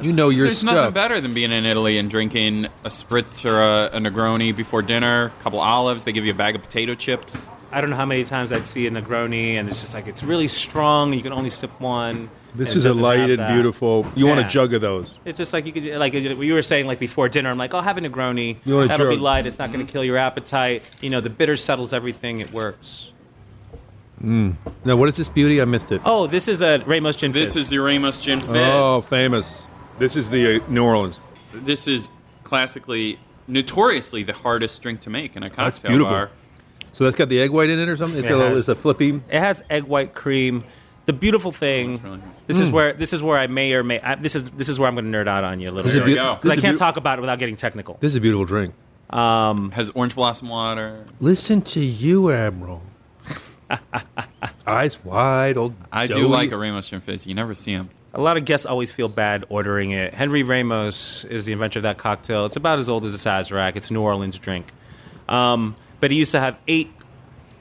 You 0.00 0.12
know 0.12 0.28
your 0.28 0.46
There's 0.46 0.64
nothing 0.64 0.92
better 0.92 1.20
than 1.20 1.34
being 1.34 1.52
in 1.52 1.64
Italy 1.64 1.98
and 1.98 2.10
drinking 2.10 2.64
a 2.64 2.88
spritz 2.88 3.48
or 3.48 3.60
a, 3.60 3.96
a 3.96 4.00
Negroni 4.00 4.54
before 4.54 4.82
dinner. 4.82 5.32
A 5.38 5.42
couple 5.42 5.60
olives. 5.60 6.04
They 6.04 6.12
give 6.12 6.24
you 6.24 6.32
a 6.32 6.36
bag 6.36 6.56
of 6.56 6.62
potato 6.62 6.94
chips. 6.94 7.48
I 7.70 7.80
don't 7.80 7.90
know 7.90 7.96
how 7.96 8.06
many 8.06 8.24
times 8.24 8.52
I'd 8.52 8.66
see 8.66 8.86
a 8.86 8.90
Negroni, 8.90 9.54
and 9.54 9.68
it's 9.68 9.80
just 9.80 9.94
like 9.94 10.06
it's 10.06 10.22
really 10.22 10.48
strong. 10.48 11.12
You 11.12 11.22
can 11.22 11.32
only 11.32 11.50
sip 11.50 11.80
one. 11.80 12.28
This 12.54 12.76
is 12.76 12.84
a 12.84 12.92
light 12.92 13.30
and 13.30 13.40
that. 13.40 13.52
beautiful. 13.52 14.06
You 14.14 14.26
want 14.26 14.40
a 14.40 14.44
jug 14.48 14.74
of 14.74 14.80
those? 14.80 15.18
It's 15.24 15.38
just 15.38 15.52
like 15.52 15.66
you 15.66 15.72
could 15.72 15.84
like 15.96 16.12
you 16.14 16.54
were 16.54 16.62
saying 16.62 16.86
like 16.86 17.00
before 17.00 17.28
dinner. 17.28 17.50
I'm 17.50 17.58
like, 17.58 17.74
I'll 17.74 17.82
have 17.82 17.98
a 17.98 18.00
Negroni. 18.00 18.56
You 18.64 18.76
want 18.76 18.84
a 18.86 18.88
That'll 18.88 19.10
be 19.10 19.16
light. 19.16 19.46
It's 19.46 19.58
not 19.58 19.72
going 19.72 19.84
to 19.84 19.92
kill 19.92 20.04
your 20.04 20.16
appetite. 20.16 20.88
You 21.00 21.10
know, 21.10 21.20
the 21.20 21.30
bitter 21.30 21.56
settles 21.56 21.92
everything. 21.92 22.40
It 22.40 22.52
works. 22.52 23.10
Now, 24.20 24.96
what 24.96 25.08
is 25.08 25.16
this 25.16 25.28
beauty? 25.28 25.60
I 25.60 25.64
missed 25.66 25.92
it. 25.92 26.00
Oh, 26.04 26.26
this 26.26 26.48
is 26.48 26.62
a 26.62 26.78
Ramos 26.86 27.16
Gin 27.16 27.32
This 27.32 27.56
is 27.56 27.68
the 27.68 27.78
Ramos 27.78 28.20
Gin 28.20 28.40
Fizz. 28.40 28.50
Oh, 28.56 29.00
famous. 29.02 29.62
This 29.98 30.16
is 30.16 30.30
the 30.30 30.62
uh, 30.62 30.68
New 30.68 30.82
Orleans. 30.82 31.18
This 31.52 31.86
is 31.86 32.08
classically, 32.42 33.18
notoriously 33.48 34.22
the 34.22 34.32
hardest 34.32 34.80
drink 34.80 35.00
to 35.02 35.10
make 35.10 35.36
in 35.36 35.42
a 35.42 35.48
cocktail 35.48 35.64
That's 35.66 35.78
beautiful. 35.80 36.12
bar. 36.12 36.30
So 36.92 37.04
that's 37.04 37.16
got 37.16 37.28
the 37.28 37.40
egg 37.40 37.50
white 37.50 37.70
in 37.70 37.78
it 37.78 37.88
or 37.88 37.96
something. 37.96 38.18
It's, 38.18 38.28
It 38.28 38.32
a, 38.32 38.36
little, 38.36 38.50
has. 38.50 38.60
it's 38.60 38.68
a 38.68 38.74
flippy. 38.76 39.20
It 39.28 39.40
has 39.40 39.62
egg 39.68 39.82
white 39.84 40.14
cream. 40.14 40.64
The 41.06 41.12
beautiful 41.12 41.52
thing. 41.52 42.00
really 42.02 42.16
nice. 42.18 42.26
This 42.46 42.60
is 42.60 42.70
where 42.70 42.92
this 42.94 43.12
is 43.12 43.22
where 43.22 43.38
I 43.38 43.46
may 43.46 43.72
or 43.74 43.82
may. 43.82 44.00
I, 44.00 44.14
this 44.14 44.34
is 44.34 44.50
this 44.50 44.68
is 44.68 44.78
where 44.78 44.88
I'm 44.88 44.94
going 44.94 45.10
to 45.10 45.18
nerd 45.18 45.28
out 45.28 45.44
on 45.44 45.60
you 45.60 45.68
a 45.68 45.72
little 45.72 45.90
This 45.90 45.94
bit 46.00 46.04
we 46.06 46.14
go. 46.14 46.34
because 46.36 46.50
I 46.50 46.60
can't 46.60 46.78
beau- 46.78 46.84
talk 46.86 46.96
about 46.96 47.18
it 47.18 47.20
without 47.20 47.38
getting 47.38 47.56
technical. 47.56 47.96
This 48.00 48.10
is 48.10 48.16
a 48.16 48.20
beautiful 48.20 48.44
drink. 48.44 48.74
Has 49.10 49.90
orange 49.94 50.14
blossom 50.14 50.48
water. 50.48 51.04
Listen 51.20 51.60
to 51.62 51.80
you, 51.80 52.30
Admiral. 52.32 52.82
Eyes 54.66 55.02
wide, 55.04 55.56
old. 55.56 55.74
I 55.92 56.06
do 56.06 56.26
like 56.26 56.50
a 56.52 56.56
Ramos 56.56 56.88
Gin 56.88 57.00
Fizz. 57.00 57.26
You 57.26 57.34
never 57.34 57.54
see 57.54 57.74
them. 57.74 57.90
A 58.14 58.20
lot 58.20 58.36
of 58.36 58.44
guests 58.44 58.64
always 58.64 58.92
feel 58.92 59.08
bad 59.08 59.44
ordering 59.48 59.90
it. 59.90 60.14
Henry 60.14 60.42
Ramos 60.42 61.24
is 61.24 61.44
the 61.46 61.52
inventor 61.52 61.80
of 61.80 61.82
that 61.82 61.98
cocktail. 61.98 62.46
It's 62.46 62.56
about 62.56 62.78
as 62.78 62.88
old 62.88 63.04
as 63.04 63.14
a 63.14 63.18
Sazerac. 63.18 63.74
It's 63.76 63.90
a 63.90 63.92
New 63.92 64.02
Orleans 64.02 64.38
drink. 64.38 64.66
Um, 65.28 65.74
but 66.00 66.10
he 66.10 66.16
used 66.18 66.30
to 66.32 66.40
have 66.40 66.56
eight 66.68 66.90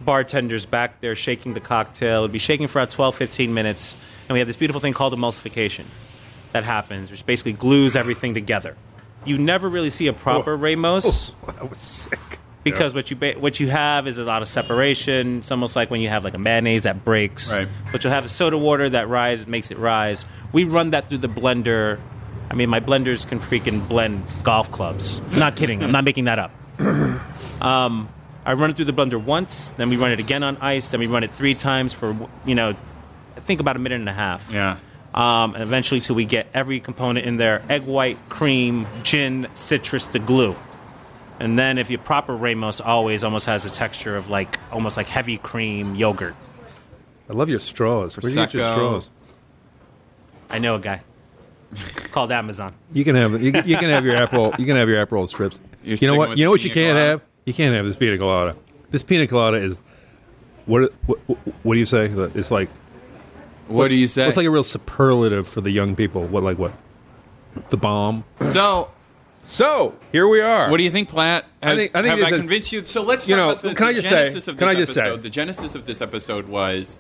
bartenders 0.06 0.66
back 0.66 1.02
there 1.02 1.16
shaking 1.16 1.54
the 1.54 1.60
cocktail. 1.60 2.20
It 2.20 2.22
would 2.24 2.32
be 2.32 2.40
shaking 2.40 2.68
for 2.68 2.80
about 2.80 2.92
12, 2.92 3.16
15 3.16 3.54
minutes. 3.54 3.96
And 4.28 4.34
we 4.34 4.40
have 4.40 4.48
this 4.48 4.56
beautiful 4.58 4.80
thing 4.82 4.94
called 4.94 5.14
emulsification 5.14 5.86
that 6.52 6.64
happens, 6.64 7.12
which 7.12 7.26
basically 7.26 7.54
glues 7.54 7.96
everything 7.96 8.34
together. 8.34 8.76
You 9.26 9.38
never 9.38 9.70
really 9.70 9.90
see 9.90 10.08
a 10.08 10.14
proper 10.14 10.56
Ramos 10.58 11.32
Oh, 11.48 11.52
That 11.54 11.70
was 11.70 11.78
sick. 11.78 12.20
because 12.64 12.94
what 12.94 13.10
you 13.10 13.16
ba- 13.18 13.36
what 13.40 13.60
you 13.60 13.70
have 13.70 14.08
is 14.08 14.18
a 14.18 14.24
lot 14.24 14.42
of 14.42 14.48
separation. 14.48 15.40
It's 15.40 15.52
almost 15.52 15.76
like 15.76 15.90
when 15.90 16.02
you 16.02 16.10
have 16.10 16.24
like 16.24 16.34
a 16.34 16.38
mayonnaise 16.38 16.84
that 16.84 17.04
breaks. 17.06 17.52
Right. 17.52 17.68
But 17.92 18.04
you'll 18.04 18.14
have 18.14 18.26
a 18.26 18.30
soda 18.30 18.58
water 18.58 18.90
that 18.90 19.08
rise 19.08 19.48
makes 19.48 19.72
it 19.72 19.78
rise. 19.78 20.26
We 20.52 20.64
run 20.66 20.90
that 20.92 21.08
through 21.10 21.20
the 21.20 21.30
blender. 21.30 22.00
I 22.52 22.56
mean, 22.56 22.70
my 22.70 22.80
blenders 22.82 23.28
can 23.28 23.40
freaking 23.40 23.88
blend 23.88 24.24
golf 24.44 24.72
clubs. 24.72 25.20
I'm 25.32 25.40
not 25.40 25.56
kidding. 25.56 25.82
I'm 25.84 25.92
not 25.92 26.04
making 26.04 26.26
that 26.26 26.40
up. 26.40 26.52
Um, 27.62 28.10
I 28.46 28.54
run 28.54 28.70
it 28.70 28.76
through 28.76 28.86
the 28.86 28.94
blender 28.94 29.22
once, 29.24 29.72
then 29.72 29.90
we 29.90 29.98
run 29.98 30.12
it 30.12 30.20
again 30.20 30.44
on 30.44 30.58
ice, 30.60 30.90
then 30.90 31.00
we 31.00 31.08
run 31.08 31.24
it 31.24 31.32
three 31.32 31.56
times 31.56 31.94
for 31.94 32.16
you 32.46 32.56
know, 32.56 32.76
I 33.38 33.40
think 33.40 33.60
about 33.60 33.76
a 33.76 33.80
minute 33.80 34.00
and 34.00 34.10
a 34.10 34.14
half. 34.14 34.52
Yeah. 34.52 34.78
Um, 35.14 35.54
and 35.54 35.64
eventually, 35.64 36.00
till 36.00 36.16
we 36.16 36.26
get 36.26 36.48
every 36.54 36.80
component 36.80 37.26
in 37.26 37.38
there: 37.38 37.62
egg 37.70 37.84
white, 37.84 38.18
cream, 38.30 38.88
gin, 39.04 39.48
citrus 39.54 40.08
to 40.08 40.20
glue. 40.20 40.56
And 41.40 41.58
then, 41.58 41.78
if 41.78 41.90
you 41.90 41.98
proper 42.00 42.36
Ramos, 42.36 42.82
always 42.82 43.24
almost 43.24 43.46
has 43.46 43.66
a 43.66 43.70
texture 43.70 44.16
of 44.16 44.30
like 44.30 44.58
almost 44.72 44.98
like 44.98 45.08
heavy 45.08 45.38
cream 45.38 45.94
yogurt. 45.96 46.36
I 47.30 47.34
love 47.34 47.48
your 47.48 47.60
straws. 47.60 48.18
Where 48.18 48.22
do 48.24 48.30
you 48.30 48.36
get 48.36 48.54
your 48.54 48.72
straws? 48.72 49.10
I 50.50 50.60
know 50.60 50.76
a 50.76 50.80
guy 50.80 51.02
called 52.12 52.32
Amazon. 52.32 52.74
You 52.92 53.04
can 53.04 53.16
have 53.16 53.42
you, 53.42 53.52
can- 53.52 53.68
you 53.68 53.78
can 53.78 53.90
have 53.90 54.06
your 54.06 54.16
apple 54.16 54.54
you 54.58 54.66
can 54.66 54.76
have 54.76 54.90
your 54.90 55.00
apple 55.00 55.26
strips. 55.28 55.60
You're 55.84 55.98
you 55.98 56.08
know 56.08 56.16
what? 56.16 56.38
You 56.38 56.46
know 56.46 56.52
what 56.52 56.64
you 56.64 56.72
can't 56.72 56.98
have? 56.98 57.22
You 57.46 57.54
can't 57.54 57.76
have 57.76 57.86
this 57.86 57.96
pina 57.96 58.18
colada. 58.18 58.56
This 58.92 59.04
pina 59.04 59.28
colada 59.28 59.58
is 59.58 59.80
what 60.66 60.94
what, 61.06 61.20
what 61.64 61.74
do 61.74 61.80
you 61.80 61.86
say? 61.86 62.06
It's 62.36 62.52
like 62.52 62.70
What 63.68 63.88
do 63.90 63.96
you 63.96 64.08
say? 64.08 64.28
It's 64.28 64.38
like 64.38 64.46
a 64.46 64.52
real 64.52 64.64
superlative 64.64 65.48
for 65.48 65.62
the 65.62 65.72
young 65.72 65.96
people. 65.96 66.26
What 66.26 66.44
like 66.44 66.58
what? 66.58 66.74
The 67.70 67.78
bomb. 67.78 68.24
so, 68.40 68.90
So 69.44 69.94
here 70.12 70.28
we 70.28 70.42
are. 70.42 70.72
what 70.72 70.78
do 70.78 70.84
you 70.84 70.90
think, 70.92 71.10
Platt? 71.10 71.46
Have, 71.62 71.78
think- 71.78 71.96
I 71.96 72.02
think 72.02 72.18
have 72.20 72.28
I 72.28 72.32
is- 72.36 72.40
convinced 72.40 72.72
you? 72.72 72.86
So 72.86 73.04
let's 73.04 73.28
You 73.28 73.36
know, 73.36 73.52
about 73.52 73.62
the, 73.64 73.74
can 73.76 73.88
I 73.88 73.92
the 73.94 73.98
just 74.00 74.10
say- 74.10 74.16
genesis 74.16 74.48
of 74.48 74.58
can 74.58 74.68
I 74.70 74.76
just 74.76 74.94
say- 74.94 75.16
The 75.18 75.30
genesis 75.30 75.76
of 75.76 75.86
this 75.86 76.02
episode 76.02 76.48
was 76.48 76.98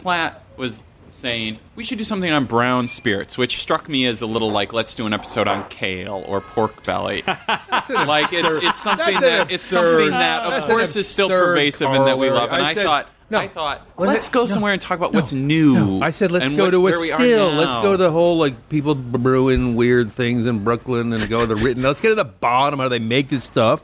Platt 0.00 0.42
was 0.56 0.82
saying 1.16 1.58
we 1.74 1.84
should 1.84 1.98
do 1.98 2.04
something 2.04 2.30
on 2.30 2.44
brown 2.44 2.88
spirits, 2.88 3.36
which 3.38 3.58
struck 3.58 3.88
me 3.88 4.06
as 4.06 4.22
a 4.22 4.26
little 4.26 4.50
like 4.50 4.72
let's 4.72 4.94
do 4.94 5.06
an 5.06 5.12
episode 5.12 5.48
on 5.48 5.68
kale 5.68 6.24
or 6.28 6.40
pork 6.40 6.84
belly. 6.84 7.22
like 7.26 8.32
it's 8.32 8.64
it's 8.64 8.82
something 8.82 9.14
that 9.20 9.50
it's 9.50 9.64
something 9.64 10.10
that 10.10 10.44
of 10.44 10.64
course 10.64 10.94
is 10.96 11.08
still 11.08 11.26
absurd 11.26 11.46
pervasive 11.46 11.90
and 11.90 12.06
that 12.06 12.18
we 12.18 12.30
love. 12.30 12.50
And 12.52 12.62
I 12.62 12.70
I, 12.70 12.74
thought 12.74 13.08
no. 13.30 13.38
I 13.38 13.48
thought 13.48 13.86
Let 13.98 14.08
let's 14.08 14.28
go 14.28 14.40
no. 14.40 14.46
somewhere 14.46 14.72
and 14.72 14.80
talk 14.80 14.98
about 14.98 15.12
what's 15.12 15.32
new. 15.32 16.00
I 16.00 16.10
said 16.10 16.30
let's 16.30 16.50
go 16.52 16.64
what- 16.64 16.70
to 16.70 16.76
a 16.76 16.80
where 16.80 17.00
we 17.00 17.10
are 17.10 17.18
still. 17.18 17.50
Let's 17.50 17.76
go 17.78 17.92
to 17.92 17.96
the 17.96 18.10
whole 18.12 18.36
like 18.38 18.68
people 18.68 18.94
brewing 18.94 19.74
weird 19.74 20.12
things 20.12 20.46
in 20.46 20.62
Brooklyn 20.62 21.12
and 21.12 21.28
go 21.28 21.40
to 21.40 21.46
the 21.46 21.56
written. 21.56 21.82
Let's 21.82 22.00
get 22.00 22.10
to 22.10 22.14
the 22.14 22.24
bottom. 22.24 22.78
How 22.78 22.88
they 22.88 22.98
make 22.98 23.28
this 23.28 23.42
stuff? 23.44 23.82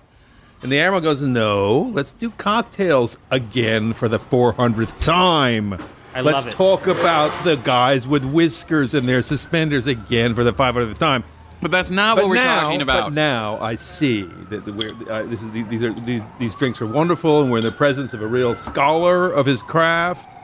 And 0.63 0.71
the 0.71 0.79
admiral 0.79 1.01
goes, 1.01 1.21
"No, 1.21 1.91
let's 1.93 2.13
do 2.13 2.31
cocktails 2.31 3.17
again 3.33 3.95
for 3.95 4.07
the 4.07 4.19
400th 4.21 5.01
time. 5.01 5.77
I 6.15 6.21
let's 6.21 6.53
talk 6.55 6.87
about 6.87 7.45
the 7.45 7.57
guys 7.57 8.07
with 8.07 8.25
whiskers 8.25 8.95
and 8.95 9.09
their 9.09 9.23
suspenders 9.23 9.87
again 9.87 10.35
for 10.35 10.45
the 10.45 10.53
500th 10.53 10.99
time." 10.99 11.25
But 11.63 11.71
that's 11.71 11.93
not 11.93 12.17
But 12.17 12.25
what 12.25 12.31
we're 12.31 12.35
now, 12.35 12.63
talking 12.63 12.83
about. 12.83 13.05
But 13.05 13.13
now 13.13 13.57
I 13.61 13.77
see 13.77 14.23
that 14.51 14.67
we're, 14.67 14.93
uh, 15.09 15.23
this 15.23 15.43
is 15.43 15.51
these 15.53 15.83
are 15.85 15.93
these, 15.93 16.21
these 16.41 16.55
drinks 16.57 16.83
are 16.83 16.87
wonderful, 16.87 17.41
and 17.41 17.53
we're 17.53 17.59
in 17.59 17.65
the 17.65 17.71
presence 17.71 18.13
of 18.13 18.21
a 18.21 18.27
real 18.27 18.57
scholar 18.57 19.31
of 19.31 19.47
his 19.47 19.63
craft. 19.63 20.37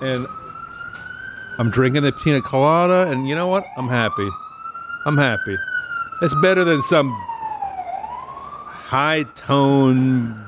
And 0.00 0.26
I'm 1.58 1.70
drinking 1.70 2.04
the 2.04 2.12
pina 2.12 2.40
colada, 2.40 3.10
and 3.12 3.28
you 3.28 3.34
know 3.34 3.48
what? 3.48 3.66
I'm 3.76 3.88
happy. 3.88 4.28
I'm 5.04 5.18
happy. 5.18 5.56
It's 6.22 6.34
better 6.36 6.64
than 6.64 6.80
some 6.82 7.10
high 8.70 9.24
tone 9.34 10.42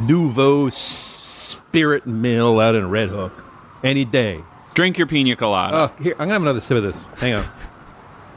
nouveau 0.00 0.68
spirit 1.44 2.06
mill 2.06 2.60
out 2.60 2.74
in 2.74 2.88
Red 2.90 3.08
Hook 3.10 3.32
any 3.82 4.04
day. 4.04 4.42
Drink 4.74 4.98
your 4.98 5.06
pina 5.06 5.36
colada. 5.36 5.76
Oh, 5.76 6.02
here 6.02 6.12
I'm 6.14 6.18
gonna 6.20 6.32
have 6.32 6.42
another 6.42 6.60
sip 6.60 6.76
of 6.78 6.82
this. 6.82 7.00
Hang 7.18 7.34
on. 7.34 7.46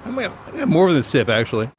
I'm 0.05 0.15
gonna, 0.15 0.27
I'm 0.29 0.45
gonna 0.47 0.57
have 0.59 0.69
more 0.69 0.89
than 0.89 0.99
a 0.99 1.03
sip, 1.03 1.29
actually. 1.29 1.71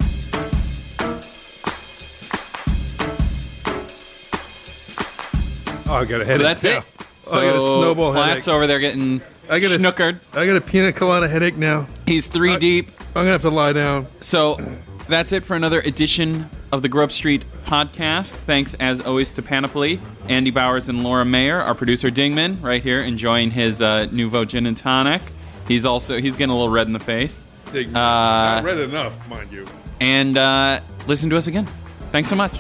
Oh, 5.91 5.95
I 5.95 6.05
got 6.05 6.21
a 6.21 6.25
headache. 6.25 6.37
so 6.37 6.43
that's 6.43 6.63
now. 6.65 6.79
it. 6.79 6.85
Oh, 7.29 7.39
I 7.39 7.45
got 7.45 7.57
a 7.57 7.61
snowball 7.61 8.13
Platt's 8.13 8.45
headache. 8.45 8.49
over 8.49 8.67
there 8.67 8.79
getting 8.79 9.23
I 9.49 9.59
got 9.61 9.73
a 9.73 9.77
snookered. 9.79 10.21
I 10.35 10.47
got 10.47 10.57
a 10.57 10.61
pina 10.61 10.93
colada 10.93 11.29
headache 11.29 11.57
now. 11.57 11.87
He's 12.07 12.27
three 12.27 12.53
I- 12.53 12.59
deep. 12.59 12.91
I'm 13.09 13.23
gonna 13.23 13.31
have 13.31 13.43
to 13.43 13.51
lie 13.51 13.73
down. 13.73 14.07
So 14.21 14.61
that's 15.09 15.33
it 15.33 15.45
for 15.45 15.57
another 15.57 15.81
edition 15.81 16.51
of 16.73 16.83
the 16.83 16.89
Grub 16.89 17.11
Street 17.13 17.45
podcast. 17.65 18.29
Thanks 18.31 18.75
as 18.75 19.01
always 19.01 19.31
to 19.33 19.43
Panoply, 19.43 20.01
Andy 20.29 20.51
Bowers, 20.51 20.89
and 20.89 21.03
Laura 21.03 21.25
Mayer. 21.25 21.61
Our 21.61 21.75
producer 21.75 22.11
Dingman, 22.11 22.63
right 22.63 22.83
here, 22.83 23.01
enjoying 23.01 23.51
his 23.51 23.81
uh, 23.81 24.07
Nouveau 24.11 24.45
Gin 24.45 24.67
and 24.67 24.77
Tonic. 24.77 25.23
He's 25.67 25.85
also 25.87 26.19
he's 26.21 26.37
getting 26.37 26.51
a 26.51 26.55
little 26.57 26.71
red 26.73 26.87
in 26.87 26.93
the 26.93 26.99
face. 26.99 27.45
Not 27.73 28.61
Uh, 28.61 28.63
red 28.65 28.79
enough, 28.79 29.29
mind 29.29 29.53
you. 29.53 29.67
and 30.01 30.37
uh, 30.37 30.81
listen 31.07 31.29
to 31.31 31.37
us 31.37 31.47
again. 31.47 31.67
Thanks 32.13 32.29
so 32.31 32.37
much. 32.37 32.53